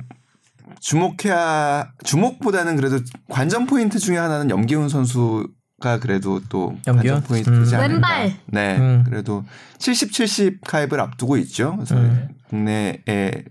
주목해야 0.79 1.91
주목보다는 2.03 2.75
그래도 2.75 2.99
관전 3.29 3.65
포인트 3.65 3.99
중에 3.99 4.17
하나는 4.17 4.49
염기훈 4.49 4.89
선수가 4.89 5.99
그래도 6.01 6.41
또 6.49 6.77
염기훈? 6.87 7.15
관전 7.15 7.23
포인트지 7.23 7.75
음. 7.75 7.79
않을까. 7.79 7.93
왼발. 7.93 8.33
네, 8.47 8.77
음. 8.77 9.03
그래도 9.05 9.43
70, 9.79 10.11
70 10.11 10.61
가입을 10.61 10.99
앞두고 10.99 11.37
있죠. 11.37 11.75
그래서 11.75 11.95
음. 11.95 12.29
국내에 12.49 13.43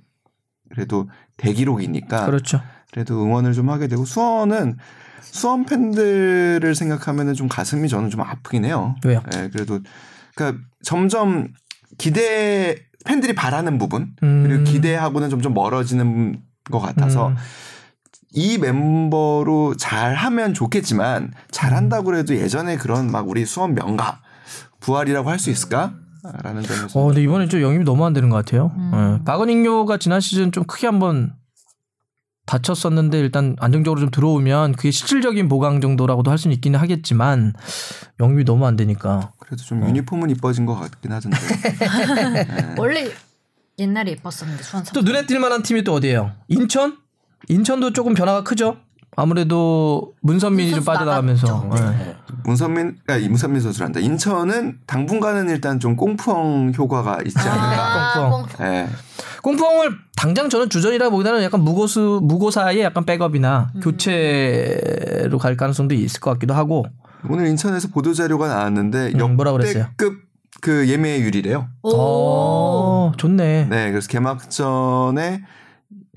그래도 0.71 1.09
대기록이니까 1.37 2.27
그렇죠. 2.27 2.61
그래도 2.93 3.23
응원을 3.23 3.53
좀 3.53 3.71
하게 3.71 3.89
되고 3.89 4.05
수원은 4.05 4.77
수원 5.23 5.65
팬들을 5.65 6.75
생각하면은 6.75 7.35
좀 7.35 7.49
가슴이 7.49 7.89
저는 7.89 8.11
좀 8.11 8.21
아프긴 8.21 8.65
해요. 8.65 8.95
왜요? 9.05 9.23
예, 9.35 9.49
그래도 9.49 9.81
그러니까 10.35 10.63
점점 10.83 11.49
기대 11.99 12.77
팬들이 13.05 13.35
바라는 13.35 13.79
부분 13.79 14.15
음. 14.23 14.45
그리고 14.47 14.65
기대하고는 14.65 15.31
점점 15.31 15.55
멀어지는 15.55 16.41
것 16.71 16.79
같아서 16.81 17.29
음. 17.29 17.37
이 18.35 18.57
멤버로 18.59 19.75
잘하면 19.77 20.55
좋겠지만 20.55 21.33
잘한다고 21.51 22.17
해도 22.17 22.35
예전에 22.37 22.77
그런 22.77 23.11
막 23.11 23.29
우리 23.29 23.45
수원 23.45 23.75
명가 23.75 24.21
부활이라고 24.81 25.29
할 25.31 25.39
수 25.39 25.51
있을까 25.51 25.95
라는 26.43 26.63
점에서 26.63 26.99
어, 27.01 27.07
근데 27.07 27.23
이번에 27.23 27.49
좀 27.49 27.61
영입이 27.61 27.85
너무 27.85 28.07
안 28.07 28.13
되는 28.13 28.31
것 28.31 28.37
같아요. 28.37 28.71
음. 28.77 29.19
예. 29.21 29.25
박은익료가 29.25 29.97
지난 29.99 30.21
시즌 30.21 30.53
좀 30.53 30.63
크게 30.65 30.87
한번 30.87 31.35
다쳤었는데 32.47 33.19
일단 33.19 33.57
안정적으로 33.61 34.01
좀 34.01 34.11
들어오면 34.11 34.73
그게 34.75 34.91
실질적인 34.91 35.49
보강 35.49 35.81
정도라고도 35.81 36.31
할 36.31 36.39
수는 36.39 36.55
있기는 36.57 36.79
하겠지만 36.79 37.53
영입이 38.21 38.45
너무 38.45 38.67
안 38.67 38.77
되니까. 38.77 39.33
그래도 39.39 39.63
좀 39.63 39.87
유니폼은 39.87 40.31
이뻐진 40.31 40.67
것 40.67 40.75
같긴 40.77 41.13
하던데 41.13 41.37
원래 42.79 43.11
옛날에 43.79 44.13
예뻤었는데 44.13 44.63
수원 44.63 44.85
또 44.93 45.01
눈에 45.03 45.25
띌 45.27 45.39
만한 45.39 45.63
팀이 45.63 45.83
또 45.85 45.95
어디예요? 45.95 46.33
인천? 46.49 46.99
인천도 47.49 47.93
조금 47.93 48.15
변화가 48.15 48.45
크죠. 48.45 48.77
아무래도 49.17 50.15
문선민이 50.23 50.71
좀 50.75 50.85
빠져나가면서. 50.85 51.47
나갔죠. 51.69 51.93
예. 52.01 52.17
문선민 52.45 52.97
아 53.09 53.19
문선민 53.19 53.61
선수란다 53.61 54.01
인천은 54.01 54.79
당분간은 54.87 55.51
일단 55.51 55.79
좀 55.79 55.97
꽁풍 55.97 56.73
효과가 56.77 57.19
있지 57.27 57.39
않을까 57.39 57.83
아, 58.17 58.31
꽁꽁. 58.31 58.47
꽁- 58.57 58.67
예. 58.67 58.89
꽁꽁을 59.43 59.91
당장 60.17 60.49
저는 60.49 60.71
주전이라 60.71 61.11
보기보다는 61.11 61.43
약간 61.43 61.61
무고수 61.63 62.21
무고사의 62.23 62.81
약간 62.81 63.05
백업이나 63.05 63.71
교체로 63.83 65.39
갈 65.39 65.57
가능성도 65.57 65.95
있을 65.95 66.21
것 66.21 66.31
같기도 66.33 66.55
하고. 66.55 66.85
오늘 67.29 67.47
인천에서 67.49 67.89
보도 67.89 68.15
자료가 68.15 68.49
나왔는데 68.49 69.13
음, 69.15 69.37
뭐라 69.37 69.53
그랬어요? 69.53 69.85
역대급 69.85 70.23
그 70.63 70.89
예매율이래요. 70.89 71.69
오. 71.83 71.91
어, 71.93 73.13
좋네. 73.17 73.67
네, 73.69 73.91
그래서 73.91 74.07
개막전에 74.09 75.43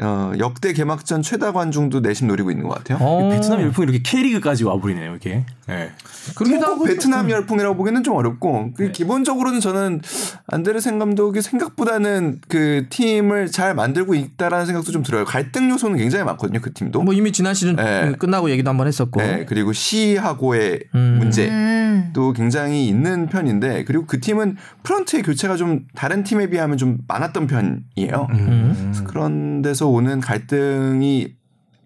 어, 0.01 0.33
역대 0.39 0.73
개막전 0.73 1.21
최다 1.21 1.53
관중도 1.53 2.01
내심 2.01 2.27
노리고 2.27 2.51
있는 2.51 2.67
것 2.67 2.75
같아요. 2.75 2.97
어. 2.99 3.29
베트남 3.29 3.61
열풍이 3.61 3.85
이렇게 3.85 4.01
K리그까지 4.03 4.65
와버리네요, 4.65 5.15
이게. 5.15 5.45
네. 5.67 5.91
그러기도 6.35 6.59
꼭 6.59 6.71
하고 6.71 6.83
베트남 6.83 7.29
열풍이라고 7.29 7.77
보기는 7.77 8.03
좀 8.03 8.15
어렵고 8.15 8.73
그 8.75 8.91
기본적으로는 8.91 9.61
저는 9.61 10.01
안데르센 10.47 10.99
감독이 10.99 11.41
생각보다는 11.41 12.41
그 12.49 12.87
팀을 12.89 13.47
잘 13.51 13.73
만들고 13.73 14.15
있다라는 14.15 14.65
생각도 14.65 14.91
좀 14.91 15.01
들어요. 15.01 15.23
갈등 15.23 15.69
요소는 15.69 15.97
굉장히 15.97 16.25
많거든요. 16.25 16.59
그 16.61 16.73
팀도. 16.73 17.01
뭐 17.01 17.13
이미 17.13 17.31
지난 17.31 17.53
시즌 17.53 17.77
네. 17.77 18.11
끝나고 18.19 18.49
얘기도 18.49 18.69
한번 18.69 18.87
했었고. 18.87 19.21
네, 19.21 19.45
그리고 19.47 19.71
시하고의 19.71 20.81
음. 20.93 21.17
문제. 21.19 21.47
음. 21.47 21.75
도 22.13 22.33
굉장히 22.33 22.87
있는 22.87 23.27
편인데 23.27 23.83
그리고 23.85 24.05
그 24.05 24.19
팀은 24.19 24.57
프런트의 24.83 25.23
교체가 25.23 25.55
좀 25.55 25.85
다른 25.95 26.23
팀에 26.23 26.49
비하면 26.49 26.77
좀 26.77 26.97
많았던 27.07 27.47
편이에요. 27.47 28.27
음. 28.31 28.93
그래서 29.05 29.84
데서 29.85 29.89
오는 29.89 30.19
갈등이 30.19 31.35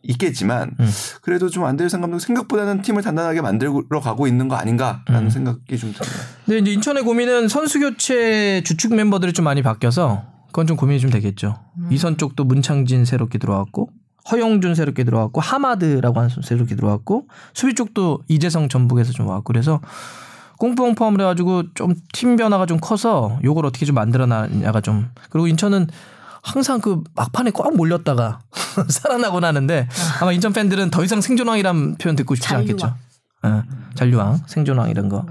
있겠지만 0.02 0.72
음. 0.80 0.90
그래도 1.22 1.50
좀 1.50 1.66
안데르센 1.66 2.00
감독 2.00 2.20
생각보다는 2.20 2.82
팀을 2.82 3.04
단단하게 3.04 3.42
만들어 3.42 4.00
가고 4.02 4.28
있는 4.28 4.48
거 4.48 4.56
아닌가라는 4.56 5.24
음. 5.24 5.30
생각이 5.30 5.78
좀 5.78 5.92
듭니다. 5.92 6.06
근데 6.46 6.60
이제 6.60 6.72
인천의 6.72 7.04
고민은 7.04 7.50
선수 7.50 7.80
교체 7.80 8.64
주축 8.64 8.96
멤버들이 8.96 9.34
좀 9.34 9.44
많이 9.46 9.62
바뀌어서 9.62 10.24
그건 10.48 10.68
좀 10.68 10.78
고민이 10.78 11.02
좀 11.02 11.12
되겠죠. 11.12 11.60
이선 11.92 12.18
쪽도 12.18 12.46
문창진 12.46 13.04
새롭게 13.06 13.38
들어왔고 13.38 13.90
허용준 14.32 14.74
새롭게 14.74 15.04
들어왔고 15.04 15.42
하마드라고 15.42 16.18
하는 16.18 16.30
선수 16.30 16.48
새롭게 16.48 16.76
들어왔고 16.76 17.28
수비 17.54 17.76
쪽도 17.76 18.24
이재성 18.30 18.70
전북에서 18.70 19.12
좀 19.12 19.28
왔고 19.28 19.44
그래서 19.44 19.82
꽁뽕 20.58 20.96
포함을 20.96 21.22
해가지고 21.22 21.74
좀 21.74 21.96
팀 22.14 22.36
변화가 22.36 22.66
좀 22.66 22.80
커서 22.80 23.40
요걸 23.44 23.66
어떻게 23.66 23.86
좀 23.86 23.96
만들어 23.96 24.26
나냐가 24.26 24.82
좀 24.82 25.10
그리고 25.30 25.48
인천은 25.48 25.88
항상 26.42 26.80
그 26.82 27.04
막판에 27.16 27.52
꽉 27.52 27.76
몰렸다가 27.76 28.40
살아나곤 28.90 29.44
하는데 29.44 29.88
아마 30.22 30.32
인천 30.32 30.54
팬들은 30.54 30.90
더 30.92 31.04
이상 31.04 31.22
생존왕이란 31.22 31.98
표현 31.98 32.16
듣고 32.16 32.36
싶지 32.36 32.48
잔류왕. 32.50 32.70
않겠죠. 32.72 32.96
어, 33.44 33.64
잔류왕, 33.96 34.42
생존왕 34.48 34.90
이런 34.90 35.10
거. 35.10 35.26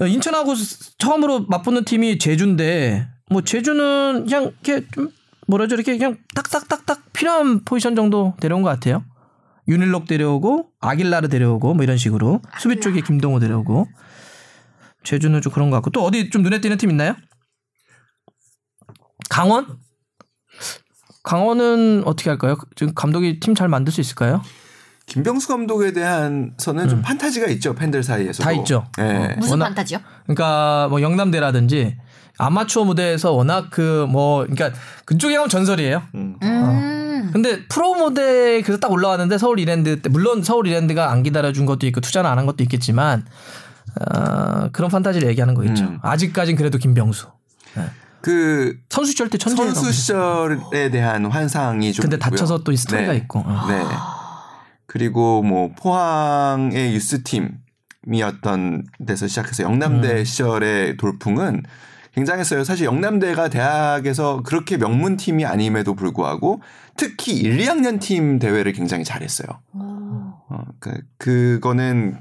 어, 0.00 0.06
인천하고 0.06 0.54
스- 0.54 0.96
처음으로 0.98 1.46
맞붙는 1.48 1.84
팀이 1.84 2.18
제주인데 2.18 3.08
뭐 3.30 3.42
제주는 3.42 4.24
그냥 4.26 4.52
이렇게 4.64 4.86
좀 4.92 5.10
뭐라죠 5.46 5.74
이렇게 5.74 5.96
그냥 5.96 6.16
딱딱딱딱 6.34 7.12
필요한 7.12 7.64
포지션 7.64 7.96
정도 7.96 8.34
데려온 8.40 8.62
것 8.62 8.68
같아요. 8.68 9.04
윤일록 9.66 10.06
데려오고 10.06 10.68
아길라르 10.80 11.28
데려오고 11.28 11.74
뭐 11.74 11.82
이런 11.84 11.96
식으로 11.98 12.40
수비 12.58 12.80
쪽에 12.80 13.00
김동호 13.02 13.38
데려오고 13.38 13.86
제주는 15.04 15.40
좀 15.42 15.52
그런 15.52 15.68
것 15.70 15.76
같고 15.76 15.90
또 15.90 16.04
어디 16.04 16.30
좀 16.30 16.42
눈에 16.42 16.60
띄는 16.60 16.76
팀 16.78 16.90
있나요? 16.90 17.14
강원? 19.30 19.66
강원은 21.28 22.04
어떻게 22.06 22.30
할까요? 22.30 22.56
지금 22.74 22.94
감독이 22.94 23.38
팀 23.38 23.54
잘 23.54 23.68
만들 23.68 23.92
수 23.92 24.00
있을까요? 24.00 24.40
김병수 25.04 25.48
감독에 25.48 25.92
대한서는 25.92 26.88
좀 26.88 27.02
판타지가 27.02 27.48
있죠 27.52 27.74
팬들 27.74 28.02
사이에서 28.02 28.42
음. 28.42 28.44
다 28.44 28.52
있죠. 28.52 28.86
네. 28.96 29.34
무슨 29.38 29.52
워낙- 29.52 29.66
판타지요? 29.66 29.98
그러니까 30.24 30.86
뭐 30.88 31.02
영남대라든지 31.02 31.96
아마추어 32.38 32.84
무대에서 32.84 33.32
워낙 33.32 33.68
그 33.70 34.06
뭐 34.08 34.46
그러니까 34.46 34.70
그쪽에 35.04 35.34
가면 35.34 35.48
전설이에요. 35.50 36.02
음. 36.14 36.36
근데 37.32 37.66
프로 37.68 37.94
무대에 37.94 38.62
그래서 38.62 38.80
딱 38.80 38.90
올라왔는데 38.90 39.36
서울 39.38 39.58
이랜드 39.60 40.00
때 40.00 40.08
물론 40.08 40.42
서울 40.42 40.66
이랜드가 40.66 41.10
안 41.10 41.22
기다려준 41.22 41.66
것도 41.66 41.86
있고 41.88 42.00
투자는 42.00 42.30
안 42.30 42.38
한 42.38 42.46
것도 42.46 42.62
있겠지만 42.62 43.26
어, 44.00 44.68
그런 44.72 44.90
판타지를 44.90 45.28
얘기하는 45.28 45.54
거 45.54 45.64
있죠. 45.64 45.84
음. 45.84 45.98
아직까진 46.02 46.56
그래도 46.56 46.78
김병수 46.78 47.26
그 48.20 48.76
선수 48.88 49.12
시절 49.12 49.30
때 49.30 49.38
천재라고. 49.38 49.74
선수 49.74 49.92
시절에 49.92 50.90
대한 50.90 51.26
환상이 51.26 51.92
좀 51.92 52.02
근데 52.02 52.16
있고요. 52.16 52.30
다쳐서 52.30 52.64
또이 52.64 52.76
스토리가 52.76 53.12
네. 53.12 53.18
있고. 53.18 53.40
어. 53.40 53.66
네. 53.68 53.82
그리고 54.86 55.42
뭐 55.42 55.70
포항의 55.78 56.94
유스 56.94 57.22
팀이었던 57.22 58.84
데서 59.06 59.26
시작해서 59.26 59.62
영남대 59.62 60.20
음. 60.20 60.24
시절의 60.24 60.96
돌풍은 60.96 61.62
굉장했어요. 62.14 62.64
사실 62.64 62.86
영남대가 62.86 63.48
대학에서 63.48 64.42
그렇게 64.44 64.76
명문 64.76 65.16
팀이 65.16 65.44
아님에도 65.44 65.94
불구하고 65.94 66.60
특히 66.96 67.36
1, 67.36 67.58
2학년 67.58 68.00
팀 68.00 68.38
대회를 68.38 68.72
굉장히 68.72 69.04
잘했어요. 69.04 69.46
어, 69.74 70.64
그, 70.80 70.90
그거는 71.18 72.18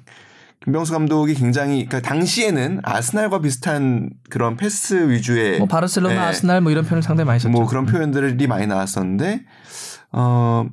김병수 0.67 0.91
감독이 0.91 1.33
굉장히 1.33 1.85
그러니까 1.85 2.01
당시에는 2.01 2.81
아스날과 2.83 3.39
비슷한 3.39 4.09
그런 4.29 4.57
패스 4.57 5.09
위주의 5.09 5.59
뭐 5.59 5.67
바르셀로나, 5.67 6.13
네. 6.13 6.19
아스날 6.19 6.59
뭐 6.59 6.73
이런 6.73 6.83
표현을 6.83 7.01
상당히 7.01 7.25
많이 7.25 7.39
썼죠. 7.39 7.53
뭐 7.53 7.65
그런 7.65 7.85
표현들이 7.85 8.47
많이 8.47 8.67
나왔었는데 8.67 9.45
어 10.11 10.65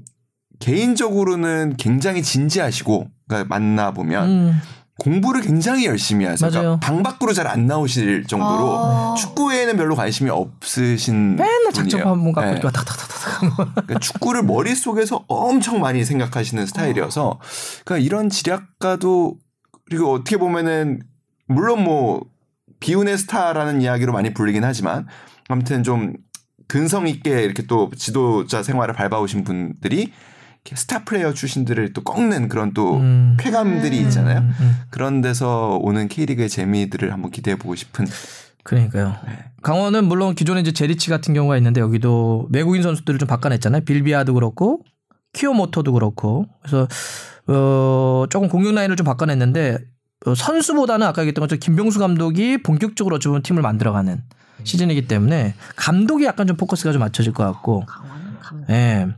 개인적으로는 0.59 1.76
굉장히 1.78 2.24
진지하시고 2.24 3.07
그러니까 3.28 3.49
만나 3.49 3.92
보면 3.92 4.28
음, 4.28 4.61
공부를 4.99 5.42
굉장히 5.42 5.86
열심히 5.86 6.24
하세요. 6.24 6.51
맞아요. 6.51 6.62
그러니까 6.62 6.86
방 6.86 7.03
밖으로 7.05 7.32
잘 7.32 7.47
안 7.47 7.68
나오실 7.68 8.24
정도로 8.24 8.76
아. 8.76 9.14
축구에는 9.16 9.76
별로 9.76 9.95
관심이 9.95 10.28
없으신 10.28 11.36
맨날 11.36 11.72
작전판. 11.72 12.32
갖고 12.32 12.40
네. 12.40 12.61
그러니까 12.61 13.99
축구를 14.01 14.42
머릿속에서 14.42 15.24
엄청 15.28 15.80
많이 15.80 16.05
생각하시는 16.05 16.66
스타일이어서 16.66 17.38
그러니까 17.84 18.05
이런 18.05 18.28
지략가도 18.28 19.38
그리고 19.87 20.12
어떻게 20.12 20.37
보면은 20.37 21.01
물론 21.47 21.85
뭐 21.85 22.24
비운의 22.80 23.18
스타라는 23.18 23.80
이야기로 23.80 24.12
많이 24.12 24.35
불리긴 24.35 24.64
하지만 24.64 25.07
아무튼 25.49 25.82
좀 25.82 26.14
근성 26.66 27.07
있게 27.07 27.43
이렇게 27.43 27.66
또 27.66 27.91
지도자 27.97 28.62
생활을 28.62 28.95
밟아오신 28.95 29.45
분들이 29.45 30.12
스타 30.74 31.05
플레이어 31.05 31.35
출신들을 31.35 31.93
또 31.93 32.03
꺾는 32.03 32.49
그런 32.49 32.72
또 32.72 32.97
음. 32.97 33.37
쾌감들이 33.39 33.99
있잖아요. 34.03 34.41
음, 34.41 34.55
음. 34.61 34.76
그런 34.89 35.20
데서 35.20 35.78
오는 35.82 36.09
K리그의 36.09 36.49
재미들을 36.49 37.12
한번 37.12 37.30
기대해 37.30 37.57
보고 37.57 37.74
싶은 37.74 38.07
그러니까요. 38.62 39.14
네. 39.26 39.39
강원은 39.62 40.07
물론 40.07 40.35
기존에 40.35 40.62
이제 40.62 40.72
제리치 40.72 41.11
같은 41.11 41.35
경우가 41.35 41.59
있는데 41.59 41.82
여기도 41.82 42.49
외국인 42.51 42.82
선수들을 42.82 43.18
좀 43.18 43.28
바꿔냈잖아요. 43.28 43.82
빌비아도 43.82 44.32
그렇고 44.32 44.80
키오모토도 45.35 45.93
그렇고 45.93 46.47
그래서 46.62 46.89
어 47.47 48.24
조금 48.30 48.49
공격 48.49 48.74
라인을 48.74 48.97
좀 48.97 49.05
바꿔냈는데 49.05 49.78
어, 50.26 50.35
선수보다는 50.35 51.07
아까 51.07 51.22
얘기했던 51.22 51.43
것처럼 51.43 51.61
김병수 51.61 51.99
감독이 51.99 52.62
본격적으로 52.62 53.16
어찌 53.16 53.28
보면 53.28 53.43
팀을 53.43 53.61
만들어가는 53.61 54.22
시즌이기 54.64 55.07
때문에 55.07 55.55
감독이 55.76 56.24
약간 56.24 56.47
좀 56.47 56.57
포커스가 56.57 56.93
좀 56.93 57.01
맞춰질 57.01 57.32
것 57.32 57.45
같고. 57.45 57.85
예. 58.70 59.09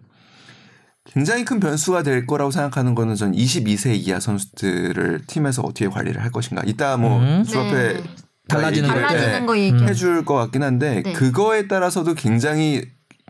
굉장히 1.05 1.45
큰 1.45 1.61
변수가 1.61 2.03
될 2.03 2.27
거라고 2.27 2.51
생각하는 2.51 2.95
거는 2.95 3.15
전 3.15 3.33
22세 3.33 3.95
이하 3.95 4.19
선수들을 4.19 5.23
팀에서 5.27 5.63
어떻게 5.63 5.89
관리를 5.89 6.23
할 6.23 6.31
것인가. 6.33 6.63
이따 6.67 6.97
뭐 6.97 7.21
음. 7.21 7.45
수업에 7.45 7.95
네. 7.95 8.03
달라지는 8.49 8.89
달라지는 8.89 9.47
거 9.47 9.59
얘기. 9.59 9.85
해줄 9.85 10.25
것 10.25 10.35
같긴 10.35 10.63
한데 10.63 11.03
네. 11.03 11.13
그거에 11.13 11.69
따라서도 11.69 12.15
굉장히 12.15 12.83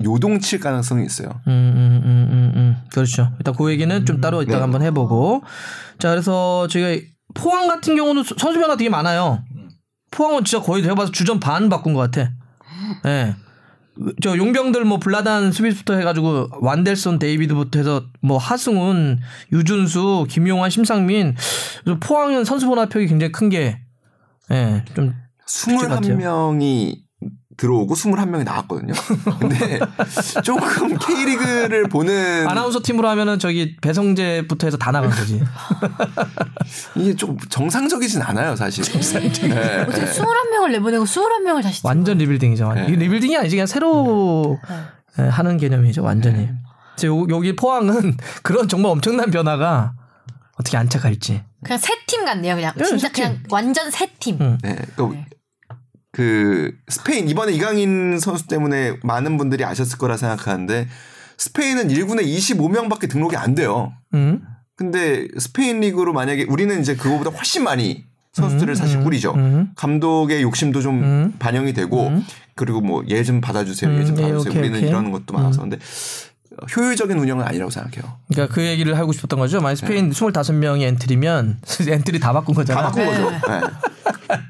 요동칠 0.04 0.60
가능성이 0.60 1.06
있어요. 1.06 1.28
음, 1.46 1.50
음, 1.52 2.02
음, 2.04 2.28
음, 2.30 2.52
음. 2.56 2.76
그렇죠. 2.92 3.32
일단 3.38 3.54
그 3.56 3.70
얘기는 3.70 4.04
좀 4.04 4.20
따로 4.20 4.42
이따가 4.42 4.58
네. 4.58 4.62
한번 4.62 4.82
해보고. 4.82 5.42
자, 5.98 6.10
그래서 6.10 6.66
저희가 6.68 7.02
포항 7.34 7.66
같은 7.68 7.96
경우는 7.96 8.22
수- 8.22 8.34
선수 8.38 8.58
변화 8.60 8.76
되게 8.76 8.90
많아요. 8.90 9.42
포항은 10.10 10.44
진짜 10.44 10.62
거의 10.64 10.82
내가 10.82 10.94
봐서 10.94 11.10
주전 11.12 11.40
반 11.40 11.68
바꾼 11.68 11.94
것 11.94 12.00
같아. 12.10 12.30
예. 13.06 13.08
네. 13.08 13.36
저 14.22 14.36
용병들 14.36 14.84
뭐 14.84 14.98
블라단 14.98 15.52
수비수부터 15.52 15.94
해가지고 15.94 16.48
완델손 16.60 17.18
데이비드부터 17.18 17.78
해서 17.78 18.04
뭐 18.20 18.36
하승훈, 18.36 19.20
유준수, 19.52 20.26
김용환, 20.28 20.68
심상민 20.68 21.34
그래서 21.82 21.98
포항은 22.00 22.44
선수 22.44 22.68
변화폭이 22.68 23.06
굉장히 23.06 23.32
큰 23.32 23.48
게 23.48 23.78
예, 24.50 24.84
좀 24.94 25.14
같아요. 25.46 26.18
21명이 26.18 26.98
들어오고 27.56 27.94
21명이 27.94 28.44
나왔거든요. 28.44 28.92
근데 29.40 29.78
조금 30.44 30.96
K리그를 30.98 31.88
보는 31.88 32.46
아나운서 32.46 32.80
팀으로 32.82 33.08
하면은 33.10 33.38
저기 33.38 33.76
배성재부터 33.80 34.66
해서 34.66 34.76
다 34.76 34.90
나간 34.92 35.10
거지. 35.10 35.42
이게 36.96 37.14
좀 37.14 37.36
정상적이진 37.48 38.20
않아요, 38.22 38.56
사실. 38.56 38.84
네, 38.84 39.26
어떻게 39.28 39.48
네. 39.48 39.86
21명을 39.86 40.72
내보내고 40.72 41.04
21명을 41.04 41.62
다시 41.62 41.80
완전 41.84 42.18
rebuilding이죠. 42.18 42.72
네. 42.74 42.84
이게 42.88 42.96
rebuilding이 42.96 43.36
아니지 43.36 43.56
그냥 43.56 43.66
새로 43.66 44.58
예, 45.18 45.22
하는 45.22 45.56
개념이죠. 45.56 46.02
완전히. 46.02 46.48
그래서 46.96 47.08
요- 47.08 47.26
여기 47.30 47.56
포항은 47.56 48.16
그런 48.42 48.68
정말 48.68 48.92
엄청난 48.92 49.30
변화가 49.30 49.94
어떻게 50.58 50.76
안착할지. 50.76 51.42
그냥 51.64 51.78
새팀 51.78 52.24
같네요. 52.24 52.54
그냥 52.54 52.72
네, 52.76 52.84
진짜. 52.84 53.10
그냥 53.10 53.38
완전 53.50 53.90
새 53.90 54.06
팀. 54.18 54.38
음. 54.40 54.58
네, 54.62 54.76
그, 54.94 55.02
네. 55.12 55.26
그 56.16 56.72
스페인 56.88 57.28
이번에 57.28 57.52
이강인 57.52 58.18
선수 58.18 58.46
때문에 58.46 58.96
많은 59.02 59.36
분들이 59.36 59.64
아셨을 59.66 59.98
거라 59.98 60.16
생각하는데 60.16 60.88
스페인은 61.36 61.88
1군에 61.88 62.24
25명밖에 62.24 63.06
등록이 63.10 63.36
안 63.36 63.54
돼요. 63.54 63.92
음. 64.14 64.40
근데 64.76 65.28
스페인 65.38 65.80
리그로 65.80 66.14
만약에 66.14 66.46
우리는 66.48 66.80
이제 66.80 66.96
그거보다 66.96 67.28
훨씬 67.36 67.64
많이 67.64 68.06
선수들을 68.32 68.76
사실 68.76 69.02
꾸리죠. 69.02 69.34
음. 69.34 69.72
감독의 69.76 70.40
욕심도 70.40 70.80
좀 70.80 71.02
음. 71.02 71.34
반영이 71.38 71.74
되고 71.74 72.06
음. 72.08 72.24
그리고 72.54 72.80
뭐 72.80 73.02
얘 73.10 73.22
좀 73.22 73.42
받아주세요, 73.42 73.90
얘좀 74.00 74.14
음, 74.14 74.18
예, 74.18 74.22
받아주세요. 74.22 74.50
오케이, 74.52 74.58
우리는 74.62 74.78
오케이. 74.78 74.88
이런 74.88 75.10
것도 75.10 75.34
많아서 75.34 75.60
근데 75.60 75.76
효율적인 76.74 77.18
운영은 77.18 77.44
아니라고 77.44 77.70
생각해요. 77.70 78.16
그러니까 78.32 78.54
그 78.54 78.62
얘기를 78.64 78.96
하고 78.96 79.12
싶었던 79.12 79.38
거죠. 79.38 79.60
만약 79.60 79.74
스페인 79.76 80.08
25명이 80.10 80.80
엔트리면 80.82 81.58
엔트리 81.86 82.20
다 82.20 82.32
바꾼 82.32 82.54
거잖아. 82.54 82.80
다 82.80 82.86
바꾼 82.88 83.04
네. 83.04 83.10
거죠. 83.10 83.30
네. 83.30 83.60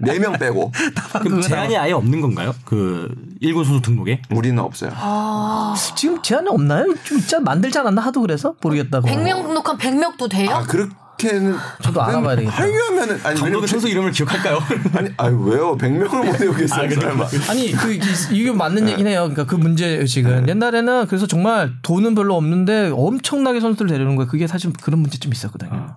4명 0.03 0.39
빼고 0.39 0.72
그럼 1.22 1.41
제한이 1.41 1.77
아예 1.77 1.93
없는 1.93 2.20
건가요? 2.20 2.55
그 2.64 3.09
일군 3.41 3.64
선수 3.64 3.83
등록에? 3.83 4.20
우리는 4.31 4.59
없어요. 4.59 4.91
아, 4.95 5.74
지금 5.97 6.20
제한이 6.22 6.49
없나요? 6.49 6.87
좀 7.05 7.18
있잖아 7.18 7.43
만들지 7.45 7.79
않았나 7.79 8.01
하도 8.03 8.20
그래서 8.20 8.55
모르겠다고. 8.62 9.07
100명 9.09 9.43
등록한 9.47 9.79
100명도 9.79 10.31
돼요? 10.31 10.51
아 10.51 10.62
그렇게는 10.62 11.57
저도 11.83 12.03
알아봐야 12.03 12.37
되겠다. 12.37 12.57
하려면은 12.57 13.20
아니 13.24 13.41
왜냐면 13.43 13.66
선수 13.66 13.89
이름을 13.89 14.11
기억할까요? 14.12 14.59
아니 14.97 15.11
아니 15.16 15.37
왜요? 15.51 15.77
100명을 15.77 16.27
못 16.27 16.41
외우겠어요. 16.41 16.89
그래요? 16.89 17.01
설마. 17.01 17.27
아니 17.51 17.72
그 17.72 17.93
이- 17.95 18.01
이게 18.33 18.53
맞는 18.53 18.87
얘기긴 18.89 19.07
해요. 19.07 19.20
그러니까 19.29 19.45
그 19.45 19.55
문제 19.55 19.87
의식은 19.87 20.49
옛날에는 20.49 21.07
그래서 21.07 21.27
정말 21.27 21.72
돈은 21.83 22.14
별로 22.14 22.37
없는데 22.37 22.91
엄청나게 22.95 23.61
선수들 23.61 23.87
데려오는 23.89 24.16
거예요. 24.16 24.29
그게 24.29 24.47
사실 24.47 24.72
그런 24.83 25.01
문제점 25.01 25.33
있었거든요. 25.33 25.97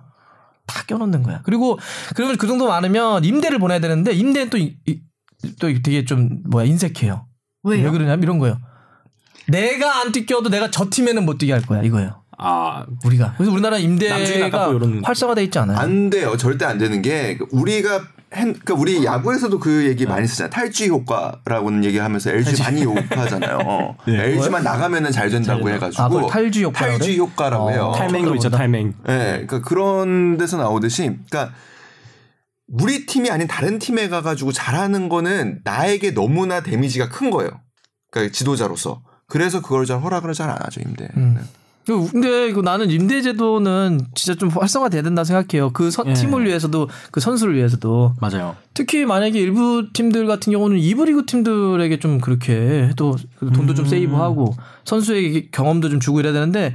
다 0.66 0.82
껴놓는 0.86 1.22
거야. 1.22 1.40
그리고 1.44 1.78
그러면 2.14 2.36
그 2.36 2.46
정도 2.46 2.66
많으면 2.68 3.24
임대를 3.24 3.58
보내야 3.58 3.80
되는데 3.80 4.12
임대는 4.12 4.50
또, 4.50 4.58
이- 4.58 4.76
이- 4.86 5.00
또 5.58 5.68
되게 5.82 6.04
좀 6.04 6.42
뭐야 6.48 6.64
인색해요. 6.66 7.26
왜요? 7.64 7.84
왜 7.84 7.90
그러냐면 7.90 8.22
이런 8.22 8.38
거예요. 8.38 8.58
내가 9.48 10.00
안 10.00 10.12
뛰겨도 10.12 10.48
내가 10.50 10.70
저 10.70 10.88
팀에는 10.90 11.24
못 11.24 11.38
뛰게 11.38 11.52
할 11.52 11.62
거야 11.62 11.82
이거예요. 11.82 12.22
아 12.38 12.86
우리가 13.04 13.34
그래서 13.36 13.52
우리나라 13.52 13.78
임대가 13.78 14.16
이런- 14.18 15.02
활성화돼 15.04 15.44
있지 15.44 15.58
않아요. 15.58 15.76
안 15.78 16.08
돼요. 16.08 16.36
절대 16.36 16.64
안 16.64 16.78
되는 16.78 17.02
게 17.02 17.38
우리가 17.50 17.94
한, 17.94 18.06
그러니까 18.30 18.74
우리 18.74 19.04
야구에서도 19.04 19.58
그 19.58 19.86
얘기 19.86 20.06
많이 20.06 20.26
쓰잖아요. 20.26 20.50
탈주 20.50 20.86
효과라고는 20.86 21.84
얘기하면서 21.84 22.30
LG 22.30 22.62
많이 22.62 22.82
욕하잖아요. 22.84 23.96
네. 24.06 24.14
LG만 24.32 24.62
나가면은 24.62 25.10
잘 25.10 25.30
된다고 25.30 25.68
해가지고 25.68 26.02
아, 26.02 26.26
탈주 26.28 26.62
효과라고 26.62 26.98
탈주? 26.98 27.12
효과라고 27.18 27.64
어. 27.64 27.70
해요. 27.70 27.92
탈맹도 27.96 28.34
있죠 28.36 28.48
탈맹. 28.50 28.94
예, 29.08 29.44
그러니까 29.46 29.60
그런 29.62 30.36
데서 30.36 30.56
나오듯이, 30.58 31.02
그러니까 31.28 31.52
우리 32.68 33.04
팀이 33.06 33.30
아닌 33.30 33.48
다른 33.48 33.80
팀에 33.80 34.08
가가지고 34.08 34.52
잘하는 34.52 35.08
거는 35.08 35.60
나에게 35.64 36.12
너무나 36.12 36.60
데미지가 36.62 37.08
큰 37.08 37.30
거예요. 37.30 37.50
그러니까 38.12 38.32
지도자로서. 38.32 39.02
그래서 39.26 39.60
그걸 39.60 39.86
잘 39.86 40.00
허락을 40.00 40.32
잘 40.34 40.50
안 40.50 40.56
하죠 40.62 40.80
임대. 40.80 41.08
음. 41.16 41.38
그- 41.86 42.10
근데 42.12 42.52
나는 42.62 42.90
임대제도는 42.90 44.00
진짜 44.14 44.38
좀 44.38 44.48
활성화돼야 44.50 45.02
된다 45.02 45.24
생각해요. 45.24 45.70
그 45.72 45.90
선- 45.90 46.06
예. 46.08 46.12
팀을 46.14 46.44
위해서도 46.46 46.88
그 47.10 47.20
선수를 47.20 47.56
위해서도 47.56 48.14
맞아요. 48.20 48.54
특히 48.74 49.04
만약에 49.04 49.38
일부 49.40 49.86
팀들 49.92 50.26
같은 50.26 50.52
경우는 50.52 50.78
이부 50.78 51.04
리그 51.06 51.26
팀들에게 51.26 51.98
좀 51.98 52.20
그렇게 52.20 52.52
해도 52.88 53.16
그 53.38 53.50
돈도 53.50 53.74
좀 53.74 53.86
세이브하고 53.86 54.54
선수에게 54.84 55.48
경험도 55.50 55.88
좀 55.88 56.00
주고 56.00 56.20
이래야 56.20 56.32
되는데 56.32 56.74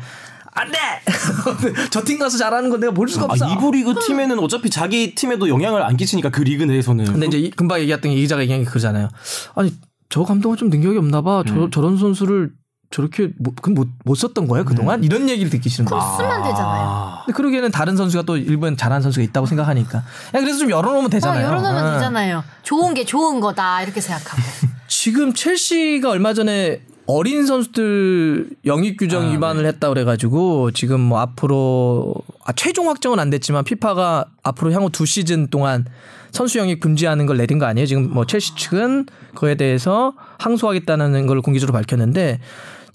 안 0.52 0.72
돼. 0.72 0.78
저 1.92 2.02
팀 2.04 2.18
가서 2.18 2.38
잘하는 2.38 2.70
건 2.70 2.80
내가 2.80 2.94
볼 2.94 3.08
수가 3.08 3.26
아, 3.26 3.28
없어. 3.32 3.54
이부 3.54 3.72
리그 3.72 3.94
팀에는 4.08 4.40
어차피 4.40 4.70
자기 4.70 5.14
팀에도 5.14 5.50
영향을 5.50 5.82
안 5.84 5.98
끼치니까 5.98 6.30
그 6.30 6.42
리그 6.42 6.64
내에서는. 6.64 7.06
근데 7.06 7.28
이제 7.28 7.38
이- 7.38 7.52
금방 7.52 7.80
얘기했던 7.82 8.12
이 8.12 8.16
기자가 8.16 8.42
얘기한 8.42 8.64
게 8.64 8.70
그러잖아요. 8.70 9.10
아니 9.56 9.74
저 10.10 10.24
감독은 10.24 10.56
좀 10.58 10.70
능력이 10.70 10.98
없나 10.98 11.22
봐. 11.22 11.44
저, 11.46 11.54
음. 11.56 11.72
저런 11.72 11.98
선수를 11.98 12.52
저렇게 12.92 13.32
못, 13.38 13.56
그럼 13.62 13.76
못, 13.76 13.90
못 14.04 14.16
썼던 14.16 14.48
거예요 14.48 14.64
그동안 14.64 15.04
이런 15.04 15.28
얘기를 15.30 15.50
듣기 15.50 15.70
싫은 15.70 15.86
거예요. 15.86 16.16
쓰면 16.18 16.44
되잖아요. 16.44 16.88
아, 16.88 17.24
근데 17.26 17.36
그러기에는 17.36 17.72
다른 17.72 17.98
선수가 17.98 18.24
또 18.24 18.38
일본 18.38 18.78
잘하는 18.78 19.02
선수가 19.02 19.24
있다고 19.24 19.48
생각하니까. 19.48 19.98
야, 19.98 20.04
그래서 20.32 20.60
좀 20.60 20.70
열어놓으면 20.70 21.06
어, 21.06 21.10
되잖아요. 21.10 21.46
열어놓으면 21.46 21.86
어. 21.86 21.94
되잖아요. 21.94 22.44
좋은 22.64 22.94
게 22.94 23.04
좋은 23.06 23.40
거다 23.40 23.82
이렇게 23.82 24.00
생각하고. 24.00 24.42
지금 24.88 25.34
첼시가 25.34 26.10
얼마 26.10 26.34
전에 26.34 26.82
어린 27.08 27.46
선수들 27.46 28.50
영입 28.66 28.98
규정 28.98 29.28
아, 29.28 29.32
위반을 29.32 29.66
했다 29.66 29.90
그래가지고 29.90 30.72
지금 30.72 31.00
뭐 31.02 31.20
앞으로 31.20 32.16
아, 32.46 32.54
최종 32.54 32.90
확정은 32.90 33.20
안 33.20 33.30
됐지만 33.30 33.64
피파가 33.64 34.26
앞으로 34.42 34.72
향후 34.72 34.90
두 34.90 35.06
시즌 35.06 35.48
동안 35.48 35.86
선수 36.32 36.58
영입 36.58 36.80
금지하는 36.80 37.28
걸 37.28 37.38
내린 37.38 37.60
거 37.60 37.66
아니에요? 37.66 37.86
지금 37.86 38.10
뭐 38.12 38.26
첼시 38.26 38.56
측은 38.56 39.06
그에 39.36 39.56
대해서 39.56 40.14
항소하겠다는 40.40 41.28
걸 41.28 41.42
공개적으로 41.42 41.74
밝혔는데 41.74 42.40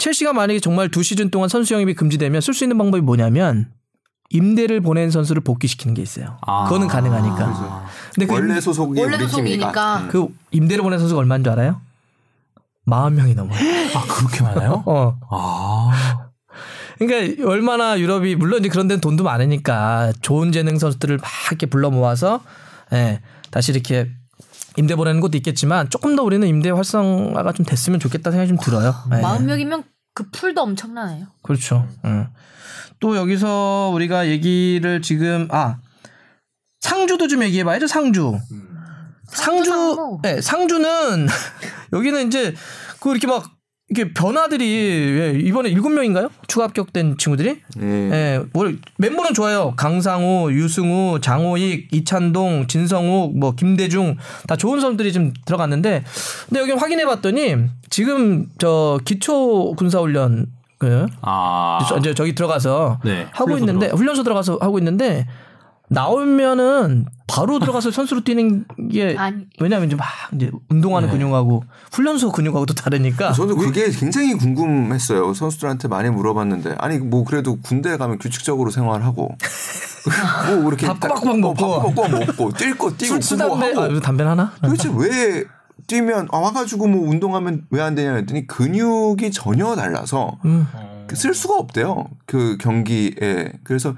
첼시가 0.01 0.33
만약에 0.33 0.61
정말 0.61 0.91
두 0.91 1.03
시즌 1.03 1.31
동안 1.31 1.49
선수 1.49 1.75
영입이 1.75 1.95
금지되면 1.95 2.41
쓸 2.41 2.55
수 2.55 2.65
있는 2.65 2.79
방법이 2.79 3.03
뭐냐면 3.03 3.71
임대를 4.31 4.81
보낸 4.81 5.11
선수를 5.11 5.43
복귀시키는 5.43 5.95
게 5.95 6.01
있어요. 6.03 6.39
아. 6.47 6.65
그거는 6.65 6.89
가능하니까. 6.89 7.85
근데 8.15 8.27
그 8.27 8.33
원래 8.33 8.55
임- 8.55 8.61
소속이 8.61 8.99
원래 9.01 9.19
소속이니까. 9.19 9.97
음. 9.99 10.09
그 10.09 10.29
임대를 10.53 10.83
보낸 10.83 10.99
선수가 10.99 11.19
얼마인 11.21 11.45
줄 11.45 11.53
알아요? 11.53 11.81
40명이 12.87 13.35
넘어요. 13.35 13.59
아 13.95 14.05
그렇게 14.09 14.43
많아요? 14.43 14.83
어. 14.87 15.19
아. 15.31 16.29
그러니까 16.99 17.47
얼마나 17.49 17.99
유럽이 17.99 18.37
물론 18.37 18.61
이제 18.61 18.69
그런 18.69 18.89
데는 18.89 19.01
돈도 19.01 19.23
많으니까 19.25 20.13
좋은 20.23 20.51
재능 20.53 20.79
선수들을 20.79 21.19
막 21.19 21.29
이렇게 21.49 21.67
불러 21.67 21.91
모아서 21.91 22.41
예, 22.93 23.21
다시 23.51 23.73
이렇게 23.73 24.11
임대 24.77 24.95
보내는 24.95 25.21
것도 25.21 25.37
있겠지만 25.37 25.91
조금 25.91 26.17
더 26.17 26.23
우리는 26.23 26.47
임대 26.47 26.71
활성화가 26.71 27.53
좀 27.53 27.67
됐으면 27.67 28.01
좋겠다 28.01 28.31
생각이 28.31 28.49
좀 28.49 28.59
들어요. 28.59 28.95
예. 29.13 29.21
40명이면 29.21 29.85
그 30.15 30.31
풀도 30.31 30.63
엄청나네요. 30.63 31.27
그렇죠. 31.43 31.87
음. 32.05 32.27
또 33.01 33.17
여기서 33.17 33.91
우리가 33.95 34.29
얘기를 34.29 35.03
지금 35.03 35.49
아 35.51 35.79
상주도 36.81 37.29
좀 37.29 37.43
얘기해 37.43 37.65
봐야죠. 37.65 37.87
상주. 37.87 38.39
상주, 39.29 39.71
상무. 39.71 40.19
네, 40.23 40.41
상주는 40.41 41.27
여기는 41.93 42.27
이제 42.27 42.55
그 43.01 43.11
이렇게 43.11 43.27
막 43.27 43.45
이게 43.91 44.13
변화들이 44.13 44.65
왜 44.65 45.41
이번에 45.41 45.69
일곱 45.69 45.89
명인가요? 45.89 46.31
추가 46.47 46.65
합격된 46.65 47.19
친구들이? 47.19 47.61
네. 47.77 47.87
예, 48.13 48.41
뭘 48.53 48.79
멤버는 48.99 49.35
좋아요. 49.35 49.75
강상우, 49.77 50.53
유승우, 50.53 51.21
장호익, 51.21 51.89
이찬동, 51.93 52.69
진성욱, 52.69 53.37
뭐 53.37 53.57
김대중 53.57 54.17
다 54.47 54.55
좋은 54.55 54.81
선수들이 54.81 55.13
좀 55.13 55.33
들어갔는데, 55.45 56.05
근데 56.49 56.61
여기 56.61 56.71
확인해 56.71 57.05
봤더니 57.05 57.57
지금 57.91 58.47
저 58.59 59.01
기초 59.05 59.75
군사 59.75 59.99
훈련 59.99 60.47
그 60.79 61.07
아. 61.21 61.81
이제 61.99 62.15
저기 62.15 62.35
들어가서 62.35 63.01
네, 63.05 63.27
하고 63.33 63.59
있는데 63.59 63.89
훈련소 63.89 64.23
들어가서 64.23 64.59
하고 64.61 64.79
있는데 64.79 65.27
나오면은 65.91 67.05
바로 67.27 67.59
들어가서 67.59 67.91
선수로 67.91 68.23
뛰는 68.23 68.65
게 68.91 69.15
아니. 69.19 69.45
왜냐하면 69.61 69.89
이제 69.89 69.97
막 69.97 70.07
이제 70.35 70.51
운동하는 70.69 71.09
네. 71.09 71.15
근육하고 71.19 71.65
훈련소 71.93 72.31
근육하고 72.33 72.65
또 72.67 72.75
다르니까 72.75 73.33
저도 73.33 73.57
그게 73.57 73.91
굉장히 73.91 74.35
궁금했어요. 74.35 75.35
선수들한테 75.35 75.89
많이 75.89 76.09
물어봤는데 76.11 76.77
아니 76.79 76.99
뭐 76.99 77.25
그래도 77.25 77.59
군대 77.61 77.97
가면 77.97 78.19
규칙적으로 78.19 78.71
생활하고 78.71 79.37
뭐 80.55 80.65
그렇게 80.65 80.87
밥 80.87 81.01
꼬박꼬박 81.01 81.39
먹고. 81.41 81.55
밥 81.55 81.93
꼬박꼬박 81.93 82.11
먹고 82.27 82.53
뛸 82.53 82.79
거 82.79 82.91
뛰고 82.97 83.21
술 83.21 83.39
담배 83.39 83.73
하고 83.73 83.81
아, 83.83 84.01
담배 84.01 84.25
하나? 84.25 84.53
도대체 84.63 84.89
왜 84.97 85.45
뛰면 85.89 86.29
아, 86.33 86.39
와가지고 86.39 86.87
뭐 86.87 87.09
운동하면 87.11 87.67
왜 87.71 87.81
안 87.83 87.95
되냐 87.97 88.15
했더니 88.15 88.47
근육이 88.47 89.31
전혀 89.33 89.75
달라서 89.75 90.39
음. 90.45 90.67
그쓸 91.09 91.35
수가 91.35 91.57
없대요. 91.57 92.07
그 92.27 92.57
경기에 92.61 93.53
그래서 93.65 93.95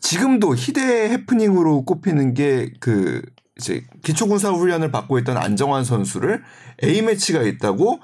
지금도 0.00 0.54
희대 0.56 1.10
해프닝으로 1.10 1.84
꼽히는 1.84 2.34
게 2.34 2.70
그 2.80 3.22
이제 3.60 3.84
기초군사 4.02 4.50
훈련을 4.50 4.90
받고 4.90 5.18
있던 5.18 5.36
안정환 5.36 5.84
선수를 5.84 6.42
A 6.82 7.02
매치가 7.02 7.42
있다고 7.42 8.00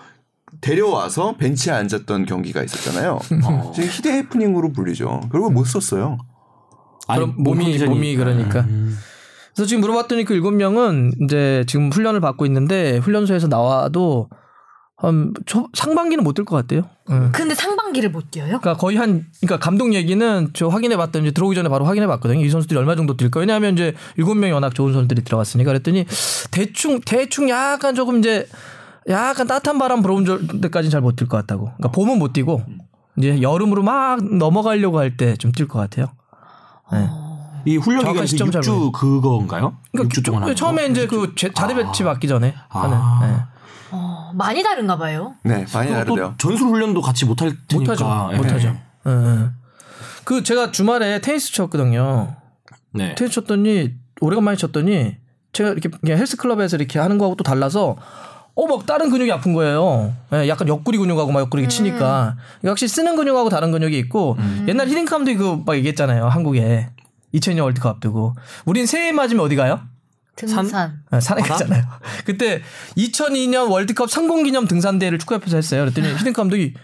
데려와서 0.60 1.36
벤치에 1.36 1.72
앉았던 1.72 2.26
경기가 2.26 2.62
있었잖아요. 2.62 3.18
어. 3.44 3.72
지금 3.74 3.88
희대 3.88 4.12
해프닝으로 4.12 4.72
불리죠. 4.72 5.22
결국 5.32 5.52
못 5.52 5.64
썼어요. 5.64 6.18
그럼 7.08 7.34
몸이 7.38 7.78
몸이 7.78 8.16
그러니까. 8.16 8.60
음. 8.60 8.96
그래서 9.54 9.66
지금 9.68 9.80
물어봤더니 9.80 10.24
그 10.24 10.34
일곱 10.34 10.52
명은 10.52 11.12
이제 11.22 11.64
지금 11.66 11.90
훈련을 11.90 12.20
받고 12.20 12.44
있는데 12.46 12.98
훈련소에서 12.98 13.48
나와도 13.48 14.28
한 14.98 15.34
초, 15.44 15.68
상반기는 15.74 16.24
못 16.24 16.34
뛸 16.34 16.44
것 16.46 16.56
같대요. 16.56 16.82
응. 17.10 17.30
근데 17.32 17.54
상반기를 17.54 18.10
못 18.10 18.30
뛰어요? 18.30 18.58
그러니까 18.60 18.76
거의 18.78 18.96
한 18.96 19.26
그러니까 19.42 19.58
감독 19.62 19.92
얘기는 19.92 20.50
저 20.54 20.68
확인해 20.68 20.96
봤더니 20.96 21.32
들어오기 21.32 21.54
전에 21.54 21.68
바로 21.68 21.84
확인해 21.84 22.06
봤거든요. 22.06 22.42
이 22.42 22.48
선수들이 22.48 22.78
얼마 22.78 22.96
정도 22.96 23.14
뛸까? 23.16 23.38
왜냐하면 23.40 23.74
이제 23.74 23.94
일곱 24.16 24.34
명이 24.36 24.52
워낙 24.52 24.74
좋은 24.74 24.94
선수들이 24.94 25.22
들어갔으니까 25.24 25.68
그랬더니 25.70 26.06
대충 26.50 27.00
대충 27.04 27.50
약간 27.50 27.94
조금 27.94 28.18
이제 28.20 28.48
약간 29.08 29.46
따뜻한 29.46 29.78
바람 29.78 30.00
불어온 30.00 30.24
때까지는 30.62 30.90
잘 30.90 31.02
못 31.02 31.14
뛸 31.16 31.28
것 31.28 31.36
같다고. 31.36 31.66
그러니까 31.76 31.88
봄은 31.92 32.18
못 32.18 32.32
뛰고 32.32 32.62
이제 33.18 33.42
여름으로 33.42 33.82
막 33.82 34.22
넘어가려고 34.24 34.98
할 34.98 35.16
때 35.18 35.36
좀 35.36 35.52
뛸 35.52 35.68
것 35.68 35.78
같아요. 35.78 36.06
네. 36.90 37.06
이 37.66 37.76
훈련 37.76 38.04
기간이 38.06 38.26
시점 38.28 38.50
잘 38.50 38.62
6주 38.62 38.92
그건가요? 38.92 39.76
그러니까 39.92 40.14
6주 40.14 40.24
동안 40.24 40.42
하는 40.44 40.54
처음에 40.56 40.86
거? 40.86 40.88
이제 40.92 41.06
그 41.06 41.34
제- 41.36 41.52
자대 41.52 41.74
배치 41.74 42.02
받기 42.02 42.28
전에 42.28 42.54
하는. 42.68 42.96
아. 42.96 43.18
네. 43.22 43.42
어, 43.92 44.15
많이 44.36 44.62
다른가 44.62 44.98
봐요. 44.98 45.34
네, 45.42 45.64
많이 45.72 45.88
또 45.88 45.94
다르대요. 45.94 46.34
전술 46.38 46.68
훈련도 46.68 47.00
같이 47.00 47.24
못할 47.24 47.56
테니까. 47.68 47.92
못하죠. 47.94 48.30
예. 48.32 48.36
못하죠. 48.36 48.76
예, 49.06 49.10
예. 49.10 49.48
그 50.24 50.42
제가 50.42 50.70
주말에 50.72 51.20
테니스 51.20 51.52
쳤거든요. 51.52 52.36
네. 52.92 53.14
테니스 53.14 53.34
쳤더니 53.34 53.94
오래간만에 54.20 54.56
쳤더니 54.56 55.16
제가 55.52 55.70
이렇게 55.70 55.88
그냥 55.88 56.18
헬스 56.18 56.36
클럽에서 56.36 56.76
이렇게 56.76 56.98
하는 56.98 57.16
거하고 57.18 57.36
또 57.36 57.44
달라서 57.44 57.96
어 58.58 58.66
막 58.66 58.86
다른 58.86 59.10
근육이 59.10 59.30
아픈 59.32 59.52
거예요. 59.52 60.14
예, 60.32 60.48
약간 60.48 60.66
옆구리 60.68 60.96
근육하고 60.98 61.30
막 61.30 61.40
옆구리 61.40 61.68
치니까 61.68 62.36
역시 62.64 62.88
쓰는 62.88 63.14
근육하고 63.16 63.50
다른 63.50 63.70
근육이 63.70 63.98
있고 63.98 64.36
옛날 64.66 64.88
히딩 64.88 65.04
감독이 65.04 65.36
그막 65.36 65.76
얘기했잖아요. 65.76 66.26
한국에 66.28 66.88
2002년 67.34 67.62
월드컵 67.64 67.90
앞두고 67.96 68.34
우린 68.64 68.86
새해 68.86 69.12
맞으면 69.12 69.44
어디 69.44 69.56
가요? 69.56 69.80
등산. 70.36 71.02
아, 71.10 71.18
산에 71.18 71.42
갔잖아요. 71.42 71.82
그때 72.24 72.62
2002년 72.96 73.70
월드컵 73.70 74.10
성공 74.10 74.44
기념 74.44 74.68
등산대회를 74.68 75.18
축구협회에서 75.18 75.56
했어요. 75.56 75.80
그랬더니 75.82 76.14
히딩크 76.18 76.32
감독이 76.34 76.74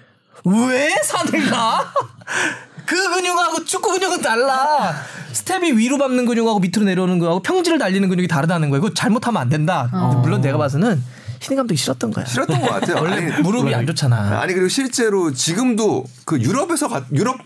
왜 0.45 0.91
산을 1.05 1.51
가? 1.51 1.93
그 2.85 2.97
근육하고 3.15 3.65
축구 3.65 3.93
근육은 3.93 4.23
달라. 4.23 4.95
스텝이 5.33 5.73
위로 5.73 5.99
밟는 5.99 6.27
근육하고 6.27 6.59
밑으로 6.59 6.85
내려오는 6.85 7.19
거하고 7.19 7.41
평지를 7.41 7.79
달리는 7.79 8.09
근육이 8.09 8.27
다르다는 8.27 8.71
거예요. 8.71 8.85
이거 8.85 8.95
잘못하면 8.95 9.43
안 9.43 9.49
된다. 9.49 9.89
근데 9.91 10.17
물론 10.17 10.41
내가 10.41 10.59
봐서는 10.59 11.03
히딩크 11.41 11.57
감독이 11.57 11.77
싫었던 11.79 12.11
거야. 12.11 12.25
싫었던 12.25 12.61
것 12.61 12.69
같아요. 12.69 12.97
원래 13.03 13.17
아니, 13.17 13.43
무릎이 13.43 13.75
안 13.75 13.87
좋잖아. 13.87 14.41
아니 14.41 14.55
그리고 14.55 14.69
실제로 14.69 15.33
지금도 15.33 16.05
그 16.25 16.41
유럽에서 16.41 16.89
가, 16.89 17.05
유럽 17.13 17.39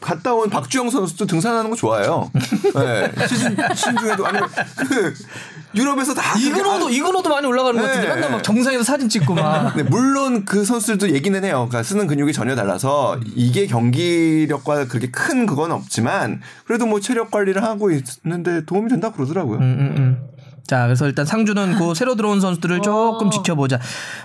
갔다 0.00 0.32
온 0.34 0.48
박주영 0.48 0.88
선수도 0.90 1.26
등산하는 1.26 1.68
거 1.70 1.76
좋아해요. 1.76 2.30
네. 2.74 3.26
시즌 3.28 3.56
시즌 3.74 3.96
중에도 3.98 4.26
아니 4.26 4.38
그 4.88 5.14
유럽에서 5.74 6.14
다 6.14 6.38
이근호도 6.38 6.90
이근호도 6.90 7.28
많이 7.28 7.46
올라가는 7.46 7.80
것 7.80 7.86
같은데 7.86 8.08
네. 8.08 8.14
맨날 8.14 8.30
막 8.30 8.42
정상에서 8.42 8.82
사진 8.82 9.08
찍고 9.08 9.34
막. 9.34 9.74
네, 9.76 9.82
물론 9.84 10.44
그 10.44 10.64
선수들도 10.64 11.14
얘기는 11.14 11.42
해요. 11.44 11.66
그러니까 11.68 11.82
쓰는 11.82 12.06
근육이 12.06 12.32
전혀 12.32 12.56
달라서 12.56 13.20
이게 13.34 13.66
경기력과 13.66 14.86
그렇게 14.86 15.10
큰 15.10 15.46
그건 15.46 15.72
없지만 15.72 16.40
그래도 16.64 16.86
뭐 16.86 17.00
체력 17.00 17.30
관리를 17.30 17.62
하고 17.62 17.90
있는데 17.90 18.64
도움이 18.64 18.88
된다 18.88 19.12
그러더라고요. 19.12 19.58
음, 19.58 19.62
음, 19.62 19.94
음. 19.96 20.30
자, 20.66 20.84
그래서 20.84 21.06
일단 21.06 21.26
상주는 21.26 21.78
그 21.78 21.94
새로 21.94 22.14
들어온 22.14 22.40
선수들을 22.40 22.82
조금 22.82 23.30
지켜보자. 23.30 23.80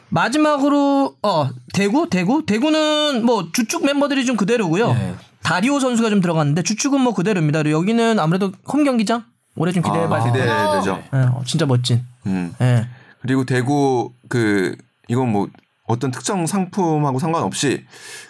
마지막으로 0.10 1.16
어 1.24 1.50
대구, 1.74 2.08
대구, 2.10 2.46
대구는 2.46 3.26
뭐 3.26 3.50
주축 3.52 3.86
멤버들이 3.86 4.26
좀 4.26 4.38
그대로고요. 4.38 4.94
네. 4.94 5.16
다리오 5.42 5.80
선수가 5.80 6.10
좀 6.10 6.22
들어갔는데 6.22 6.64
주축은 6.64 7.02
뭐 7.02 7.14
그대로입니다. 7.14 7.64
그리고 7.64 7.80
여기는 7.80 8.20
아무래도 8.20 8.52
홈 8.68 8.84
경기장 8.84 9.24
올해 9.56 9.72
좀 9.72 9.82
기대해봐야 9.84 10.22
아, 10.22 10.24
될것 10.32 10.48
같아요. 10.50 10.82
기대되죠. 10.82 11.04
예, 11.14 11.18
어, 11.38 11.42
진짜 11.46 11.66
멋진. 11.66 12.04
음. 12.26 12.54
예. 12.62 12.88
그리고 13.22 13.46
대구 13.46 14.12
그 14.30 14.76
이건 15.08 15.32
뭐 15.32 15.48
어떤 15.88 16.12
특정 16.12 16.46
상품하고 16.46 17.20
상관없이 17.20 17.86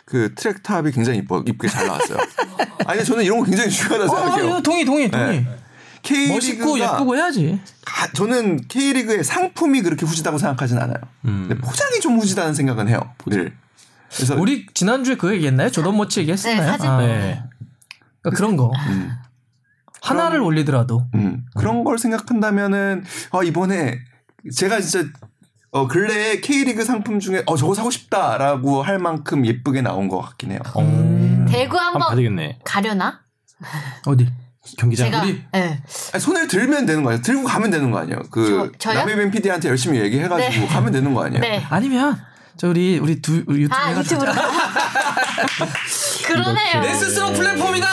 그 0.06 0.34
트랙 0.36 0.62
탑이 0.64 0.92
굉장히 0.92 1.20
이뻐 1.20 1.44
이쁘게 1.46 1.68
잘 1.68 1.88
나왔어요. 1.88 2.18
아니 2.86 3.04
저는 3.04 3.24
이런 3.24 3.40
거 3.40 3.46
굉장히 3.46 3.70
중요하다 3.70 4.06
어, 4.06 4.08
생각해요. 4.16 4.46
이거 4.48 4.62
동의, 4.62 4.86
동의, 4.86 5.10
동의. 5.10 5.28
네. 5.42 5.58
K리그가 6.04 6.34
멋있고 6.36 6.80
예쁘고 6.80 7.16
해야지. 7.16 7.60
가- 7.84 8.08
저는 8.14 8.68
K리그의 8.68 9.24
상품이 9.24 9.82
그렇게 9.82 10.06
후지다고 10.06 10.38
생각하진 10.38 10.78
않아요. 10.78 10.98
근데 11.24 11.56
포장이 11.58 12.00
좀 12.00 12.20
후지다는 12.20 12.54
생각은 12.54 12.88
해요. 12.90 13.00
늘. 13.26 13.54
그래서 14.14 14.36
우리 14.36 14.68
지난주에 14.74 15.16
그 15.16 15.34
얘기했나요? 15.34 15.72
조던 15.72 15.96
모치 15.96 16.20
얘기했었나요? 16.20 16.62
네, 16.62 16.68
사진. 16.68 16.90
아, 16.90 17.00
네. 17.02 17.42
그러니까 18.22 18.38
그런 18.38 18.56
거. 18.56 18.72
하나를 20.06 20.42
올리더라도. 20.42 21.06
음, 21.16 21.46
그런 21.56 21.84
걸 21.84 21.98
생각한다면은 21.98 23.04
아 23.32 23.44
이번에 23.44 24.00
제가 24.56 24.80
진짜 24.82 25.08
어 25.72 25.88
근래에 25.88 26.40
K리그 26.42 26.86
상품 26.86 27.20
중에 27.20 27.44
어 27.48 27.58
저거 27.58 27.74
사고 27.74 27.90
싶다라고 27.92 28.82
할 28.84 29.00
만큼 29.00 29.46
예쁘게 29.46 29.82
나온 29.82 30.08
것 30.08 30.20
같긴 30.22 30.52
해요. 30.52 30.60
대구 31.50 31.78
한번 31.78 32.02
봐야 32.02 32.16
한번. 32.16 32.54
가려나? 32.64 33.22
어디? 34.06 34.28
경기장. 34.78 35.12
제가 35.12 35.24
우리- 35.24 35.44
네. 35.54 35.82
아니, 36.14 36.20
손을 36.22 36.48
들면 36.48 36.86
되는 36.86 37.04
거 37.04 37.10
아니에요? 37.10 37.22
들고 37.22 37.44
가면 37.44 37.70
되는 37.72 37.92
거 37.92 38.00
아니에요? 38.00 38.20
그 38.32 38.72
저- 38.80 38.92
저요? 38.92 39.00
남해변 39.00 39.30
PD한테 39.32 39.70
열심히 39.70 40.00
얘기해가지고 40.00 40.66
네. 40.66 40.68
가면 40.68 40.92
되는 40.92 41.14
거 41.14 41.24
아니에요? 41.24 41.42
네. 41.42 41.64
아니면 41.70 42.20
저 42.58 42.70
우리 42.70 42.98
우리 43.00 43.22
두 43.22 43.44
우리 43.48 43.64
유튜브 43.64 43.76
아 43.76 43.92
유튜브로. 44.00 44.32
그러네요. 46.26 46.82
내 46.82 46.94
스스로 46.94 47.32
플랫폼이다. 47.34 47.88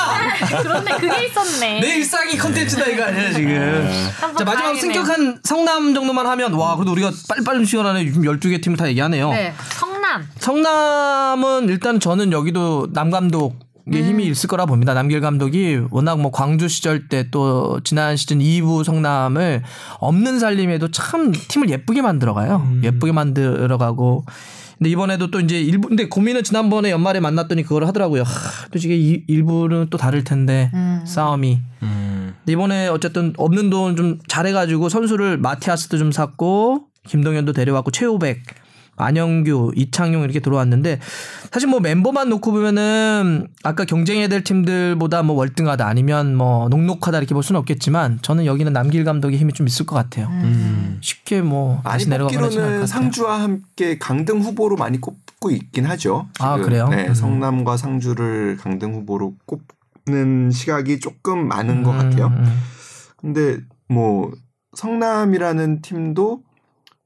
그런데 0.62 0.92
그게 0.94 1.26
있었네. 1.26 1.80
내 1.80 1.96
일상이 1.96 2.36
컨텐츠다 2.36 2.86
이거 2.86 3.04
아니야 3.04 3.32
지금. 3.32 4.10
한번 4.20 4.36
자 4.38 4.44
마지막. 4.44 4.74
승격한 4.76 5.40
성남 5.42 5.94
정도만 5.94 6.26
하면 6.26 6.52
와 6.54 6.76
그래도 6.76 6.92
우리가 6.92 7.10
빨리빨리 7.28 7.66
시간 7.66 7.86
안에 7.86 8.04
지금 8.04 8.22
12개 8.22 8.62
팀을 8.62 8.76
다 8.76 8.88
얘기하네요. 8.88 9.30
네. 9.30 9.52
성남. 9.78 10.28
성남은 10.38 11.68
일단 11.68 11.98
저는 11.98 12.32
여기도 12.32 12.88
남 12.92 13.10
감독 13.10 13.58
의 13.86 14.04
힘이 14.04 14.26
있을 14.26 14.48
거라 14.48 14.64
봅니다. 14.66 14.94
남길 14.94 15.20
감독이 15.20 15.80
워낙 15.90 16.20
뭐 16.20 16.30
광주 16.30 16.68
시절 16.68 17.08
때 17.08 17.24
또 17.32 17.80
지난 17.82 18.16
시즌 18.16 18.38
2부 18.38 18.84
성남을 18.84 19.62
없는 19.98 20.38
살림에도 20.38 20.90
참 20.90 21.32
팀을 21.32 21.68
예쁘게 21.70 22.00
만들어가요. 22.02 22.64
예쁘게 22.84 23.10
만들어가고. 23.12 24.24
근데 24.78 24.90
이번에도 24.90 25.30
또 25.30 25.40
이제 25.40 25.60
일부 25.60 25.88
근데 25.88 26.08
고민은 26.08 26.42
지난번에 26.44 26.90
연말에 26.90 27.20
만났더니 27.20 27.62
그걸 27.62 27.86
하더라고요. 27.86 28.22
하, 28.22 28.26
또 28.70 28.78
이게 28.78 28.96
이- 28.96 29.24
일부는 29.28 29.88
또 29.90 29.98
다를 29.98 30.24
텐데 30.24 30.70
싸움이. 31.06 31.60
음. 31.82 32.34
근데 32.38 32.52
이번에 32.52 32.88
어쨌든 32.88 33.32
없는 33.36 33.70
돈 33.70 33.96
좀 33.96 34.18
잘해가지고 34.28 34.88
선수를 34.88 35.38
마티아스도 35.38 35.98
좀 35.98 36.10
샀고 36.12 36.86
김동현도 37.08 37.52
데려왔고 37.52 37.90
최우백, 37.92 38.42
안영규, 39.02 39.72
이창용 39.76 40.22
이렇게 40.22 40.40
들어왔는데 40.40 41.00
사실 41.50 41.68
뭐 41.68 41.80
멤버만 41.80 42.28
놓고 42.28 42.52
보면은 42.52 43.48
아까 43.62 43.84
경쟁해야 43.84 44.28
될 44.28 44.44
팀들보다 44.44 45.22
뭐 45.22 45.36
월등하다 45.36 45.86
아니면 45.86 46.36
뭐 46.36 46.68
녹록하다 46.68 47.18
이렇게 47.18 47.34
볼 47.34 47.42
수는 47.42 47.58
없겠지만 47.60 48.20
저는 48.22 48.46
여기는 48.46 48.72
남길 48.72 49.04
감독의 49.04 49.38
힘이 49.38 49.52
좀 49.52 49.66
있을 49.66 49.86
것 49.86 49.96
같아요. 49.96 50.28
쉽게 51.00 51.42
뭐 51.42 51.80
다시 51.84 52.08
내려가거나. 52.08 52.86
상주와 52.86 53.42
함께 53.42 53.98
강등 53.98 54.40
후보로 54.40 54.76
많이 54.76 55.00
꼽, 55.00 55.16
찾고 55.42 55.50
있긴 55.50 55.84
하죠. 55.86 56.28
아, 56.38 56.54
지금. 56.54 56.68
그래요? 56.68 56.88
네, 56.88 57.08
음. 57.08 57.14
성남과 57.14 57.76
상주를 57.76 58.56
강등 58.58 58.94
후보로 58.94 59.34
꼽는 60.06 60.52
시각이 60.52 61.00
조금 61.00 61.48
많은 61.48 61.82
것 61.82 61.90
같아요. 61.90 62.28
음, 62.28 62.44
음. 62.44 62.60
근데 63.16 63.58
뭐 63.88 64.30
성남이라는 64.74 65.82
팀도 65.82 66.42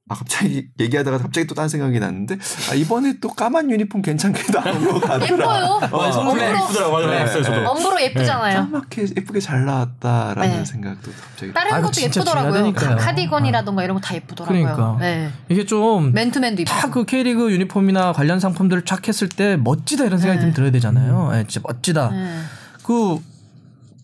아 0.09 0.15
갑자기 0.15 0.69
얘기하다가 0.79 1.19
갑자기 1.19 1.49
또딴 1.49 1.69
생각이 1.69 1.99
났는데 1.99 2.37
아 2.71 2.75
이번에 2.75 3.15
또 3.21 3.29
까만 3.29 3.71
유니폼 3.73 4.03
괜찮게 4.03 4.41
나온 4.53 4.85
것 4.89 5.01
같더라. 5.01 5.27
예뻐요. 5.27 5.81
어, 5.91 6.13
선물이 6.13 6.41
엄브로- 6.43 6.63
예쁘더라고 6.63 6.93
맞아요. 6.93 7.25
네, 7.25 7.27
저도. 7.43 7.51
네. 7.51 7.65
엄브로 7.65 8.01
예쁘잖아요. 8.03 8.55
까맣게 8.71 9.03
예쁘게 9.17 9.41
잘 9.41 9.65
나왔다라는 9.65 10.59
네. 10.59 10.65
생각도 10.65 11.11
갑자기. 11.11 11.53
다른 11.53 11.73
아, 11.73 11.79
이거 11.81 11.89
것도. 11.89 12.03
예쁘더라고요. 12.03 12.73
카디건이라던가 12.99 13.83
이런 13.83 13.97
거 13.97 14.01
다 14.01 14.15
예쁘더라고요. 14.15 14.63
그러니까. 14.63 14.97
네. 15.01 15.31
이게 15.49 15.67
좀 15.67 16.13
맨투맨도 16.13 16.63
딱 16.65 16.79
입고. 16.87 16.91
그 16.93 17.05
K리그 17.05 17.51
유니폼이나 17.51 18.13
관련 18.13 18.39
상품들을 18.39 18.85
쫙 18.85 19.09
했을 19.09 19.29
때 19.29 19.57
멋지다 19.57 20.05
이런 20.05 20.21
생각이 20.21 20.41
좀 20.41 20.53
들어야 20.53 20.71
되잖아요. 20.71 21.33
예, 21.35 21.45
진짜 21.49 21.61
멋지다. 21.67 22.11
네. 22.11 22.41
그 22.85 23.19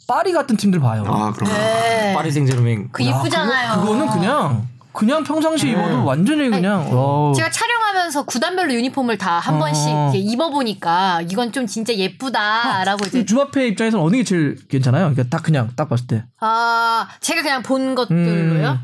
파리 0.09 0.33
같은 0.33 0.57
팀들 0.57 0.81
봐요. 0.81 1.05
아 1.07 1.33
그럼. 1.33 1.49
네. 1.53 2.13
파리 2.17 2.33
생제르맹. 2.33 2.89
그 2.91 3.05
예쁘잖아요. 3.05 3.81
그거, 3.83 3.95
는 3.95 4.09
그냥 4.11 4.67
그냥 4.93 5.25
평상시 5.25 5.71
입어도 5.71 6.05
완전히 6.05 6.51
그냥 6.51 6.87
어, 6.93 7.33
제가 7.35 7.51
촬영하면서 7.51 8.25
구단별로 8.25 8.75
유니폼을 8.75 9.19
다한 9.19 9.55
어. 9.57 9.59
번씩 9.59 9.89
이렇게 9.89 10.19
입어보니까 10.19 11.23
이건 11.23 11.53
좀 11.53 11.67
진짜 11.67 11.95
예쁘다라고 11.95 13.07
이제 13.07 13.25
주합회 13.25 13.69
입장에서는 13.69 14.05
어느 14.05 14.17
게 14.17 14.25
제일 14.25 14.57
괜찮아요? 14.69 15.11
그러니까 15.11 15.25
딱 15.35 15.43
그냥 15.43 15.71
딱 15.77 15.89
봤을 15.89 16.07
때 16.07 16.25
아 16.41 17.09
제가 17.21 17.43
그냥 17.43 17.63
본 17.63 17.95
것들로요. 17.95 18.71
음, 18.73 18.79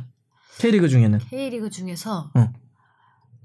K리그 0.59 0.89
중에는 0.89 1.19
K리그 1.31 1.71
중에서 1.71 2.31
응. 2.37 2.53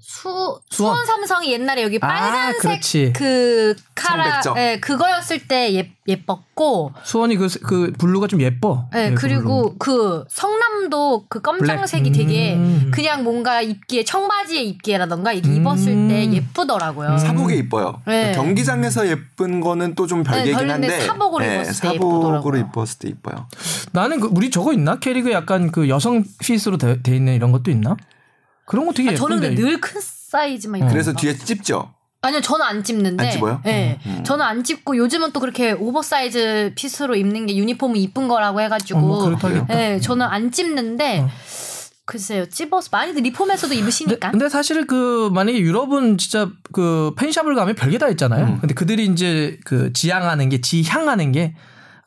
수 0.06 0.60
수원. 0.68 0.94
수원 0.94 1.06
삼성이 1.06 1.52
옛날에 1.52 1.82
여기 1.82 1.98
아, 2.02 2.06
빨간색 2.06 2.60
그렇지. 2.60 3.12
그 3.16 3.74
카라. 3.94 4.42
예 4.58 4.78
그거였을 4.80 5.48
때 5.48 5.72
예, 5.74 5.90
예뻤고 6.06 6.92
수원이 7.02 7.36
그, 7.36 7.48
그 7.62 7.92
블루가 7.98 8.26
좀 8.26 8.42
예뻐. 8.42 8.86
예 8.94 9.08
네, 9.08 9.14
그 9.14 9.22
블루. 9.22 9.34
그리고 9.42 9.74
그 9.78 10.24
성남도 10.28 11.24
그 11.30 11.40
검정색이 11.40 12.12
되게 12.12 12.54
음. 12.54 12.90
그냥 12.92 13.24
뭔가 13.24 13.62
입기에 13.62 14.04
청바지에 14.04 14.62
입기라던가 14.62 15.32
이게 15.32 15.48
음. 15.48 15.56
입었을 15.56 16.08
때 16.08 16.30
예쁘더라고요. 16.30 17.16
사복이 17.16 17.56
이뻐요. 17.56 18.02
네. 18.06 18.32
경기장에서 18.32 19.08
예쁜 19.08 19.60
거는 19.60 19.94
또 19.94 20.04
좀 20.06 20.22
별개긴 20.22 20.52
별개인데 20.58 20.88
한데 20.88 21.06
사복으로 21.06 21.44
입었을 21.44 21.64
때 21.64 21.72
사복으로 21.72 22.16
예쁘더라고요. 22.34 22.60
입었을 22.60 22.98
때 22.98 23.08
이뻐요. 23.08 23.46
나는 23.92 24.20
그 24.20 24.28
우리 24.30 24.50
저거 24.50 24.74
있나? 24.74 24.96
K리그 24.98 25.32
약간 25.32 25.72
그 25.72 25.88
여성 25.88 26.22
fit으로 26.40 26.76
돼, 26.76 27.00
돼 27.00 27.16
있는 27.16 27.32
이런 27.34 27.52
것도 27.52 27.70
있나? 27.70 27.96
그런 28.66 28.86
거 28.86 28.92
되게 28.92 29.10
아, 29.10 29.14
저는 29.14 29.36
예쁜데. 29.38 29.54
근데 29.56 29.62
늘 29.70 29.80
큰 29.80 30.00
사이즈만 30.00 30.80
입고 30.80 30.90
그래서 30.92 31.12
뒤에 31.12 31.36
찝죠. 31.36 31.92
아니요, 32.22 32.40
저는 32.40 32.64
안 32.64 32.82
찝는데. 32.82 33.24
안 33.26 33.30
찝어요? 33.32 33.60
네. 33.64 33.98
음. 34.06 34.24
저는 34.24 34.44
안 34.44 34.64
찝고 34.64 34.96
요즘은 34.96 35.32
또 35.32 35.40
그렇게 35.40 35.72
oversize 35.72 36.72
fit으로 36.74 37.16
입는 37.16 37.46
게 37.46 37.56
유니폼이 37.56 38.02
이쁜 38.02 38.28
거라고 38.28 38.60
해가지고. 38.62 38.98
어, 38.98 39.02
뭐. 39.30 39.38
네, 39.68 40.00
저는 40.00 40.26
안 40.26 40.50
찝는데. 40.50 41.20
어. 41.20 41.28
글쎄요, 42.06 42.46
찝어서 42.46 42.90
많이들 42.92 43.22
리폼에서도 43.22 43.68
근데, 43.70 43.82
입으시니까. 43.82 44.30
근데 44.30 44.48
사실 44.50 44.86
그 44.86 45.30
만약에 45.32 45.58
유럽은 45.58 46.18
진짜 46.18 46.50
그 46.72 47.14
fan 47.16 47.27
shop을 47.27 47.54
가면 47.54 47.76
별게 47.76 47.96
다 47.96 48.08
있잖아요. 48.10 48.44
음. 48.44 48.58
근데 48.60 48.74
그들이 48.74 49.06
이제 49.06 49.58
그 49.64 49.90
지향하는 49.94 50.50
게 50.50 50.60
지향하는 50.60 51.32
게 51.32 51.54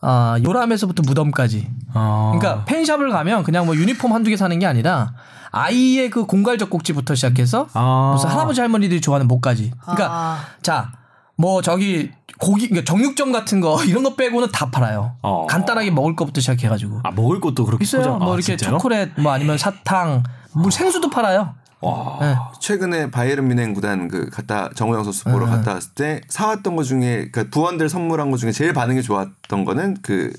아, 0.02 0.38
요람에서부터 0.43 1.04
무덤까지. 1.06 1.68
아. 1.93 2.34
그러니까 2.38 2.66
팬샵을 2.66 3.10
가면 3.10 3.43
그냥 3.43 3.66
뭐 3.66 3.76
유니폼 3.76 4.14
한두 4.14 4.30
개 4.30 4.38
사는 4.38 4.58
게 4.60 4.66
아니라 4.66 5.14
아이의 5.52 6.10
그 6.10 6.26
공갈 6.26 6.58
젖꼭지부터 6.58 7.16
시작해서 7.16 7.68
아. 7.74 8.12
무슨 8.14 8.30
할아버지 8.30 8.60
할머니들이 8.62 9.02
좋아하는 9.02 9.28
목까지. 9.28 9.72
그러니까 9.82 10.08
아. 10.12 10.39
자, 10.62 10.91
뭐 11.36 11.62
저기 11.62 12.12
고기 12.39 12.68
그러니까 12.70 12.86
정육점 12.91 13.32
같은 13.32 13.60
거 13.62 13.84
이런 13.86 14.04
거 14.04 14.16
빼고는 14.16 14.52
다 14.52 14.70
팔아요. 14.70 15.14
어. 15.24 15.48
간단하게 15.48 15.89
먹을 15.91 16.16
것부터 16.16 16.41
시작해 16.41 16.68
가지고. 16.70 17.00
아 17.04 17.12
먹을 17.12 17.39
것도 17.41 17.66
그렇게 17.66 17.84
있어요. 17.84 18.02
포장- 18.04 18.20
뭐 18.20 18.28
아, 18.30 18.36
이렇게 18.36 18.56
진짜요? 18.56 18.78
초콜릿 18.78 19.20
뭐 19.20 19.32
아니면 19.32 19.58
사탕, 19.58 20.24
물 20.54 20.72
생수도 20.72 21.10
팔아요. 21.10 21.56
와. 21.82 22.18
네. 22.22 22.36
최근에 22.60 23.12
바이에른 23.12 23.48
뮌헨 23.48 23.74
구단 23.74 24.08
그 24.08 24.30
갔다 24.30 24.70
정우영 24.76 25.04
선수 25.04 25.26
보러 25.26 25.46
네. 25.46 25.52
갔다 25.52 25.74
왔을 25.74 25.94
때 25.94 26.22
사왔던 26.28 26.76
것 26.76 26.84
중에 26.84 27.30
그 27.32 27.50
부원들 27.50 27.88
선물한 27.90 28.32
것 28.32 28.38
중에 28.38 28.52
제일 28.52 28.74
반응이 28.74 29.04
좋았던 29.04 29.64
거는 29.66 29.98
그 30.02 30.34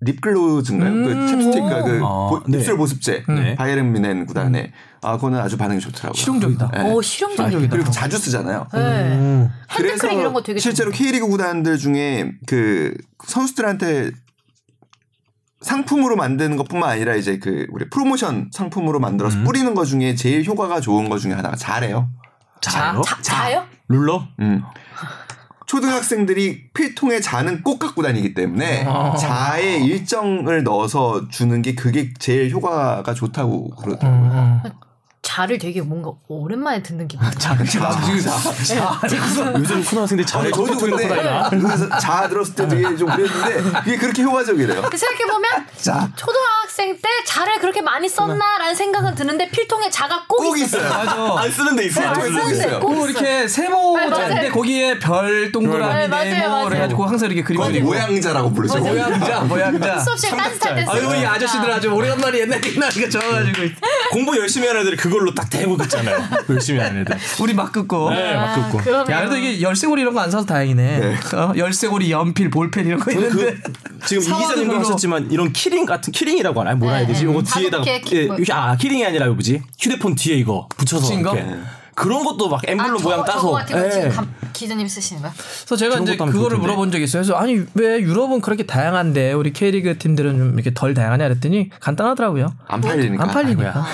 립글로즈인가요? 0.00 0.90
음. 0.90 1.04
그 1.04 1.28
챕스틱과 1.28 1.82
그 1.84 2.00
아, 2.04 2.28
보- 2.28 2.42
네. 2.46 2.58
입술 2.58 2.76
보습제 2.76 3.24
네. 3.28 3.54
바이에른 3.54 3.90
뮌헨 3.92 4.26
구단에 4.26 4.72
아 5.00 5.16
그거는 5.16 5.38
아주 5.38 5.56
반응이 5.56 5.80
좋더라고요. 5.80 6.12
실용적이다. 6.20 6.70
네. 6.74 6.90
오, 6.92 7.00
실용적이다. 7.00 7.68
그리고 7.68 7.90
자주 7.90 8.18
쓰잖아요. 8.18 8.66
네. 8.74 8.78
음. 8.80 9.50
핸드크림 9.70 10.18
이런 10.20 10.32
거 10.34 10.42
되게 10.42 10.58
실제로 10.60 10.90
K리그 10.90 11.26
구단들 11.26 11.78
중에 11.78 12.32
그 12.46 12.94
선수들한테 13.26 14.10
상품으로 15.64 16.14
만드는 16.16 16.56
것뿐만 16.56 16.90
아니라 16.90 17.16
이제 17.16 17.38
그 17.38 17.66
우리 17.70 17.88
프로모션 17.88 18.50
상품으로 18.52 19.00
만들어서 19.00 19.38
음. 19.38 19.44
뿌리는 19.44 19.74
것 19.74 19.86
중에 19.86 20.14
제일 20.14 20.44
효과가 20.44 20.80
좋은 20.80 21.08
것 21.08 21.18
중에 21.18 21.32
하나가 21.32 21.56
자래요. 21.56 22.10
자요? 22.60 23.02
자, 23.02 23.18
자 23.22 23.52
요? 23.54 23.64
룰러? 23.88 24.26
음. 24.40 24.62
초등학생들이 25.66 26.70
필통에 26.72 27.20
자는 27.20 27.62
꼭 27.62 27.78
갖고 27.78 28.02
다니기 28.02 28.34
때문에 28.34 28.84
어. 28.86 29.16
자에 29.16 29.78
일정을 29.78 30.62
넣어서 30.62 31.28
주는 31.28 31.62
게 31.62 31.74
그게 31.74 32.12
제일 32.18 32.50
효과가 32.50 33.14
좋다고 33.14 33.70
그러더라고요. 33.70 34.30
음, 34.30 34.70
자를 35.24 35.58
되게 35.58 35.80
뭔가 35.80 36.12
오랜만에 36.28 36.82
듣는 36.82 37.08
기분. 37.08 37.28
자, 37.32 37.56
자, 37.56 37.64
지금 37.64 39.54
요즘 39.58 39.82
초등학생들 39.82 40.24
아니, 40.38 40.50
저도 40.52 40.76
근데 40.76 41.08
그래서 41.50 41.88
자 41.98 42.28
들었을 42.28 42.54
때 42.54 42.68
되게 42.68 42.96
좀 42.96 43.08
그랬는데 43.08 43.80
그게 43.80 43.96
그렇게 43.96 44.22
효과적이래요. 44.22 44.82
생각해 44.82 45.32
보면 45.32 45.66
자. 45.76 46.08
초등학생 46.14 46.94
때 46.96 47.08
자를 47.26 47.58
그렇게 47.58 47.80
많이 47.80 48.08
썼나라는 48.08 48.74
생각은 48.74 49.14
드는데 49.14 49.48
필통에 49.50 49.90
자가 49.90 50.26
꼭, 50.28 50.36
꼭. 50.36 50.58
있어요. 50.58 50.88
맞아. 50.88 51.34
안 51.38 51.50
쓰는 51.50 51.74
데 51.74 51.86
있어요. 51.86 52.12
네, 52.12 52.20
안 52.20 52.32
쓰는 52.54 52.70
데 52.70 52.78
꼭. 52.78 53.08
이렇게 53.08 53.48
세모 53.48 53.83
네, 54.04 54.10
맞아요. 54.10 54.28
자인데 54.28 54.48
거기에 54.50 54.98
별 54.98 55.52
동그라미 55.52 55.94
네, 56.08 56.08
네모 56.08 56.48
맞아요. 56.48 56.68
그래가지고 56.68 57.06
항상 57.06 57.26
이렇게 57.30 57.42
그리고 57.42 57.64
그리고 57.64 57.86
모양자라고 57.88 58.52
부르죠. 58.52 58.78
모양자 58.78 59.40
모양자. 59.48 59.98
수업 60.00 60.18
시간 60.18 60.38
따뜻할 60.38 60.74
때 60.76 60.84
아유 60.88 61.20
이. 61.20 61.24
아저씨들 61.24 61.70
아주 61.70 61.88
오래간만에 61.88 62.40
옛날 62.40 62.60
옛날이가 62.64 63.08
적어가지고 63.08 63.62
공부 64.12 64.36
열심히 64.38 64.66
하는 64.66 64.82
애들이 64.82 64.96
그걸로 64.96 65.34
딱 65.34 65.48
대고 65.50 65.76
긋잖아요. 65.76 66.18
열심히 66.50 66.80
하는 66.80 67.02
애들. 67.02 67.16
우리 67.40 67.54
막 67.54 67.72
긋고. 67.72 68.10
네, 68.10 68.34
막 68.34 68.70
긋고. 68.70 68.84
그러면 68.84 69.10
야 69.10 69.18
그래도 69.20 69.36
이게 69.36 69.60
열쇠고리 69.60 70.02
이런 70.02 70.12
거 70.14 70.24
안 70.24 70.30
사서 70.30 70.46
다행이네. 70.46 71.16
어, 71.34 71.52
열쇠고리, 71.56 72.10
연필, 72.10 72.48
볼펜 72.50 72.86
이런 72.86 72.98
거 72.98 73.12
저는 73.12 73.28
있는데 73.30 73.56
그 73.62 74.06
지금 74.06 74.22
이 74.22 74.26
사와도 74.26 74.46
기자님도 74.48 74.72
별로- 74.72 74.84
하셨지만 74.86 75.30
이런 75.30 75.52
key 75.52 75.66
ring 75.66 75.84
같은 75.84 76.12
key 76.12 76.24
ring이라고 76.24 76.60
하나요? 76.60 76.76
뭐라 76.76 76.96
해야 76.96 77.06
되지? 77.06 77.24
네, 77.26 77.30
이거 77.30 77.42
네. 77.42 77.60
뒤에다가 77.60 77.84
예, 77.86 78.26
뭐- 78.26 78.36
아 78.52 78.76
key 78.76 78.86
ring이 78.86 79.04
아니라 79.04 79.26
이거 79.26 79.34
뭐지? 79.34 79.62
휴대폰 79.78 80.14
뒤에 80.14 80.36
이거 80.36 80.66
붙여서? 80.76 81.12
이렇게 81.12 81.44
그런 81.94 82.24
것도 82.24 82.48
막 82.48 82.60
엠블럼 82.66 82.96
아, 82.96 83.02
모양 83.02 83.18
저거, 83.20 83.24
따서 83.24 83.40
저거 83.40 83.52
같은 83.54 83.82
거 83.82 83.90
지금 83.90 84.06
예. 84.06 84.10
감- 84.10 84.34
기자님 84.52 84.86
쓰시는 84.88 85.22
거야? 85.22 85.32
그래서 85.34 85.76
제가 85.76 85.98
이제 85.98 86.16
그거를. 86.16 86.58
물어본 86.58 86.90
적이 86.92 87.04
있어요. 87.04 87.22
그래서 87.22 87.36
아니 87.38 87.62
왜 87.74 88.00
유럽은 88.00 88.40
그렇게 88.40 88.64
다양한데 88.66 89.32
우리 89.32 89.52
K리그 89.52 89.98
팀들은 89.98 90.38
좀 90.38 90.54
이렇게 90.54 90.72
덜 90.74 90.94
다양하냐 90.94 91.28
그랬더니 91.28 91.70
간단하더라고요. 91.80 92.54
안 92.66 92.80
팔리니까. 92.80 93.22
안 93.22 93.28
팔리니까. 93.30 93.86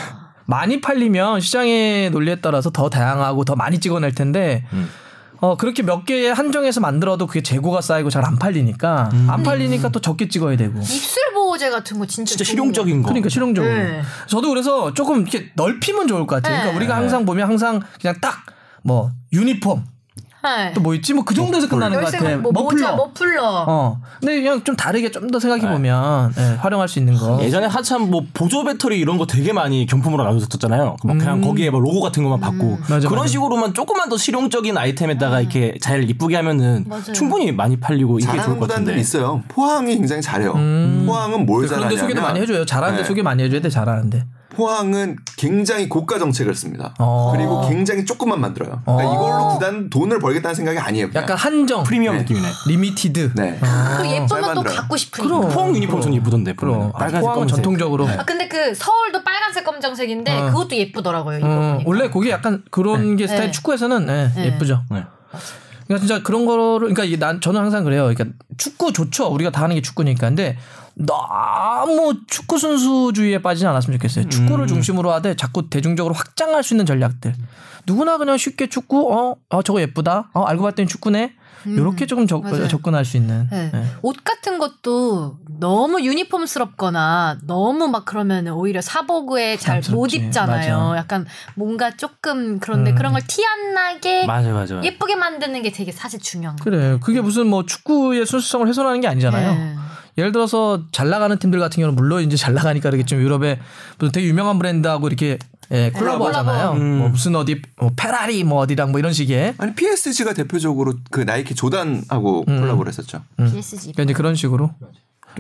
많이 0.47 0.81
팔리면 0.81 1.41
시장의 1.41 2.11
논리에 2.11 2.37
따라서 2.41 2.71
더 2.71 2.91
다양하고 2.91 3.45
더 3.45 3.55
많이 3.55 3.79
찍어낼 3.79 4.15
텐데 4.15 4.65
어 5.41 5.57
그렇게 5.57 5.83
몇 5.83 6.05
개에 6.05 6.31
한정해서 6.31 6.81
만들어도 6.81 7.27
그게 7.27 7.43
재고가 7.43 7.81
쌓이고 7.81 8.11
잘 8.11 8.25
안 8.25 8.37
팔리니까 8.39 9.11
안 9.29 9.43
팔리니까 9.43 9.89
또 9.89 10.01
적게 10.01 10.29
찍어야 10.29 10.57
되고. 10.57 10.79
입술 10.79 11.23
보호제 11.35 11.71
같은 11.71 11.99
거 11.99 12.07
진짜 12.07 12.31
진짜 12.31 12.45
실용적인 12.45 13.03
거. 13.03 13.09
그러니까 13.09 13.29
실용적으로. 13.31 13.73
네. 13.73 14.03
저도 14.29 14.51
그래서 14.51 14.93
조금 14.95 15.23
이렇게 15.23 15.51
넓히면 15.57 16.07
좋을 16.07 16.27
것 16.27 16.37
같아요. 16.37 16.53
그러니까 16.61 16.71
네. 16.73 16.77
우리가 16.77 16.97
항상 16.97 17.25
보면 17.25 17.49
항상 17.49 17.81
그냥 18.01 18.17
딱 18.21 18.45
뭐 18.83 19.11
유니폼 19.33 19.85
네. 20.43 20.73
또뭐 20.73 20.95
있지 20.95 21.13
뭐 21.15 21.23
그 21.25 21.35
정도에서 21.35 21.69
끝나는 21.69 22.01
것 22.01 22.11
같아. 22.11 22.37
뭐 22.39 22.51
모자, 22.51 22.97
머플러. 22.97 23.65
어. 23.69 24.01
근데 24.21 24.37
그냥 24.41 24.65
좀 24.65 24.75
다르게 24.77 25.11
좀 25.11 25.31
더 25.31 25.39
생각해 25.39 25.71
보면 25.73 26.33
예, 26.39 26.57
활용할 26.61 26.89
수 26.89 26.99
있는 26.99 27.15
거. 27.15 27.39
예전에 27.43 27.67
한참 27.67 28.11
뭐 28.11 28.23
보조 28.33 28.65
배터리 28.65 28.99
이런 28.99 29.17
거 29.19 29.27
되게 29.27 29.53
많이 29.53 29.87
경품으로 29.87 30.25
나눠줬었잖아요. 30.25 30.97
막 31.05 31.19
그냥 31.19 31.41
거기에 31.41 31.71
뭐 31.71 31.79
로고 31.81 32.01
같은 32.01 32.23
것만 32.25 32.41
받고 32.41 32.65
음. 32.65 32.79
맞아, 32.89 33.09
그런 33.09 33.23
맞아. 33.25 33.27
식으로만 33.33 33.75
조금만 33.75 34.09
더 34.09 34.17
실용적인 34.17 34.77
아이템에다가 34.77 35.41
이렇게 35.41 35.75
잘 35.81 36.09
이쁘게 36.09 36.37
하면은 36.37 36.85
맞아요. 36.89 37.13
충분히 37.13 37.53
많이 37.53 37.79
팔리고 37.79 38.19
잘하는 38.19 38.45
좋을 38.45 38.59
것 38.59 38.69
같은데. 38.69 38.97
있어요. 38.99 39.43
포항이 39.49 39.95
굉장히 39.97 40.23
잘해요. 40.23 40.55
포항은 40.55 41.47
뭘 41.47 41.65
음. 41.65 41.69
그런데 41.69 41.69
잘하냐면 41.69 41.99
소개도 41.99 42.23
많이 42.23 42.41
해줘요. 42.41 42.65
잘하는데 42.65 43.03
네. 43.03 43.07
소개 43.09 43.23
많이 43.23 43.43
해줘야 43.43 43.61
돼. 43.61 43.69
잘하는데. 43.69 44.25
포항은 44.51 45.17
굉장히 45.37 45.89
고가 45.89 46.19
정책을 46.19 46.55
씁니다. 46.55 46.95
어. 46.99 47.33
그리고 47.35 47.67
굉장히 47.69 48.05
조금만 48.05 48.41
만들어요. 48.41 48.83
그러니까 48.85 49.09
어. 49.11 49.15
이걸로 49.15 49.49
구단 49.55 49.91
돈을 49.91 50.19
벌겠다는 50.19 50.55
생각이 50.55 50.79
아니에요. 50.79 51.09
그냥. 51.09 51.23
약간 51.23 51.37
한정, 51.37 51.83
프리미엄 51.85 52.17
네. 52.17 52.23
느낌이네. 52.23 52.49
limited. 52.69 53.33
네. 53.35 53.59
그 53.61 54.07
예쁘면 54.09 54.55
또. 54.55 54.63
갖고 54.63 54.97
싶으니까. 54.97 55.39
그럼. 55.39 55.53
포항 55.53 55.75
유니폼 55.75 56.01
전 56.01 56.15
예쁘던데. 56.15 56.55
그럼. 56.55 56.91
아, 56.95 56.99
빨간색 56.99 57.21
포항은 57.21 57.35
검은색. 57.35 57.57
전통적으로. 57.57 58.09
아, 58.09 58.25
근데 58.25 58.49
그 58.49 58.75
서울도 58.75 59.25
빨간색 59.25 59.65
검정색인데 59.65 60.39
어. 60.39 60.47
그것도 60.47 60.77
예쁘더라고요. 60.77 61.39
이거 61.39 61.47
어, 61.47 61.73
보니까. 61.73 61.83
원래 61.87 62.11
그게 62.11 62.31
약간 62.31 62.63
그런 62.71 63.17
게 63.17 63.27
스타일 63.27 63.47
네. 63.47 63.51
축구에서는 63.53 64.07
예, 64.09 64.41
네. 64.41 64.47
예쁘죠. 64.47 64.83
네. 64.91 65.05
그러니까 65.87 66.07
진짜 66.07 66.23
그런 66.23 66.47
거를 66.47 66.95
그러니까 66.95 67.27
난 67.27 67.41
저는 67.41 67.61
항상 67.61 67.83
그래요. 67.85 68.03
그러니까 68.03 68.27
축구 68.57 68.93
좋죠. 68.93 69.27
우리가 69.27 69.51
다 69.51 69.63
하는 69.63 69.75
게 69.75 69.83
축구니까. 69.83 70.29
근데 70.29 70.57
너무 70.95 72.15
축구 72.27 72.59
순수주의에 72.59 73.41
빠지지 73.43 73.67
않았으면 73.67 73.99
좋겠어요. 73.99 74.29
축구를 74.29 74.67
중심으로 74.67 75.13
하되 75.13 75.35
자꾸 75.37 75.69
대중적으로 75.71 76.15
확장할 76.15 76.63
수 76.63 76.75
있는 76.75 76.87
전략들. 76.87 77.35
누구나 77.87 78.19
그냥 78.19 78.37
쉽게 78.37 78.69
축구 78.69 79.13
어, 79.13 79.37
어 79.49 79.63
저거 79.63 79.81
예쁘다. 79.81 80.31
어 80.35 80.43
알고 80.45 80.63
봤더니 80.65 80.89
축구네. 80.89 81.35
요렇게 81.67 82.07
조금 82.07 82.27
접, 82.27 82.43
맞아요. 82.43 82.69
접근할 82.69 83.05
수 83.05 83.17
있는. 83.17 83.49
네. 83.51 83.71
예. 83.75 83.85
옷 84.03 84.17
같은 84.25 84.59
것도 84.59 85.39
너무 85.59 86.01
유니폼스럽거나 86.03 87.39
너무 87.47 87.89
막 87.89 88.05
그러면 88.05 88.49
오히려 88.49 88.81
사복에 88.81 89.57
잘 89.57 89.83
못. 89.91 90.13
입잖아요. 90.15 90.79
맞아. 90.79 90.97
약간 90.99 91.27
뭔가 91.55 91.97
조금 91.97 92.59
그런데 92.59 92.91
음. 92.93 92.95
그런 92.97 93.13
걸 93.13 93.21
티 93.27 93.45
안 93.45 93.75
나게 93.75 94.27
맞아 94.27 94.51
맞아. 94.53 94.81
예쁘게 94.83 95.15
만드는 95.17 95.63
게 95.63 95.71
되게 95.71 95.93
사실 95.93 96.19
중요한 96.21 96.57
거예요. 96.57 96.65
그래. 96.65 96.99
그게 97.01 97.21
무슨 97.21 97.47
뭐 97.47 97.65
축구의 97.67 98.27
순수성을 98.27 98.67
훼손하는 98.67 99.01
게 99.01 99.09
아니잖아요. 99.09 99.55
네. 99.55 99.77
예를 100.19 100.33
들어서 100.33 100.83
잘 100.93 101.09
나가는 101.09 101.37
팀들 101.39 101.61
같은 101.61 101.77
경우는 101.77 101.95
물론 101.97 102.23
이제 102.23 102.37
잘 102.37 102.55
나가니까 102.55 102.91
그러겠지만 102.91 103.23
유럽에 103.23 103.61
무슨 103.99 104.13
되게 104.13 104.27
유명한 104.27 104.59
브랜드하고 104.59 105.07
이렇게 105.07 105.39
예, 105.73 105.91
콜라보 105.91 106.27
하잖아요. 106.29 106.71
콜라보. 106.73 106.85
뭐 106.85 107.09
무슨 107.11 107.37
어디 107.37 107.63
뭐 107.79 107.91
페라리 107.97 108.43
뭐 108.45 108.59
어디랑 108.61 108.91
뭐 108.91 108.99
이런 108.99 109.13
식의 109.13 109.55
아니 109.59 109.75
PSG가 109.75 110.35
대표적으로 110.35 110.95
그 111.11 111.21
나이키 111.21 111.55
조단하고 111.55 112.45
음. 112.49 112.61
콜라보를 112.61 112.91
했었죠. 112.91 113.23
PSG. 113.37 113.93
그러니까 113.93 114.03
이제 114.05 114.13
그런 114.13 114.35
식으로 114.35 114.71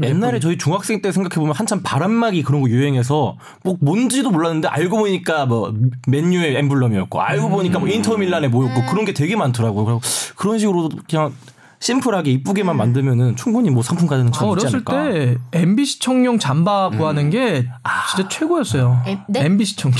옛날에 0.04 0.38
저희 0.38 0.56
중학생 0.56 1.02
때 1.02 1.10
생각해 1.10 1.34
보면 1.34 1.52
한참 1.56 1.80
바람막이 1.82 2.44
그런 2.44 2.62
거 2.62 2.68
유행해서 2.68 3.36
뭐 3.64 3.76
뭔지도 3.80 4.30
몰랐는데 4.30 4.68
알고 4.68 4.96
보니까 4.98 5.46
뭐 5.46 5.74
맨유의 6.06 6.54
엠블럼이었고 6.56 7.20
알고 7.20 7.48
보니까 7.48 7.80
뭐 7.80 7.88
인터밀란의 7.88 8.50
뭐였고 8.50 8.86
그런 8.88 9.04
게 9.04 9.12
되게 9.12 9.34
많더라고요. 9.34 9.84
그리고 9.84 10.00
그런 10.36 10.60
식으로 10.60 10.90
그냥 11.08 11.34
심플하게 11.80 12.30
이쁘게만 12.30 12.76
만들면은 12.76 13.34
충분히 13.36 13.70
뭐 13.70 13.82
상품 13.82 14.06
가는 14.06 14.30
저참 14.30 14.48
있지 14.50 14.66
어렸을 14.66 14.76
않을까. 14.76 15.10
때 15.10 15.36
MBC 15.58 15.98
청룡 15.98 16.38
잠바 16.38 16.90
구하는 16.90 17.30
게 17.30 17.66
진짜 18.14 18.28
최고였어요. 18.28 19.02
엠- 19.06 19.18
네? 19.28 19.44
MBC 19.44 19.76
청룡. 19.76 19.98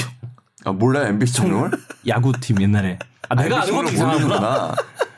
아 0.65 0.73
몰라요 0.73 1.07
MBC 1.09 1.33
청룡을? 1.35 1.71
야구팀 2.07 2.61
옛날에. 2.63 2.99
아, 3.29 3.35
내가 3.35 3.63
아는 3.63 3.75
것도 3.75 3.91
이상하구나. 3.93 4.75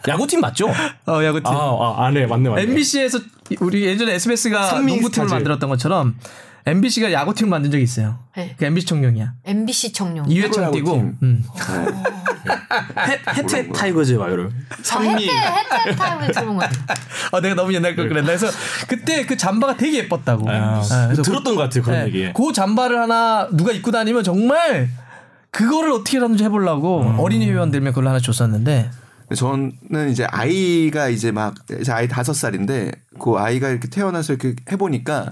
야구팀 0.07 0.41
맞죠? 0.41 0.69
어 1.07 1.25
야구팀. 1.25 1.47
아, 1.47 1.57
아, 1.57 2.07
안 2.07 2.17
해. 2.17 2.27
맞네, 2.27 2.49
맞네. 2.49 2.63
MBC에서 2.63 3.19
우리 3.61 3.85
예전에 3.85 4.15
SBS가 4.15 4.81
농구팀을. 4.81 5.29
만들었던 5.29 5.69
것처럼 5.71 6.17
MBC가 6.67 7.13
야구팀을 7.13 7.51
만든 7.51 7.71
적이 7.71 7.83
있어요. 7.85 8.19
네. 8.37 8.55
그 8.57 8.65
MBC 8.65 8.87
청룡이야. 8.87 9.33
MBC 9.45 9.93
청룡. 9.93 10.31
이해창 10.31 10.71
뛰고. 10.73 10.91
프로야구팀. 10.93 11.19
음. 11.23 11.45
해태 13.37 13.73
타이거즈 13.73 14.13
막 14.15 14.31
이런. 14.31 14.53
삼미. 14.83 15.29
해태 15.29 15.97
타임을 15.97 16.33
들은 16.33 16.55
거 16.55 16.61
같아요. 16.61 16.85
아 17.33 17.41
내가 17.41 17.55
너무 17.55 17.73
옛날 17.75 17.97
걸 17.97 18.09
그랬나 18.09 18.27
그래서 18.29 18.47
그때 18.89 19.25
그 19.27 19.37
잠바가 19.37 19.77
되게 19.77 19.99
예뻤다고. 19.99 20.49
아, 20.51 20.83
아, 20.91 21.05
그래서 21.07 21.23
들었던 21.23 21.55
것 21.55 21.63
같아요, 21.63 21.83
그런 21.83 22.01
네, 22.01 22.07
얘기. 22.07 22.33
그 22.33 22.53
잠바를 22.53 22.99
하나 23.01 23.49
누가 23.53 23.73
입고 23.73 23.91
다니면 23.91 24.23
정말 24.25 24.89
그거를 25.53 25.93
어떻게라든지 25.93 26.43
해보려고 26.45 27.03
음. 27.03 27.19
어린이 27.21 27.49
회원 27.49 27.71
들면 27.71 27.93
그걸 27.93 28.09
하나 28.09 28.19
줬었는데 28.19 28.91
저는 29.37 30.11
이제 30.11 30.25
아이가 30.25 31.09
이제 31.09 31.31
막 31.31 31.55
이제 31.81 31.93
아이 31.93 32.09
다섯 32.09 32.33
살인데 32.33 32.93
그 33.19 33.35
아이가 33.37 33.69
이렇게 33.69 33.89
태어나서 33.89 34.33
이렇게 34.35 34.57
해보니까 34.71 35.31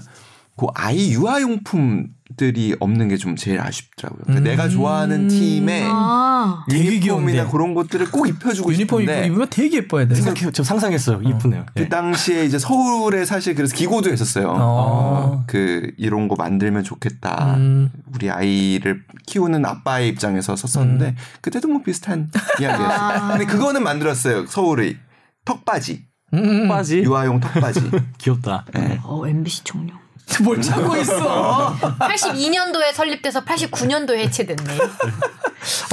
그 0.55 0.67
아이 0.73 1.11
유아용품 1.13 2.07
들이 2.35 2.75
없는 2.79 3.07
게 3.09 3.17
좀 3.17 3.35
제일 3.35 3.59
아쉽더라고요. 3.61 4.23
그러니까 4.25 4.49
내가 4.49 4.67
좋아하는 4.69 5.27
팀의 5.27 5.83
아. 5.85 6.65
유니폼이나. 6.71 7.47
그런 7.49 7.73
것들을 7.75 8.09
꼭 8.11 8.27
입혀주고 8.27 8.73
유니폼 8.73 9.01
싶은데 9.01 9.27
입으면 9.27 9.47
되게 9.49 9.77
예뻐야 9.77 10.07
돼. 10.07 10.15
생각해, 10.15 10.51
저 10.51 10.63
상상했어요. 10.63 11.21
이쁘네요. 11.23 11.65
그 11.75 11.87
당시에 11.87 12.45
이제 12.45 12.57
서울에 12.57 13.25
사실 13.25 13.53
그래서 13.53 13.75
기고도 13.75 14.09
했었어요. 14.11 14.53
어. 14.55 15.43
그 15.47 15.91
이런 15.97 16.27
거 16.27 16.35
만들면 16.35 16.83
좋겠다. 16.83 17.55
음. 17.57 17.91
우리 18.13 18.29
아이를 18.31 19.03
키우는 19.27 19.65
아빠의 19.65 20.09
입장에서 20.09 20.55
썼었는데 20.55 21.05
음. 21.09 21.15
그때도 21.41 21.67
뭐 21.67 21.81
비슷한 21.83 22.31
이야기였어요. 22.59 22.87
아. 22.89 23.27
근데 23.37 23.45
그거는 23.45 23.83
만들었어요. 23.83 24.47
서울의 24.47 24.97
턱바지, 25.45 26.05
음. 26.33 26.67
빠지. 26.67 26.99
유아용 27.03 27.39
턱바지. 27.39 27.91
귀엽다. 28.17 28.65
어 29.03 29.27
MBC 29.27 29.63
청룡. 29.63 30.00
뭘 30.43 30.61
찾고 30.61 30.95
있어? 30.97 31.75
82년도에 31.99 32.93
설립돼서 32.93 33.43
89년도에 33.43 34.17
해체됐네. 34.19 34.77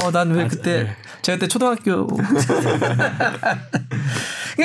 어, 0.03 0.11
난 0.11 0.31
왜 0.31 0.47
그때 0.47 0.95
제가 1.21 1.37
그때 1.37 1.47
초등학교 1.47 2.07
그러니까 2.07 3.57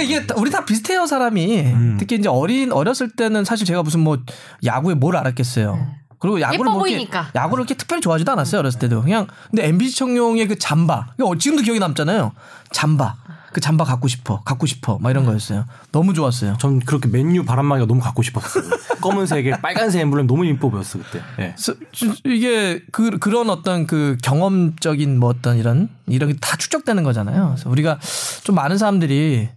이게 0.02 0.26
다- 0.26 0.34
우리 0.38 0.50
다 0.50 0.64
비슷해요 0.64 1.06
사람이 1.06 1.96
특히 1.98 2.16
이제 2.16 2.28
어린 2.28 2.72
어렸을 2.72 3.10
때는 3.10 3.44
사실 3.44 3.66
제가 3.66 3.82
무슨 3.82 4.00
뭐 4.00 4.18
야구에 4.64 4.94
뭘 4.94 5.16
알았겠어요. 5.16 5.94
그리고 6.18 6.40
야구를 6.40 6.70
예뻐 6.70 6.78
뭐 6.78 6.86
이렇게. 6.86 7.18
야구를 7.34 7.62
이렇게 7.62 7.74
특별히 7.74 8.00
좋아하지도 8.00 8.32
않았어요 8.32 8.60
어렸을 8.60 8.78
때도 8.80 9.02
그냥 9.02 9.26
근데 9.50 9.66
MBC 9.68 9.96
청룡의 9.98 10.48
그 10.48 10.58
잠바 10.58 11.08
어, 11.20 11.36
지금도 11.36 11.62
기억이 11.64 11.80
남잖아요 11.80 12.32
잠바 12.72 13.16
그 13.54 13.60
잠바 13.62 13.84
갖고 13.84 14.08
싶어 14.08 14.42
갖고 14.42 14.66
싶어 14.66 14.98
막 15.00 15.10
이런 15.10 15.24
거였어요 15.24 15.64
너무 15.92 16.12
좋았어요. 16.12 16.56
전 16.60 16.80
그렇게 16.80 17.08
맨유 17.08 17.44
바람막이가 17.44 17.86
너무 17.86 18.00
갖고 18.00 18.22
싶었어요. 18.22 18.64
검은색에 19.00 19.52
빨간색 19.62 20.00
엠블럼 20.02 20.26
너무 20.26 20.44
이뻐 20.44 20.68
보였어 20.70 20.98
그때. 20.98 21.22
예. 21.38 21.54
진- 21.92 22.14
이게 22.24 22.82
그 22.92 23.18
그런 23.18 23.48
어떤 23.50 23.86
그 23.86 24.16
경험적인 24.22 25.18
뭐 25.18 25.30
어떤 25.30 25.56
이런 25.56 25.88
이런 26.06 26.30
게 26.32 26.36
다 26.40 26.56
축적되는 26.56 27.02
거잖아요. 27.04 27.52
그래서 27.54 27.70
우리가 27.70 27.98
좀 28.42 28.54
많은 28.56 28.76
사람들이 28.76 29.48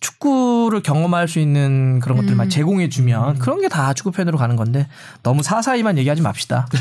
축구를 0.00 0.82
경험할 0.82 1.26
수 1.28 1.38
있는 1.38 2.00
그런 2.00 2.18
것들을 2.18 2.36
많이 2.36 2.50
제공해 2.50 2.88
주면 2.90 3.38
그런 3.38 3.60
게 3.62 3.68
다 3.68 3.94
축구 3.94 4.10
팬으로 4.12 4.36
가는 4.36 4.54
건데 4.56 4.88
너무 5.22 5.42
사사이만 5.42 5.96
얘기하지 5.98 6.20
맙시다. 6.22 6.66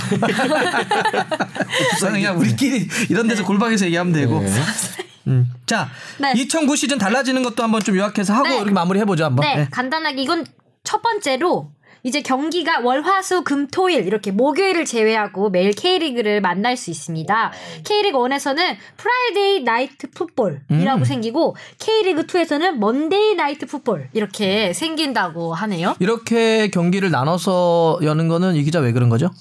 그냥 2.12 2.38
우리끼리 2.40 2.88
이런 3.10 3.28
데서 3.28 3.44
골방에서 3.46 3.86
얘기하면 3.86 4.14
되고. 4.14 4.44
음. 5.28 5.52
자, 5.66 5.90
네. 6.20 6.34
2009 6.36 6.76
시즌 6.76 6.98
달라지는 6.98 7.44
것도 7.44 7.64
한번 7.64 7.82
좀 7.82 7.96
요약해서 7.96 8.34
하고 8.34 8.48
네. 8.48 8.58
이렇게 8.58 8.72
마무리 8.72 9.00
해보죠 9.00 9.26
한번. 9.26 9.46
네, 9.46 9.56
네. 9.56 9.68
간단하게 9.72 10.22
이건 10.22 10.46
첫 10.84 11.02
번째로 11.02 11.72
이제 12.06 12.22
경기가 12.22 12.82
월화수 12.82 13.44
금토일 13.44 14.06
이렇게 14.06 14.30
목요일을 14.30 14.86
제외하고 14.86 15.50
매일 15.50 15.72
K리그를 15.72 16.40
만날 16.40 16.78
수 16.78 16.92
있습니다. 16.92 17.52
K리그 17.84 18.18
1에서는 18.20 18.76
Friday 18.96 19.64
Night 19.64 20.12
Football이라고 20.12 21.00
음. 21.00 21.04
생기고 21.04 21.56
K리그 21.80 22.28
2에서는 22.28 22.74
Monday 22.78 23.34
Night 23.34 23.66
Football 23.66 24.10
이렇게 24.14 24.72
생긴다고 24.74 25.56
하네요. 25.56 25.96
이렇게 26.00 26.68
경기를 26.68 27.10
나눠서 27.10 28.00
여는 28.04 28.28
거는 28.28 28.56
이 28.56 28.64
기자 28.64 28.80
왜 28.80 28.92
그런 28.92 29.10
거죠? 29.10 29.32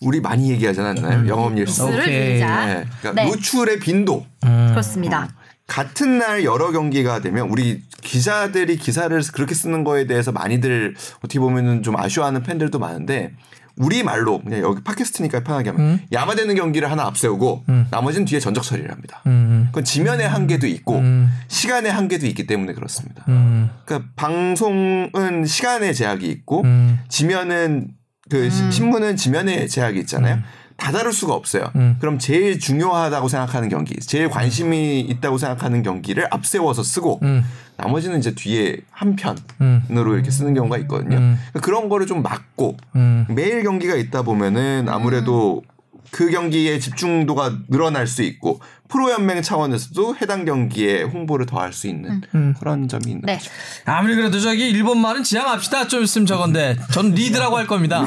우리 0.00 0.20
많이 0.20 0.50
얘기하지 0.50 0.80
않았나요? 0.80 1.28
영업 1.28 1.56
일수. 1.56 1.86
수를 1.86 2.00
오케이. 2.00 2.34
늘자. 2.34 2.66
네. 2.66 2.84
그러니까 3.00 3.22
네. 3.22 3.28
노출의 3.28 3.78
빈도. 3.80 4.26
그렇습니다. 4.40 5.28
같은 5.66 6.18
날 6.18 6.44
여러 6.44 6.70
경기가 6.70 7.20
되면 7.20 7.48
우리 7.48 7.82
기자들이 8.02 8.76
기사를 8.76 9.20
그렇게 9.32 9.54
쓰는 9.54 9.82
거에 9.84 10.06
대해서 10.06 10.30
많이들 10.32 10.94
어떻게 11.18 11.40
보면은 11.40 11.82
좀 11.82 11.98
아쉬워하는 11.98 12.42
팬들도 12.44 12.78
많은데 12.78 13.32
우리 13.78 14.02
말로 14.02 14.40
그냥 14.40 14.60
여기 14.60 14.82
팟캐스트니까 14.82 15.40
편하게 15.40 15.70
하면 15.70 16.00
야마되는 16.12 16.54
경기를 16.54 16.90
하나 16.90 17.04
앞세우고 17.06 17.64
나머지는 17.90 18.24
뒤에 18.26 18.38
전적 18.38 18.62
처리를 18.64 18.90
합니다. 18.90 19.22
음. 19.26 19.66
그건 19.68 19.84
지면의 19.84 20.28
한계도 20.28 20.66
있고 20.68 20.98
음. 20.98 21.30
시간의 21.48 21.92
한계도 21.92 22.26
있기 22.26 22.46
때문에 22.46 22.72
그렇습니다. 22.72 23.24
음. 23.28 23.68
그러니까 23.84 24.08
방송은 24.16 25.44
시간의 25.46 25.94
제약이 25.94 26.26
있고 26.28 26.62
음. 26.62 27.00
지면은 27.08 27.88
그 28.28 28.50
시- 28.50 28.70
신문은 28.72 29.16
지면의 29.16 29.68
제약이 29.68 29.98
있잖아요. 30.00 30.38
다 30.76 30.92
다룰 30.92 31.12
수가 31.12 31.32
없어요. 31.32 31.70
음. 31.76 31.96
그럼 32.00 32.18
제일 32.18 32.58
중요하다고 32.58 33.28
생각하는 33.28 33.68
경기, 33.70 33.98
제일 33.98 34.28
관심이 34.28 35.00
있다고 35.00 35.38
생각하는 35.38 35.82
경기를 35.82 36.26
앞세워서 36.30 36.82
쓰고 36.82 37.20
음. 37.22 37.42
나머지는 37.78 38.18
이제 38.18 38.34
뒤에 38.34 38.78
한 38.90 39.16
편으로 39.16 39.50
음. 39.62 40.14
이렇게 40.14 40.30
쓰는 40.30 40.52
경우가 40.54 40.76
있거든요. 40.78 41.16
음. 41.16 41.38
그러니까 41.52 41.60
그런 41.60 41.88
거를 41.88 42.06
좀 42.06 42.22
막고 42.22 42.76
음. 42.94 43.26
매일 43.30 43.62
경기가 43.62 43.94
있다 43.94 44.22
보면은 44.22 44.88
아무래도 44.90 45.62
그 46.10 46.30
경기에 46.30 46.78
집중도가 46.78 47.58
늘어날 47.68 48.06
수 48.06 48.22
있고 48.22 48.60
프로연맹 48.88 49.42
차원에서도 49.42 50.16
해당 50.22 50.44
경기에 50.44 51.02
홍보를 51.02 51.44
더 51.46 51.58
할 51.58 51.72
수 51.72 51.88
있는 51.88 52.22
그런 52.58 52.86
점이 52.88 53.04
있는 53.06 53.22
네. 53.24 53.36
거죠. 53.38 53.50
아무리 53.84 54.14
그래도 54.14 54.38
저기 54.40 54.68
일본 54.70 55.00
말은 55.00 55.22
지향합시다. 55.24 55.88
좀 55.88 56.02
있으면 56.04 56.26
저건데 56.26 56.76
전 56.92 57.10
리드라고 57.12 57.56
할 57.56 57.66
겁니다. 57.66 58.04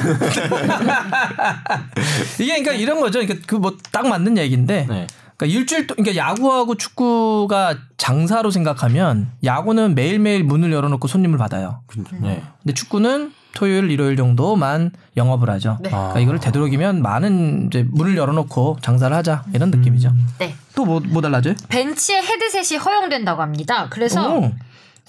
이게 2.38 2.46
그러니까 2.60 2.72
이런 2.72 3.00
거죠. 3.00 3.20
그러니까 3.20 3.46
그 3.46 3.56
뭐 3.60 3.76
딱 3.92 4.06
맞는 4.08 4.38
얘기인데. 4.38 4.86
네. 4.88 5.06
그러니까 5.40 5.58
일주일 5.58 5.86
동 5.86 5.96
그러니까 5.96 6.16
야구하고 6.16 6.74
축구가 6.74 7.78
장사로 7.96 8.50
생각하면 8.50 9.30
야구는 9.42 9.94
매일매일 9.94 10.44
문을 10.44 10.70
열어놓고 10.70 11.08
손님을 11.08 11.38
받아요. 11.38 11.80
네. 12.20 12.42
근데 12.62 12.74
축구는 12.74 13.32
토요일, 13.54 13.90
일요일 13.90 14.16
정도만 14.16 14.90
영업을 15.16 15.48
하죠. 15.50 15.78
네. 15.80 15.88
그러니까 15.88 16.20
이걸 16.20 16.38
되도록이면 16.38 17.00
많은 17.02 17.68
이제 17.68 17.86
문을 17.90 18.16
열어놓고 18.16 18.78
장사를 18.82 19.16
하자 19.16 19.44
이런 19.54 19.70
느낌이죠. 19.70 20.12
네. 20.38 20.54
또뭐 20.76 21.00
뭐 21.06 21.22
달라져요? 21.22 21.54
벤치에 21.68 22.20
헤드셋이 22.20 22.78
허용된다고 22.78 23.40
합니다. 23.40 23.86
그래서 23.88 24.36
오. 24.36 24.52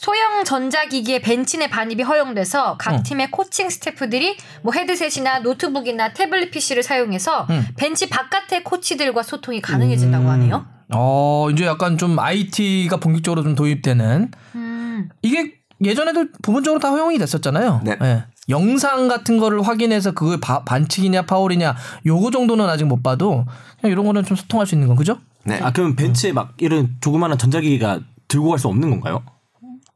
소형 0.06 0.44
전자기기의 0.44 1.22
벤치 1.22 1.60
내 1.60 1.70
반입이 1.70 2.02
허용돼서 2.02 2.76
각 2.80 2.96
어. 2.96 3.04
팀의 3.04 3.30
코칭 3.30 3.70
스태프들이 3.70 4.36
뭐 4.64 4.74
헤드셋이나 4.74 5.40
노트북이나 5.42 6.14
태블릿 6.14 6.50
PC를 6.50 6.82
사용해서 6.82 7.46
음. 7.52 7.68
벤치 7.78 8.10
바깥의 8.10 8.64
코치들과 8.64 9.22
소통이 9.22 9.62
가능해진다고 9.62 10.28
하네요. 10.28 10.66
어 10.96 11.50
이제 11.52 11.68
약간 11.68 12.00
좀 12.00 12.18
IT가 12.18 12.98
본격적으로 12.98 13.44
좀 13.44 13.54
도입되는 13.54 14.32
음. 14.56 15.10
이게 15.22 15.54
예전에도 15.84 16.26
부분적으로 16.42 16.80
다 16.80 16.90
허용이 16.90 17.20
됐었잖아요. 17.20 17.82
네. 17.84 17.96
예. 18.02 18.24
영상 18.50 19.08
같은 19.08 19.38
거를 19.38 19.62
확인해서 19.62 20.14
그게 20.14 20.40
바- 20.42 20.64
반칙이냐 20.64 21.28
파울이냐 21.28 21.76
요거 22.08 22.32
정도는 22.32 22.68
아직 22.68 22.86
못 22.86 23.04
봐도 23.04 23.46
그냥 23.80 23.92
이런 23.92 24.06
거는 24.08 24.26
좀 24.26 24.36
소통할 24.36 24.66
수 24.66 24.74
있는 24.74 24.88
건 24.88 24.98
그죠? 24.98 25.20
네. 25.44 25.60
아 25.62 25.72
그럼 25.72 25.96
벤치에 25.96 26.32
막 26.34 26.54
이런 26.58 26.96
조그마한 27.02 27.38
전자기기가 27.38 28.00
들고 28.28 28.50
갈 28.50 28.58
수 28.58 28.68
없는 28.68 28.90
건가요? 28.90 29.22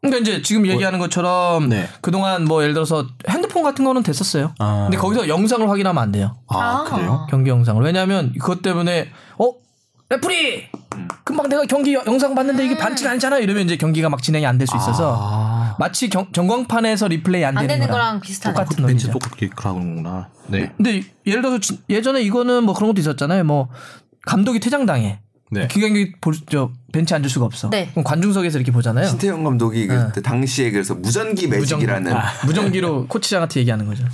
그러니까 0.10 0.18
이제 0.18 0.42
지금 0.42 0.66
얘기하는 0.68 1.00
것처럼 1.00 1.70
네. 1.70 1.88
그동안 2.02 2.46
뭐 2.46 2.62
예를 2.64 2.74
들어서 2.74 3.08
핸드폰 3.30 3.64
같은 3.64 3.84
거는 3.86 4.04
됐었어요. 4.04 4.54
아. 4.60 4.84
근데 4.84 4.98
거기서 4.98 5.28
영상을 5.28 5.68
확인하면 5.70 6.02
안 6.02 6.12
돼요. 6.12 6.36
아, 6.48 6.58
아. 6.58 6.84
그래요? 6.84 7.28
경기 7.30 7.50
영상을. 7.50 7.82
왜냐하면 7.84 8.34
그것 8.40 8.62
때문에 8.62 9.10
어 9.38 9.52
레프리 10.10 10.68
금방 11.24 11.50
내가 11.50 11.64
경기 11.66 11.94
영상 11.94 12.36
봤는데 12.36 12.64
이게 12.66 12.78
반칙 12.78 13.08
아니잖아 13.08 13.40
이러면 13.40 13.64
이제 13.66 13.76
경기가 13.76 14.08
막 14.10 14.22
진행이 14.22 14.46
안 14.46 14.58
될 14.60 14.68
수 14.68 14.78
있어서 14.78 15.18
아. 15.20 15.76
마치 15.80 16.10
경- 16.10 16.32
전광판에서 16.32 17.08
리플레이 17.10 17.44
안, 17.44 17.58
안 17.58 17.68
되는 17.68 17.80
되는 17.80 17.92
거랑 17.92 18.08
거랑 18.08 18.22
비슷하네. 18.22 18.54
똑같은 18.56 18.86
벤치. 18.86 19.10
똑같게 19.12 19.50
그러는구나. 19.50 20.30
네. 20.48 20.72
근데 20.78 21.02
예를 21.26 21.42
들어서 21.42 21.60
지- 21.60 21.80
예전에 21.90 22.22
이거는 22.22 22.64
뭐 22.64 22.74
그런 22.76 22.90
것도 22.90 23.02
있었잖아요. 23.02 23.44
뭐 23.44 23.68
감독이 24.26 24.60
퇴장당해. 24.60 25.20
네. 25.52 25.68
그 25.68 25.80
경기 25.80 26.12
볼저 26.20 26.72
벤치 26.92 27.14
앉을 27.14 27.30
수가 27.30 27.46
없어. 27.46 27.70
네. 27.70 27.90
그럼 27.92 28.04
관중석에서 28.04 28.58
이렇게 28.58 28.72
보잖아요. 28.72 29.08
신태용 29.08 29.44
감독이 29.44 29.88
그때 29.88 30.22
당시에 30.22 30.72
그래서 30.72 30.96
무전기 30.96 31.48
매직이라는 31.48 32.12
아, 32.12 32.24
무전기로 32.46 33.08
코치장한테 33.08 33.60
얘기하는 33.62 33.86
거죠. 33.86 34.06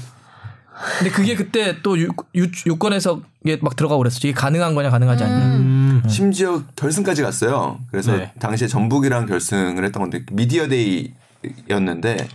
근데 0.97 1.11
그게 1.11 1.36
그때 1.36 1.77
또 1.84 1.97
유, 1.99 2.09
유, 2.36 2.47
유 2.65 2.77
권에서 2.77 3.21
이게 3.45 3.57
막 3.61 3.75
들어가고 3.75 3.99
그랬어. 3.99 4.19
이게 4.23 4.34
가능한 4.34 4.73
거냐 4.75 4.89
가능하지 4.89 5.23
않냐. 5.23 5.55
음. 5.57 6.03
심지어 6.07 6.63
결승까지 6.75 7.21
갔어요. 7.21 7.79
그래서 7.91 8.17
네. 8.17 8.32
당시에 8.39 8.67
전북이랑 8.67 9.27
결승을 9.27 9.84
했던 9.86 10.01
건데 10.01 10.25
미디어 10.32 10.67
데이였는데 10.67 12.27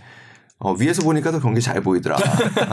어, 0.59 0.73
위에서 0.73 1.03
보니까 1.03 1.31
더 1.31 1.39
경기 1.39 1.61
잘 1.61 1.81
보이더라. 1.81 2.17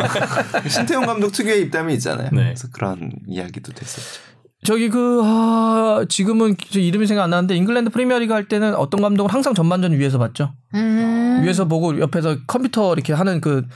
신태용 0.69 1.05
감독 1.07 1.33
특유의 1.33 1.63
입담이 1.63 1.95
있잖아요. 1.95 2.31
네. 2.33 2.45
그래서 2.45 2.69
그런 2.73 3.13
이야기도 3.27 3.73
됐었죠. 3.73 4.34
저기 4.65 4.89
그 4.89 5.21
아, 5.23 6.05
지금은 6.09 6.57
저 6.71 6.81
이름이 6.81 7.07
생각 7.07 7.25
안 7.25 7.31
나는데 7.31 7.55
잉글랜드 7.55 7.91
프리미어리그 7.91 8.33
할 8.33 8.49
때는 8.49 8.75
어떤 8.75 9.03
감독은 9.03 9.31
항상 9.31 9.55
전반전 9.55 9.93
위에서 9.93 10.19
봤죠. 10.19 10.53
음. 10.75 11.43
위에서 11.45 11.67
보고 11.67 12.01
옆에서 12.01 12.37
컴퓨터 12.47 12.95
이렇게 12.95 13.13
하는 13.13 13.43
그, 13.43 13.67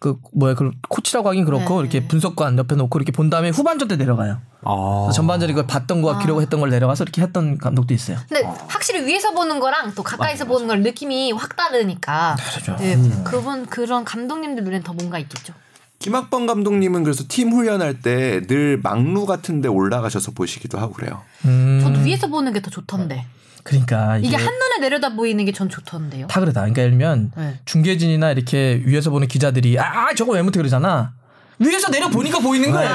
그, 0.00 0.16
뭐야, 0.32 0.54
그, 0.54 0.70
코치라고 0.88 1.28
하긴 1.28 1.44
그렇고, 1.44 1.74
네. 1.74 1.80
이렇게 1.80 2.08
분석관 2.08 2.56
옆에 2.56 2.76
놓고 2.76 2.98
이렇게 2.98 3.12
본 3.12 3.28
다음에 3.28 3.50
후반전 3.50 3.88
때 3.88 3.96
내려가요. 3.96 4.38
아. 4.62 5.10
전반전 5.14 5.50
이걸 5.50 5.66
봤던 5.66 6.00
거와 6.00 6.18
기록했던 6.18 6.60
걸 6.60 6.70
내려가서 6.70 7.04
이렇게 7.04 7.20
했던 7.20 7.58
감독도 7.58 7.92
있어요. 7.92 8.16
근데 8.28 8.42
확실히 8.68 9.06
위에서 9.06 9.32
보는 9.32 9.60
거랑 9.60 9.94
또 9.94 10.02
가까이서 10.02 10.46
보는 10.46 10.66
걸 10.66 10.82
느낌이 10.82 11.32
확 11.32 11.56
다르니까. 11.56 12.36
다르죠. 12.36 12.76
네, 12.76 12.96
그분 13.24 13.66
그런 13.66 14.04
감독님들 14.04 14.64
눈엔 14.64 14.82
더 14.82 14.94
뭔가 14.94 15.18
있겠죠. 15.18 15.52
김학범 15.98 16.46
감독님은 16.46 17.02
그래서 17.02 17.24
팀 17.28 17.50
훈련할 17.52 18.00
때 18.00 18.40
늘 18.46 18.78
막루 18.82 19.26
같은 19.26 19.60
데 19.60 19.68
올라가셔서 19.68 20.30
보시기도 20.32 20.78
하고 20.78 20.92
그래요. 20.92 21.22
음, 21.44 21.80
저도 21.82 22.00
위에서 22.00 22.28
보는 22.28 22.52
게 22.52 22.60
더 22.60 22.70
좋던데. 22.70 23.26
그러니까 23.64 24.16
이게, 24.18 24.28
이게 24.28 24.36
한눈에 24.36 24.78
내려다 24.80 25.14
보이는 25.14 25.44
게 25.44 25.52
전 25.52 25.68
좋던데요. 25.68 26.26
다 26.28 26.40
그러다. 26.40 26.60
그러니까 26.60 26.82
예를 26.82 26.92
들면 26.92 27.32
네. 27.36 27.60
중계진이나 27.64 28.30
이렇게 28.30 28.80
위에서 28.86 29.10
보는 29.10 29.26
기자들이 29.28 29.78
아, 29.78 29.84
아, 30.08 30.14
저거 30.14 30.32
왜 30.32 30.42
못해 30.42 30.58
그러잖아. 30.58 31.12
위에서 31.58 31.90
내려 31.90 32.08
보니까 32.08 32.38
보이는 32.38 32.70
거예요. 32.70 32.88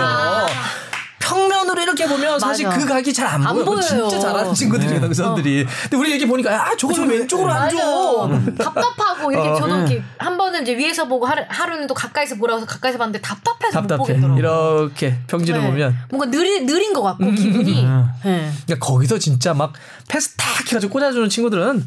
평면으로 1.24 1.82
이렇게 1.82 2.06
보면 2.06 2.38
사실 2.40 2.68
맞아. 2.68 2.78
그 2.78 2.86
각이 2.86 3.14
잘안안 3.14 3.54
보여. 3.56 3.64
보여요. 3.66 3.82
진짜 3.82 4.20
잘하는 4.20 4.54
친구들이거든 4.54 5.08
그 5.08 5.14
사람들이. 5.14 5.66
근데 5.84 5.98
우리 5.98 6.10
이렇게 6.12 6.28
보니까 6.28 6.52
아 6.68 6.76
저거 6.78 7.02
왜 7.04 7.20
왼쪽으로 7.20 7.52
안 7.52 7.70
줘. 7.70 8.30
답답하고 8.58 9.32
이렇게 9.32 9.50
어. 9.50 9.56
저도 9.56 9.76
이렇게 9.78 10.04
한 10.18 10.38
번은 10.38 10.64
이제 10.64 10.76
위에서 10.78 11.08
보고 11.08 11.26
하루, 11.26 11.44
하루는 11.48 11.88
또 11.88 11.94
가까이서 11.94 12.36
보라고 12.36 12.58
해서 12.60 12.68
가까이서 12.68 12.98
봤는데 12.98 13.22
답답해서 13.22 13.82
못 13.82 13.88
답답해. 13.88 13.98
보겠더라고요. 14.00 14.38
이렇게 14.38 15.18
평지를 15.28 15.62
네. 15.62 15.68
보면 15.68 15.98
뭔가 16.10 16.30
느리, 16.30 16.66
느린 16.66 16.94
것 16.94 17.02
같고 17.04 17.32
기분이. 17.32 17.84
네. 18.24 18.52
그러니까 18.66 18.86
거기서 18.86 19.18
진짜 19.18 19.54
막 19.54 19.74
패스 20.10 20.36
탁 20.36 20.68
해가지고 20.68 20.92
꽂아주는 20.92 21.30
친구들은 21.30 21.86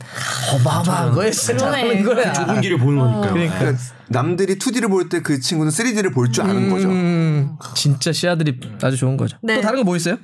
어마어마한 0.55 1.13
거에 1.13 1.31
진짜 1.31 1.67
그러네. 1.67 1.83
하는 1.83 2.05
거야. 2.05 2.33
좁은 2.33 2.61
길을 2.63 2.79
보는 2.79 2.99
거니까요. 3.21 3.33
그러니까. 3.35 3.96
남들이 4.09 4.57
2D를 4.59 4.89
볼 4.89 5.09
때 5.09 5.21
그 5.23 5.41
친구는 5.41 5.71
3D를 5.73 6.13
볼 6.15 6.31
줄 6.33 6.45
아는 6.45 6.71
거죠. 6.71 6.89
음, 6.89 7.57
진짜 7.75 8.13
씨앗들이 8.13 8.59
아주 8.83 8.97
좋은 8.97 9.17
거죠. 9.17 9.37
네. 9.43 9.57
또 9.57 9.61
다른 9.63 9.79
거 9.81 9.85
뭐 9.85 9.97
있어요? 9.97 10.17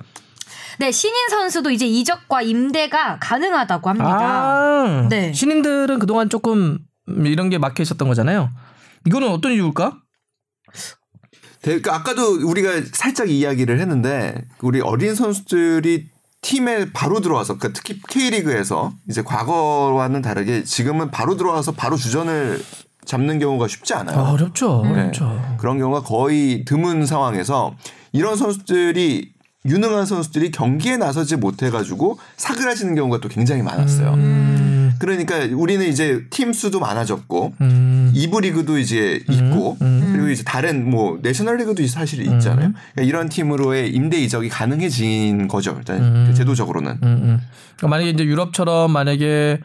네, 0.79 0.91
신인 0.91 1.29
선수도 1.29 1.71
이제 1.71 1.87
이적과 1.87 2.43
임대가 2.43 3.19
가능하다고 3.21 3.91
합니다. 3.91 4.19
아, 4.21 5.07
네. 5.11 5.33
신인들은 5.33 5.99
그동안 5.99 6.31
조금 6.31 6.79
이런 7.07 7.51
게 7.51 7.59
막혀 7.59 7.83
있었던 7.83 8.09
거잖아요. 8.09 8.51
이거는 9.07 9.29
어떤 9.29 9.53
이유일까? 9.53 9.99
대- 11.61 11.81
그러니까 11.81 11.95
아까도 11.97 12.49
우리가 12.49 12.71
살짝 12.93 13.31
이야기를 13.31 13.81
했는데 13.81 14.35
우리 14.63 14.81
어린 14.81 15.15
선수들이 15.15 16.09
팀에 16.41 16.91
바로 16.93 17.21
들어와서 17.21 17.57
그러니까 17.59 17.79
특히 17.81 18.01
K리그에서 18.09 18.93
이제 19.09 19.23
과거와는 19.23 20.23
다르게 20.23 20.65
지금은 20.65 21.11
바로 21.13 21.37
들어와서 21.37 21.71
바로 21.73 21.97
주전을 21.97 22.61
잡는 23.05 23.39
경우가 23.39 23.69
쉽지 23.69 23.95
않아요. 23.95 24.19
아, 24.19 24.31
어렵죠. 24.33 24.83
네. 24.85 24.93
어렵죠. 24.93 25.57
그런 25.59 25.79
경우가 25.79 26.03
거의 26.03 26.65
드문 26.65 27.07
상황에서 27.07 27.75
이런 28.13 28.37
선수들이 28.37 29.33
유능한 29.65 30.07
선수들이 30.07 30.51
경기에 30.51 30.97
나서지 30.97 31.37
못해가지고 31.37 32.19
사그라지는 32.37 32.95
경우가 32.97 33.21
또 33.21 33.29
굉장히 33.29 33.63
많았어요. 33.63 34.15
음, 34.15 34.93
그러니까 34.99 35.37
우리는 35.55 35.87
이제 35.87 36.25
팀 36.31 36.53
수도 36.53 36.81
많아졌고 36.81 37.55
음, 37.61 38.11
이부 38.13 38.41
리그도 38.41 38.79
이제 38.79 39.23
있고 39.29 39.77
그리고 39.79 40.31
이제 40.31 40.43
다른 40.43 40.91
뭐 40.91 41.19
내셔널 41.23 41.59
리그도 41.59 41.87
사실 41.87 42.23
있잖아요. 42.23 42.73
그러니까 42.93 43.03
이런 43.03 43.29
팀으로의 43.29 43.91
임대 43.93 44.19
이적이 44.19 44.49
가능해진 44.49 45.47
거죠. 45.47 45.77
일단 45.79 46.27
그 46.27 46.35
제도적으로는. 46.35 46.93
음, 47.03 47.07
음. 47.07 47.41
그러니까 47.77 47.89
만약에 47.89 48.11
이제 48.11 48.25
유럽처럼 48.25 48.91
만약에 48.91 49.61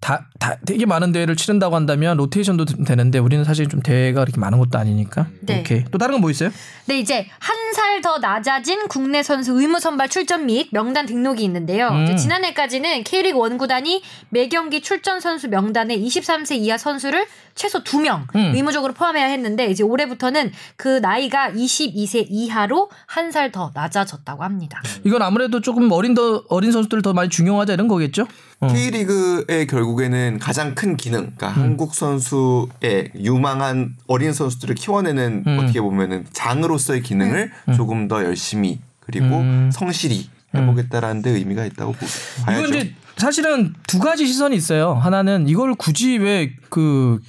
다, 0.00 0.26
다 0.38 0.56
되게 0.64 0.86
많은 0.86 1.12
대회를 1.12 1.36
치른다고 1.36 1.76
한다면 1.76 2.16
로테이션도 2.16 2.64
되는데 2.86 3.18
우리는 3.18 3.44
사실 3.44 3.68
좀 3.68 3.80
대회가 3.82 4.22
그렇게 4.24 4.40
많은 4.40 4.58
것도 4.58 4.78
아니니까. 4.78 5.26
네. 5.42 5.60
오케이. 5.60 5.84
또 5.90 5.98
다른 5.98 6.14
건 6.14 6.20
뭐 6.22 6.30
있어요? 6.30 6.50
네, 6.86 6.98
이제 6.98 7.26
한 7.38 7.56
살 7.70 8.00
더 8.02 8.18
낮아진 8.18 8.88
국내 8.88 9.22
선수 9.22 9.52
의무 9.60 9.78
선발 9.78 10.08
출전 10.08 10.46
및 10.46 10.68
명단 10.72 11.06
등록이 11.06 11.44
있는데요. 11.44 11.88
음. 11.88 12.16
지난해까지는 12.16 13.04
K리그 13.04 13.38
원구단이 13.38 14.02
매 14.30 14.48
경기 14.48 14.80
출전 14.80 15.20
선수 15.20 15.48
명단에 15.48 15.96
23세 15.98 16.56
이하 16.56 16.78
선수를 16.78 17.26
최소 17.54 17.84
2명 17.84 18.22
음. 18.34 18.52
의무적으로 18.54 18.92
포함해야 18.94 19.26
했는데 19.26 19.66
이제 19.66 19.84
올해부터는 19.84 20.50
그 20.76 20.98
나이가 20.98 21.50
22세 21.50 22.26
이하로 22.30 22.90
한 23.06 23.30
살 23.30 23.52
더 23.52 23.70
낮아졌다고 23.74 24.42
합니다. 24.44 24.80
이건 25.04 25.22
아무래도 25.22 25.60
조금 25.60 25.92
어린 25.92 26.14
더 26.14 26.42
어린 26.48 26.72
선수들을 26.72 27.02
더 27.02 27.12
많이 27.12 27.28
중용하자 27.28 27.74
이런 27.74 27.86
거겠죠? 27.86 28.26
어. 28.60 28.68
K리그의 28.68 29.66
결국에는 29.66 30.38
가장 30.38 30.74
큰 30.74 30.96
기능, 30.96 31.32
그러니까 31.36 31.48
한국 31.48 31.94
선수의 31.94 33.12
유망한 33.18 33.94
어린 34.06 34.32
선수들을 34.32 34.74
키워내는 34.74 35.44
어떻게 35.58 35.80
보면은 35.80 36.26
장으로서의 36.32 37.02
기능을 37.02 37.50
조금 37.74 38.06
더 38.06 38.22
열심히 38.24 38.80
그리고 39.00 39.38
음. 39.38 39.70
성실히 39.72 40.28
해보겠다라는 40.54 41.22
데 41.22 41.30
의미가 41.30 41.64
있다고 41.66 41.92
보- 41.92 42.06
봐야죠. 42.44 42.66
이건 42.66 42.78
이제 42.78 42.94
사실은 43.16 43.72
두 43.86 43.98
가지 43.98 44.26
시선이 44.26 44.56
있어요. 44.56 44.92
하나는 44.94 45.48
이걸 45.48 45.74
굳이 45.74 46.18
왜그 46.18 47.20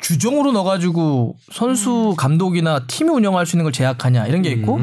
규정으로 0.00 0.52
넣어가지고 0.52 1.36
선수 1.52 2.14
감독이나 2.16 2.86
팀이 2.86 3.10
운영할 3.10 3.46
수 3.46 3.56
있는 3.56 3.64
걸 3.64 3.72
제약하냐 3.72 4.26
이런 4.26 4.42
게 4.42 4.50
있고 4.50 4.80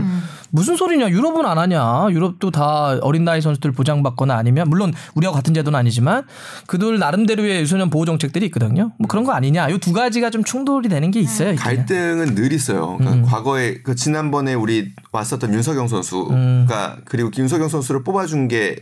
무슨 0.55 0.75
소리냐? 0.75 1.09
유럽은 1.09 1.47
안 1.47 1.57
하냐? 1.57 2.09
유럽도 2.11 2.51
다 2.51 2.99
어린 3.01 3.23
나이 3.23 3.41
선수들 3.41 3.71
보장받거나 3.71 4.35
아니면 4.35 4.69
물론 4.69 4.93
우리하고 5.15 5.35
같은 5.35 5.51
제도는 5.55 5.77
아니지만 5.79 6.25
그들 6.67 6.99
나름대로의 6.99 7.61
유소년 7.61 7.89
보호 7.89 8.05
정책들이 8.05 8.45
있거든요. 8.45 8.91
뭐 8.99 9.07
그런 9.07 9.23
거 9.23 9.31
아니냐? 9.33 9.69
이 9.69 9.79
두 9.79 9.91
가지가 9.93 10.29
좀 10.29 10.43
충돌이 10.43 10.87
되는 10.89 11.09
게 11.09 11.19
있어요. 11.19 11.53
있기는. 11.53 11.75
갈등은 11.75 12.35
늘 12.35 12.53
있어요. 12.53 12.97
그러니까 12.97 13.13
음. 13.13 13.23
과거에 13.23 13.81
그 13.81 13.95
지난번에 13.95 14.53
우리 14.53 14.91
왔었던 15.11 15.51
윤석영 15.53 15.87
선수가 15.87 16.33
음. 16.35 16.67
그리고 17.05 17.31
윤석영 17.35 17.67
선수를 17.69 18.03
뽑아준 18.03 18.47
게 18.47 18.75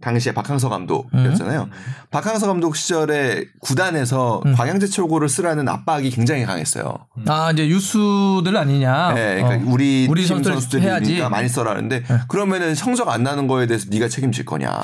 당시에 0.00 0.32
박항서 0.32 0.68
감독이었잖아요. 0.68 1.62
음. 1.62 1.70
박항서 2.10 2.46
감독 2.46 2.76
시절에 2.76 3.46
구단에서 3.60 4.42
방향제철고를 4.54 5.28
쓰라는 5.28 5.68
압박이 5.68 6.10
굉장히 6.10 6.44
강했어요. 6.44 7.06
아 7.26 7.50
이제 7.52 7.66
유수들 7.66 8.56
아니냐? 8.56 9.12
네, 9.14 9.42
그러니까 9.42 9.68
어. 9.68 9.72
우리, 9.72 10.06
우리 10.08 10.24
팀 10.24 10.42
선수들 10.42 10.82
해야지. 10.82 11.16
네. 11.16 11.28
많이 11.28 11.48
써라는데 11.48 12.04
그러면은 12.28 12.74
성적 12.74 13.08
안 13.08 13.22
나는 13.22 13.48
거에 13.48 13.66
대해서 13.66 13.86
네가 13.90 14.08
책임질 14.08 14.44
거냐. 14.44 14.82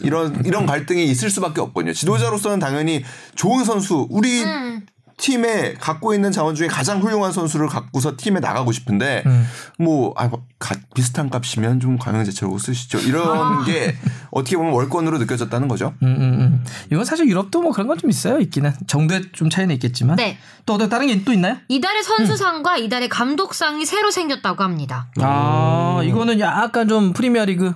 이런 0.00 0.42
이런 0.44 0.64
갈등이 0.66 1.04
있을 1.06 1.30
수밖에 1.30 1.60
없거든요. 1.60 1.92
지도자로서는 1.92 2.58
당연히 2.58 3.04
좋은 3.34 3.64
선수 3.64 4.06
우리 4.10 4.42
음. 4.42 4.86
팀에 5.20 5.74
갖고 5.74 6.14
있는 6.14 6.32
자원 6.32 6.54
중에 6.54 6.66
가장 6.66 7.00
훌륭한 7.02 7.30
선수를 7.32 7.68
갖고서 7.68 8.14
팀에 8.16 8.40
나가고 8.40 8.72
싶은데 8.72 9.22
음. 9.26 9.46
뭐 9.78 10.14
아, 10.16 10.30
가- 10.58 10.74
비슷한 10.94 11.28
값이면 11.30 11.78
좀 11.80 11.98
광영제철고 11.98 12.58
쓰시죠. 12.58 12.98
이런 13.00 13.64
게 13.66 13.94
어떻게 14.30 14.56
보면 14.56 14.72
월권으로 14.72 15.18
느껴졌다는 15.18 15.68
거죠. 15.68 15.92
음, 16.02 16.08
음, 16.08 16.22
음. 16.40 16.64
이건 16.90 17.04
사실 17.04 17.28
유럽도 17.28 17.60
뭐 17.60 17.70
그런 17.72 17.86
건 17.86 17.98
좀 17.98 18.08
있어요. 18.08 18.38
있기는 18.40 18.72
정도의 18.86 19.24
좀 19.32 19.50
차이는 19.50 19.74
있겠지만. 19.74 20.16
네. 20.16 20.38
또 20.64 20.74
어떤 20.74 20.88
다른 20.88 21.06
게 21.08 21.22
또 21.24 21.32
있나요? 21.34 21.56
이달의 21.68 22.02
선수상과 22.02 22.78
이달의 22.78 23.10
감독상이 23.10 23.84
새로 23.84 24.10
생겼다고 24.10 24.64
합니다. 24.64 25.10
아 25.20 26.00
이거는 26.02 26.40
약간 26.40 26.88
좀 26.88 27.12
프리미어리그 27.12 27.74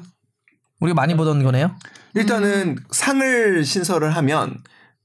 우리가 0.81 0.95
많이 0.95 1.15
보던 1.15 1.43
거네요. 1.43 1.77
일단은 2.15 2.77
상을 2.91 3.65
신설을 3.65 4.17
하면 4.17 4.57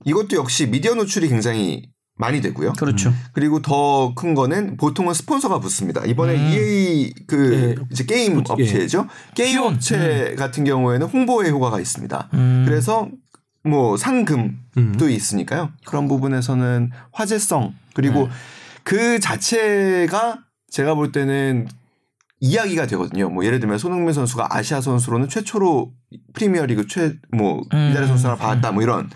이것도 0.05 0.37
역시 0.37 0.67
미디어 0.67 0.93
노출이 0.95 1.27
굉장히 1.27 1.83
많이 2.19 2.41
되고요. 2.41 2.73
그렇죠. 2.73 3.13
그리고 3.33 3.61
더 3.61 4.13
큰 4.15 4.35
거는 4.35 4.75
보통은 4.77 5.13
스폰서가 5.13 5.59
붙습니다. 5.59 6.03
이번에 6.05 6.35
음. 6.35 6.51
EA 6.51 7.13
그 7.25 7.35
네. 7.79 7.85
이제 7.91 8.03
게임 8.03 8.35
스포츠, 8.43 8.61
예. 8.61 8.63
업체죠. 8.65 9.07
게임 9.35 9.59
키온. 9.59 9.73
업체 9.75 10.35
같은 10.37 10.63
경우에는 10.65 11.07
홍보의 11.07 11.49
효과가 11.51 11.79
있습니다. 11.79 12.29
음. 12.33 12.65
그래서 12.67 13.07
뭐 13.63 13.95
상금도 13.97 14.55
음. 14.77 15.09
있으니까요. 15.09 15.71
그런 15.85 16.07
부분에서는 16.07 16.91
화제성 17.13 17.73
그리고 17.93 18.23
네. 18.27 18.29
그 18.83 19.19
자체가 19.19 20.39
제가 20.71 20.95
볼 20.95 21.11
때는 21.11 21.67
이야기가 22.41 22.87
되거든요. 22.87 23.29
뭐 23.29 23.45
예를 23.45 23.59
들면 23.59 23.77
손흥민 23.77 24.13
선수가 24.13 24.47
아시아 24.49 24.81
선수로는 24.81 25.29
최초로 25.29 25.91
프리미어리그 26.33 26.87
최뭐 26.87 27.61
음. 27.73 27.89
이달의 27.91 28.07
선수상을 28.07 28.37
받았다 28.37 28.71
뭐 28.71 28.83
이런 28.83 29.09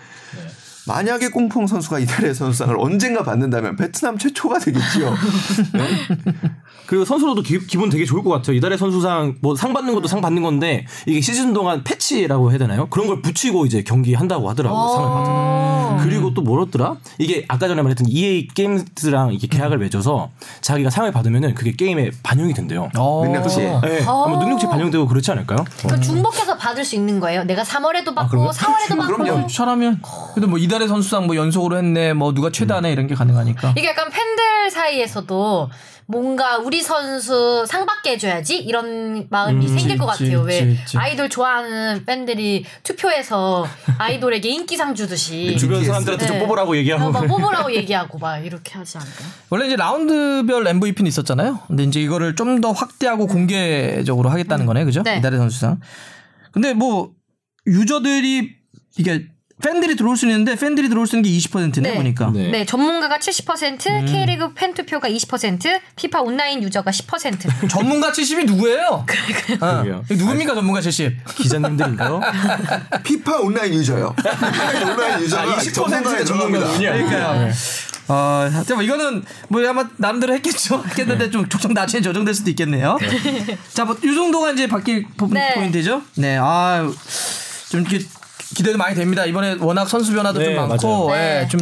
만약에 0.85 1.29
꽁퐁 1.29 1.67
선수가 1.67 1.99
이달의 1.99 2.35
선수상을 2.35 2.75
언젠가 2.77 3.23
받는다면 3.23 3.75
베트남 3.75 4.17
최초가 4.17 4.59
되겠지요. 4.59 5.15
그리고 6.93 7.05
선수로도 7.05 7.41
기, 7.41 7.57
기분 7.65 7.89
되게 7.89 8.05
좋을 8.05 8.21
것 8.23 8.29
같아요. 8.29 8.55
이달의 8.55 8.77
선수상 8.77 9.37
뭐 9.41 9.55
상 9.55 9.73
받는 9.73 9.95
것도 9.95 10.07
상 10.07 10.21
받는 10.21 10.43
건데 10.43 10.85
이게 11.07 11.21
시즌 11.21 11.51
동안 11.51 11.83
패치라고 11.83 12.51
해야 12.51 12.59
되나요? 12.59 12.85
그런 12.91 13.07
걸 13.07 13.19
붙이고 13.23 13.65
이제 13.65 13.81
경기 13.81 14.13
한다고 14.13 14.47
하더라고요. 14.51 14.89
상을 14.89 15.09
받으면. 15.09 15.25
어. 15.35 15.97
그리고 16.03 16.35
또 16.35 16.43
뭐였더라? 16.43 16.97
이게 17.17 17.45
아까 17.47 17.67
전에 17.67 17.81
말했던 17.81 18.05
EA 18.09 18.47
게임즈랑 18.49 19.33
이게 19.33 19.47
계약을 19.47 19.79
맺어서 19.79 20.29
자기가 20.61 20.91
상을 20.91 21.11
받으면은 21.11 21.55
그게 21.55 21.71
게임에 21.71 22.11
반영이 22.21 22.53
된대요. 22.53 22.89
어. 22.95 23.23
능력치. 23.25 23.57
네, 23.57 24.03
아마 24.05 24.37
능력치 24.37 24.67
반영되고 24.67 25.07
그렇지 25.07 25.31
않을까요? 25.31 25.65
그 25.89 25.99
중복해서 25.99 26.57
받을 26.57 26.85
수 26.85 26.95
있는 26.95 27.19
거예요. 27.19 27.43
내가 27.45 27.63
3월에도 27.63 28.13
받고 28.13 28.29
그래요? 28.29 28.51
4월에도 28.53 28.97
받고. 28.97 29.17
그럼요. 29.17 29.47
잘하면 29.47 29.99
그래도 30.35 30.47
뭐 30.47 30.59
이달의 30.59 30.87
선수상 30.87 31.25
뭐 31.25 31.35
연속으로 31.35 31.75
했네 31.77 32.13
뭐 32.13 32.35
누가 32.35 32.51
최다네 32.51 32.91
이런 32.91 33.07
게 33.07 33.15
가능하니까. 33.15 33.73
이게 33.77 33.87
약간 33.87 34.11
팬들 34.11 34.42
사이에서도 34.69 35.69
뭔가 36.05 36.57
우리 36.57 36.81
선수 36.81 37.65
상 37.65 37.85
받게 37.85 38.11
해줘야지 38.11 38.57
이런 38.57 39.25
마음이 39.29 39.67
생길 39.69 39.97
것 39.97 40.11
있지, 40.13 40.25
같아요. 40.25 40.41
왜 40.41 40.57
있지, 40.59 40.71
있지. 40.81 40.97
아이돌 40.97 41.29
좋아하는 41.29 42.03
팬들이 42.05 42.65
투표해서 42.83 43.65
아이돌에게 43.97 44.49
인기상 44.49 44.95
주듯이 44.95 45.55
주변 45.57 45.83
사람들한테 45.83 46.25
좀 46.27 46.37
네. 46.37 46.43
뽑으라고 46.43 46.75
얘기하고. 46.77 47.05
어, 47.05 47.11
막 47.11 47.25
뽑으라고 47.25 47.71
얘기하고 47.75 48.17
막 48.19 48.39
이렇게 48.45 48.73
하지 48.77 48.97
않을까요? 48.97 49.27
원래 49.49 49.67
이제 49.67 49.75
라운드별 49.77 50.67
MVP는 50.67 51.07
있었잖아요. 51.07 51.59
근데 51.67 51.83
이제 51.83 52.01
이거를 52.01 52.35
좀 52.35 52.59
더 52.61 52.71
확대하고 52.71 53.27
공개적으로 53.27 54.29
하겠다는 54.29 54.65
거네, 54.65 54.83
그죠? 54.85 55.01
네. 55.03 55.17
이달의 55.17 55.39
선수상. 55.39 55.79
근데 56.51 56.73
뭐 56.73 57.11
유저들이 57.65 58.55
이게 58.97 59.25
팬들이 59.63 59.95
들어올 59.95 60.17
수 60.17 60.25
있는데 60.27 60.55
팬들이 60.55 60.89
들어올 60.89 61.07
수 61.07 61.15
있는 61.15 61.29
게 61.29 61.35
20%네 61.37 61.81
네. 61.81 61.95
보니까. 61.95 62.31
네. 62.33 62.51
네, 62.51 62.65
전문가가 62.65 63.17
70%, 63.17 63.87
음. 63.89 64.05
K리그 64.05 64.53
팬 64.53 64.73
투표가 64.73 65.07
20%, 65.09 65.79
FIFA 65.95 66.21
Online 66.21 66.61
유저가 66.61 66.91
10%. 66.91 67.47
전문가 67.71 68.11
70이 68.11 68.45
누구예요? 68.45 69.05
그러게요. 69.57 69.95
어. 69.95 70.03
누굽니까 70.09 70.53
전문가 70.53 70.81
70? 70.81 71.15
기자님들인가요? 71.35 72.19
FIFA 73.03 73.37
Online 73.39 73.73
유저요. 73.73 74.13
FIFA 74.17 74.91
Online 74.91 75.21
유저가 75.23 75.55
20%에 75.57 76.23
들어갑니다. 76.25 76.77
그러니까요. 76.77 77.51
어, 78.09 78.49
하여튼 78.51 78.75
뭐 78.75 78.83
이거는 78.83 79.23
뭐 79.47 79.65
아마 79.65 79.87
나름대로 79.95 80.33
했겠죠. 80.33 80.83
했겠는데 80.89 81.31
좀 81.31 81.47
조정 81.47 81.73
나중에 81.73 82.01
조정될 82.01 82.33
수도 82.33 82.49
있겠네요. 82.49 82.97
자, 83.73 83.85
뭐 83.85 83.95
이 84.03 84.13
정도가 84.13 84.51
이제 84.51 84.67
바뀔 84.67 85.05
포- 85.15 85.27
네. 85.31 85.53
포인트죠. 85.55 86.01
네, 86.15 86.37
아, 86.37 86.85
좀 87.69 87.79
이렇게 87.79 88.05
기대도 88.53 88.77
많이 88.77 88.95
됩니다. 88.95 89.25
이번에 89.25 89.57
워낙 89.59 89.87
선수 89.89 90.13
변화도 90.13 90.39
네, 90.39 90.45
좀 90.45 90.55
많고. 90.69 91.09
예, 91.13 91.17
네. 91.17 91.47
좀 91.49 91.59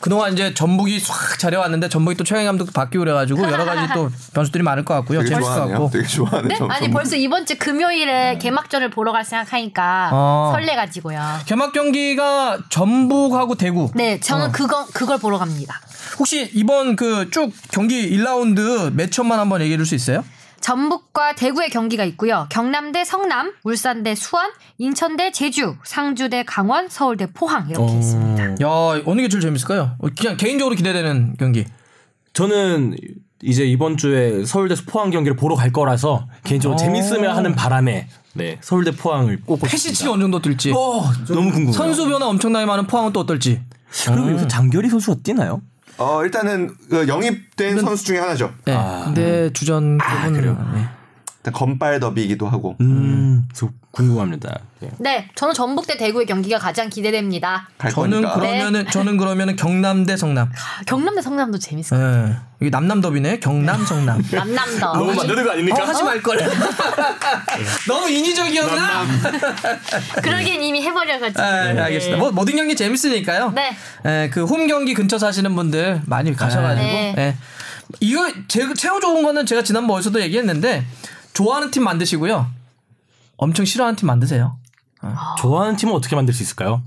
그동안 0.00 0.32
이제 0.32 0.52
전북이 0.54 1.00
싹 1.00 1.38
잘해왔는데 1.38 1.88
전북이 1.88 2.16
또 2.16 2.24
최영 2.24 2.44
감독도 2.44 2.72
바뀌고 2.72 3.02
그래가지고 3.04 3.42
여러 3.50 3.64
가지 3.64 3.92
또 3.94 4.10
변수들이 4.34 4.62
많을 4.62 4.84
것 4.84 4.94
같고요. 4.94 5.20
되게 5.20 5.30
재밌을 5.30 5.48
것 5.50 5.54
좋아하네요. 5.56 5.78
같고. 5.78 5.90
되게 5.90 6.06
좋아하네. 6.06 6.48
네? 6.48 6.54
저- 6.56 6.66
아니. 6.66 6.90
벌써 6.90 7.16
이번 7.16 7.46
주 7.46 7.56
금요일에 7.58 8.38
개막전을 8.38 8.90
보러 8.90 9.12
갈 9.12 9.24
생각하니까 9.24 10.10
어. 10.12 10.50
설레가지고요. 10.54 11.20
개막 11.46 11.72
경기가 11.72 12.58
전북하고 12.68 13.54
대구. 13.56 13.90
네, 13.94 14.20
저는 14.20 14.46
어. 14.46 14.52
그거 14.52 14.86
그걸 14.92 15.18
보러 15.18 15.38
갑니다. 15.38 15.80
혹시 16.18 16.50
이번 16.54 16.96
그 16.96 17.28
쭉 17.30 17.52
경기 17.72 18.10
1라운드 18.16 18.92
매치업만 18.92 19.38
한번 19.38 19.60
얘기해 19.62 19.76
줄 19.76 19.86
수 19.86 19.94
있어요? 19.94 20.24
전북과 20.60 21.34
대구의 21.34 21.70
경기가 21.70 22.04
있고요. 22.04 22.46
경남대 22.50 23.04
성남, 23.04 23.52
울산대 23.62 24.14
수원, 24.14 24.50
인천대 24.78 25.30
제주, 25.32 25.76
상주대 25.84 26.44
강원, 26.44 26.88
서울대 26.88 27.26
포항 27.32 27.68
이렇게 27.70 27.92
어. 27.92 27.98
있습니다. 27.98 28.44
야 28.62 29.02
어느 29.04 29.20
게 29.20 29.28
제일 29.28 29.40
재밌을까요? 29.42 29.96
어, 29.98 30.08
그냥 30.18 30.36
개인적으로 30.36 30.74
기대되는 30.74 31.36
경기. 31.38 31.64
저는 32.32 32.96
이제 33.42 33.64
이번 33.64 33.96
주에 33.96 34.44
서울대 34.44 34.74
포항 34.86 35.10
경기를 35.10 35.36
보러 35.36 35.54
갈 35.54 35.70
거라서 35.72 36.26
개인적으로 36.44 36.74
어. 36.74 36.78
재밌으면 36.78 37.36
하는 37.36 37.54
바람에 37.54 38.08
네 38.34 38.58
서울대 38.60 38.90
포항을 38.90 39.36
꼭 39.46 39.56
보고 39.56 39.66
패시치가. 39.66 40.12
어느 40.12 40.22
정도 40.22 40.40
뜰지. 40.40 40.72
어, 40.72 41.02
너무 41.28 41.50
궁금해요. 41.50 41.72
선수 41.72 42.06
변화 42.08 42.26
엄청나게 42.26 42.66
많은 42.66 42.86
포항은 42.86 43.12
또 43.12 43.20
어떨지. 43.20 43.60
그럼 44.06 44.30
여기서 44.30 44.48
장결희 44.48 44.88
선수가 44.88 45.20
뛰나요? 45.22 45.62
어, 45.98 46.22
일단은 46.24 46.74
그 46.90 47.08
영입된 47.08 47.80
선수 47.80 48.04
중에 48.04 48.18
하나죠. 48.18 48.52
네. 48.64 48.74
아. 48.74 49.04
근데 49.06 49.52
주전 49.52 49.98
그분 49.98 50.32
그래요? 50.34 50.56
네. 50.74 50.88
건빨 51.50 52.00
더비이기도 52.00 52.46
하고. 52.48 52.76
음, 52.80 53.48
저 53.54 53.68
궁금합니다. 53.90 54.58
네. 54.80 54.90
네, 54.98 55.30
저는 55.34 55.54
전북대 55.54 55.96
대구의 55.96 56.26
경기가 56.26 56.58
가장 56.58 56.88
기대됩니다. 56.90 57.68
갈 57.78 57.90
저는 57.90 58.22
거니까. 58.22 58.34
그러면은 58.34 58.86
저는 58.90 59.16
그러면은 59.16 59.56
경남대 59.56 60.16
성남. 60.16 60.48
아, 60.48 60.82
경남대 60.86 61.22
성남도 61.22 61.58
재밌어요. 61.58 62.28
예. 62.28 62.36
이게 62.60 62.70
남남 62.70 63.00
더비네. 63.00 63.40
경남 63.40 63.84
성남. 63.84 64.22
남남 64.30 64.78
더. 64.78 64.92
너무 64.92 65.14
만드는 65.14 65.44
거 65.44 65.52
아닙니까? 65.52 65.82
어, 65.82 65.86
하지 65.86 66.02
말 66.02 66.22
걸. 66.22 66.38
너무 67.88 68.08
인위적이었나? 68.08 69.06
그러기엔 70.22 70.62
이미 70.62 70.82
해버려가지고. 70.82 71.42
아, 71.42 71.46
알겠습니다. 71.84 72.18
뭐 72.18 72.30
모든 72.32 72.56
경기 72.56 72.76
재밌으니까요. 72.76 73.52
네. 73.54 73.76
예, 74.04 74.30
그홈 74.30 74.66
경기 74.66 74.94
근처 74.94 75.18
사시는 75.18 75.54
분들 75.54 76.02
많이 76.06 76.34
가셔가지고. 76.34 76.86
네. 76.86 77.14
예. 77.16 77.36
이거 78.00 78.28
제 78.48 78.66
최고 78.74 79.00
좋은 79.00 79.22
거는 79.22 79.46
제가 79.46 79.62
지난번에서도 79.62 80.20
얘기했는데 80.22 80.84
좋아하는 81.36 81.70
팀 81.70 81.84
만드시고요. 81.84 82.46
엄청 83.36 83.66
싫어하는 83.66 83.96
팀 83.96 84.06
만드세요. 84.06 84.56
좋아하는 85.38 85.76
팀은 85.76 85.92
어떻게 85.94 86.16
만들 86.16 86.32
수 86.32 86.42
있을까요? 86.42 86.82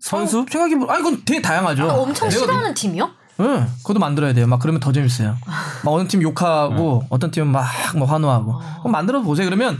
선수? 0.00 0.40
어, 0.40 0.46
생각해 0.50 0.76
보. 0.76 0.90
아 0.90 0.98
이건 0.98 1.24
되게 1.24 1.40
다양하죠. 1.40 1.88
아, 1.88 1.94
엄청 1.94 2.28
내가 2.28 2.40
싫어하는 2.40 2.74
팀이요? 2.74 3.10
예, 3.40 3.66
그것도 3.78 4.00
만들어야 4.00 4.32
돼요. 4.34 4.46
막 4.48 4.58
그러면 4.58 4.80
더 4.80 4.90
재밌어요. 4.92 5.36
막 5.84 5.90
어느 5.92 6.08
팀 6.08 6.20
욕하고 6.22 7.04
어떤 7.08 7.30
팀은 7.30 7.48
막뭐 7.48 8.06
환호하고. 8.06 8.58
그럼 8.80 8.90
만들어 8.92 9.22
보세요. 9.22 9.46
그러면 9.46 9.78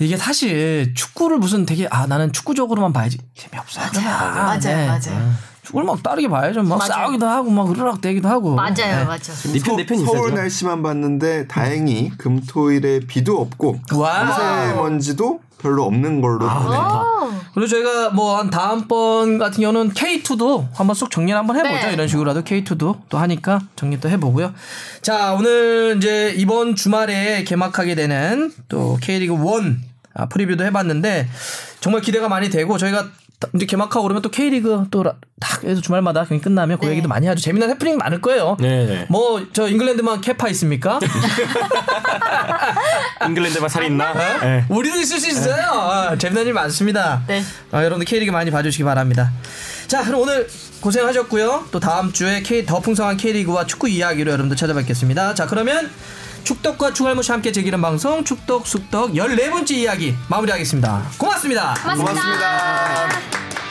이게 0.00 0.16
사실 0.16 0.92
축구를 0.94 1.38
무슨 1.38 1.64
되게 1.64 1.86
아 1.90 2.06
나는 2.06 2.32
축구적으로만 2.32 2.92
봐야지 2.92 3.18
재미없어. 3.36 3.80
맞아요. 3.80 4.34
맞아요, 4.34 4.86
맞아요. 4.86 5.32
축구를 5.70 5.86
막 5.86 6.02
다르게 6.02 6.28
봐야죠. 6.28 6.62
막 6.62 6.78
맞아요. 6.78 6.88
싸우기도 6.92 7.26
하고 7.26 7.50
막 7.50 7.70
으르락대기도 7.70 8.28
하고. 8.28 8.54
맞아요, 8.54 8.74
네. 8.74 9.04
맞아요. 9.04 9.18
네편 9.52 9.76
네편 9.76 9.98
서, 9.98 10.02
있어요. 10.04 10.16
서울 10.16 10.34
날씨만 10.34 10.82
봤는데 10.82 11.46
다행히 11.46 12.10
금토일에 12.18 13.00
비도 13.00 13.40
없고 13.40 13.80
와. 13.94 14.24
미세먼지도 14.24 15.40
별로 15.58 15.84
없는 15.84 16.20
걸로 16.22 16.38
보네요. 16.48 17.04
오. 17.22 17.30
그리고 17.54 17.66
저희가 17.68 18.10
뭐 18.10 18.38
한 18.38 18.48
다음번 18.48 19.38
같은 19.38 19.60
경우는 19.60 19.92
K2도 19.92 20.68
한번 20.72 20.94
쏙 20.94 21.10
정리를 21.10 21.38
한번 21.38 21.56
해보죠. 21.56 21.88
네. 21.88 21.92
이런 21.92 22.08
식으로라도 22.08 22.42
K2도 22.42 23.00
또 23.08 23.18
하니까 23.18 23.60
정리 23.76 24.00
또 24.00 24.08
해보고요. 24.08 24.54
자 25.02 25.34
오늘 25.34 25.96
이제 25.98 26.32
이번 26.36 26.74
주말에 26.76 27.44
개막하게 27.44 27.94
되는 27.94 28.50
또 28.68 28.96
K리그 29.02 29.34
1 29.34 29.76
아, 30.14 30.26
프리뷰도 30.26 30.64
해봤는데 30.64 31.28
정말 31.80 32.00
기대가 32.02 32.28
많이 32.28 32.48
되고 32.50 32.76
저희가 32.78 33.06
이제 33.54 33.66
개막하고 33.66 34.02
그러면 34.02 34.22
또 34.22 34.30
K리그 34.30 34.86
또딱 34.90 35.64
해서 35.64 35.80
주말마다 35.80 36.24
경기 36.24 36.42
끝나면 36.44 36.78
그 36.78 36.84
네. 36.84 36.92
얘기도 36.92 37.08
많이 37.08 37.26
하죠. 37.26 37.40
재미난 37.40 37.70
해프닝 37.70 37.96
많을 37.96 38.20
거예요. 38.20 38.56
네. 38.60 39.06
뭐 39.08 39.40
저 39.52 39.68
잉글랜드만 39.68 40.20
캐파 40.20 40.48
있습니까? 40.50 41.00
잉글랜드만 43.26 43.68
살이 43.68 43.86
있나? 43.86 44.12
네. 44.40 44.64
우리도 44.68 44.98
있을 44.98 45.20
수 45.20 45.28
있어요. 45.28 45.64
아, 45.72 46.16
재미난 46.16 46.46
일 46.46 46.52
많습니다. 46.52 47.22
네. 47.26 47.42
아, 47.72 47.78
여러분들 47.78 48.04
K리그 48.06 48.30
많이 48.30 48.50
봐주시기 48.50 48.84
바랍니다. 48.84 49.30
자, 49.86 50.04
그럼 50.04 50.22
오늘 50.22 50.48
고생하셨고요. 50.80 51.66
또 51.70 51.80
다음 51.80 52.12
주에 52.12 52.42
K 52.42 52.64
더 52.64 52.80
풍성한 52.80 53.16
K리그와 53.16 53.66
축구 53.66 53.88
이야기로 53.88 54.30
여러분들 54.30 54.56
찾아뵙겠습니다. 54.56 55.34
자, 55.34 55.46
그러면 55.46 55.90
축덕과 56.44 56.92
추갈무시 56.92 57.32
함께 57.32 57.52
즐기는 57.52 57.80
방송 57.80 58.24
축덕 58.24 58.66
숙덕 58.66 59.12
14번째 59.12 59.70
이야기 59.72 60.14
마무리하겠습니다. 60.28 61.02
고맙습니다. 61.18 61.74
고맙습니다. 61.82 62.12
고맙습니다. 62.12 63.69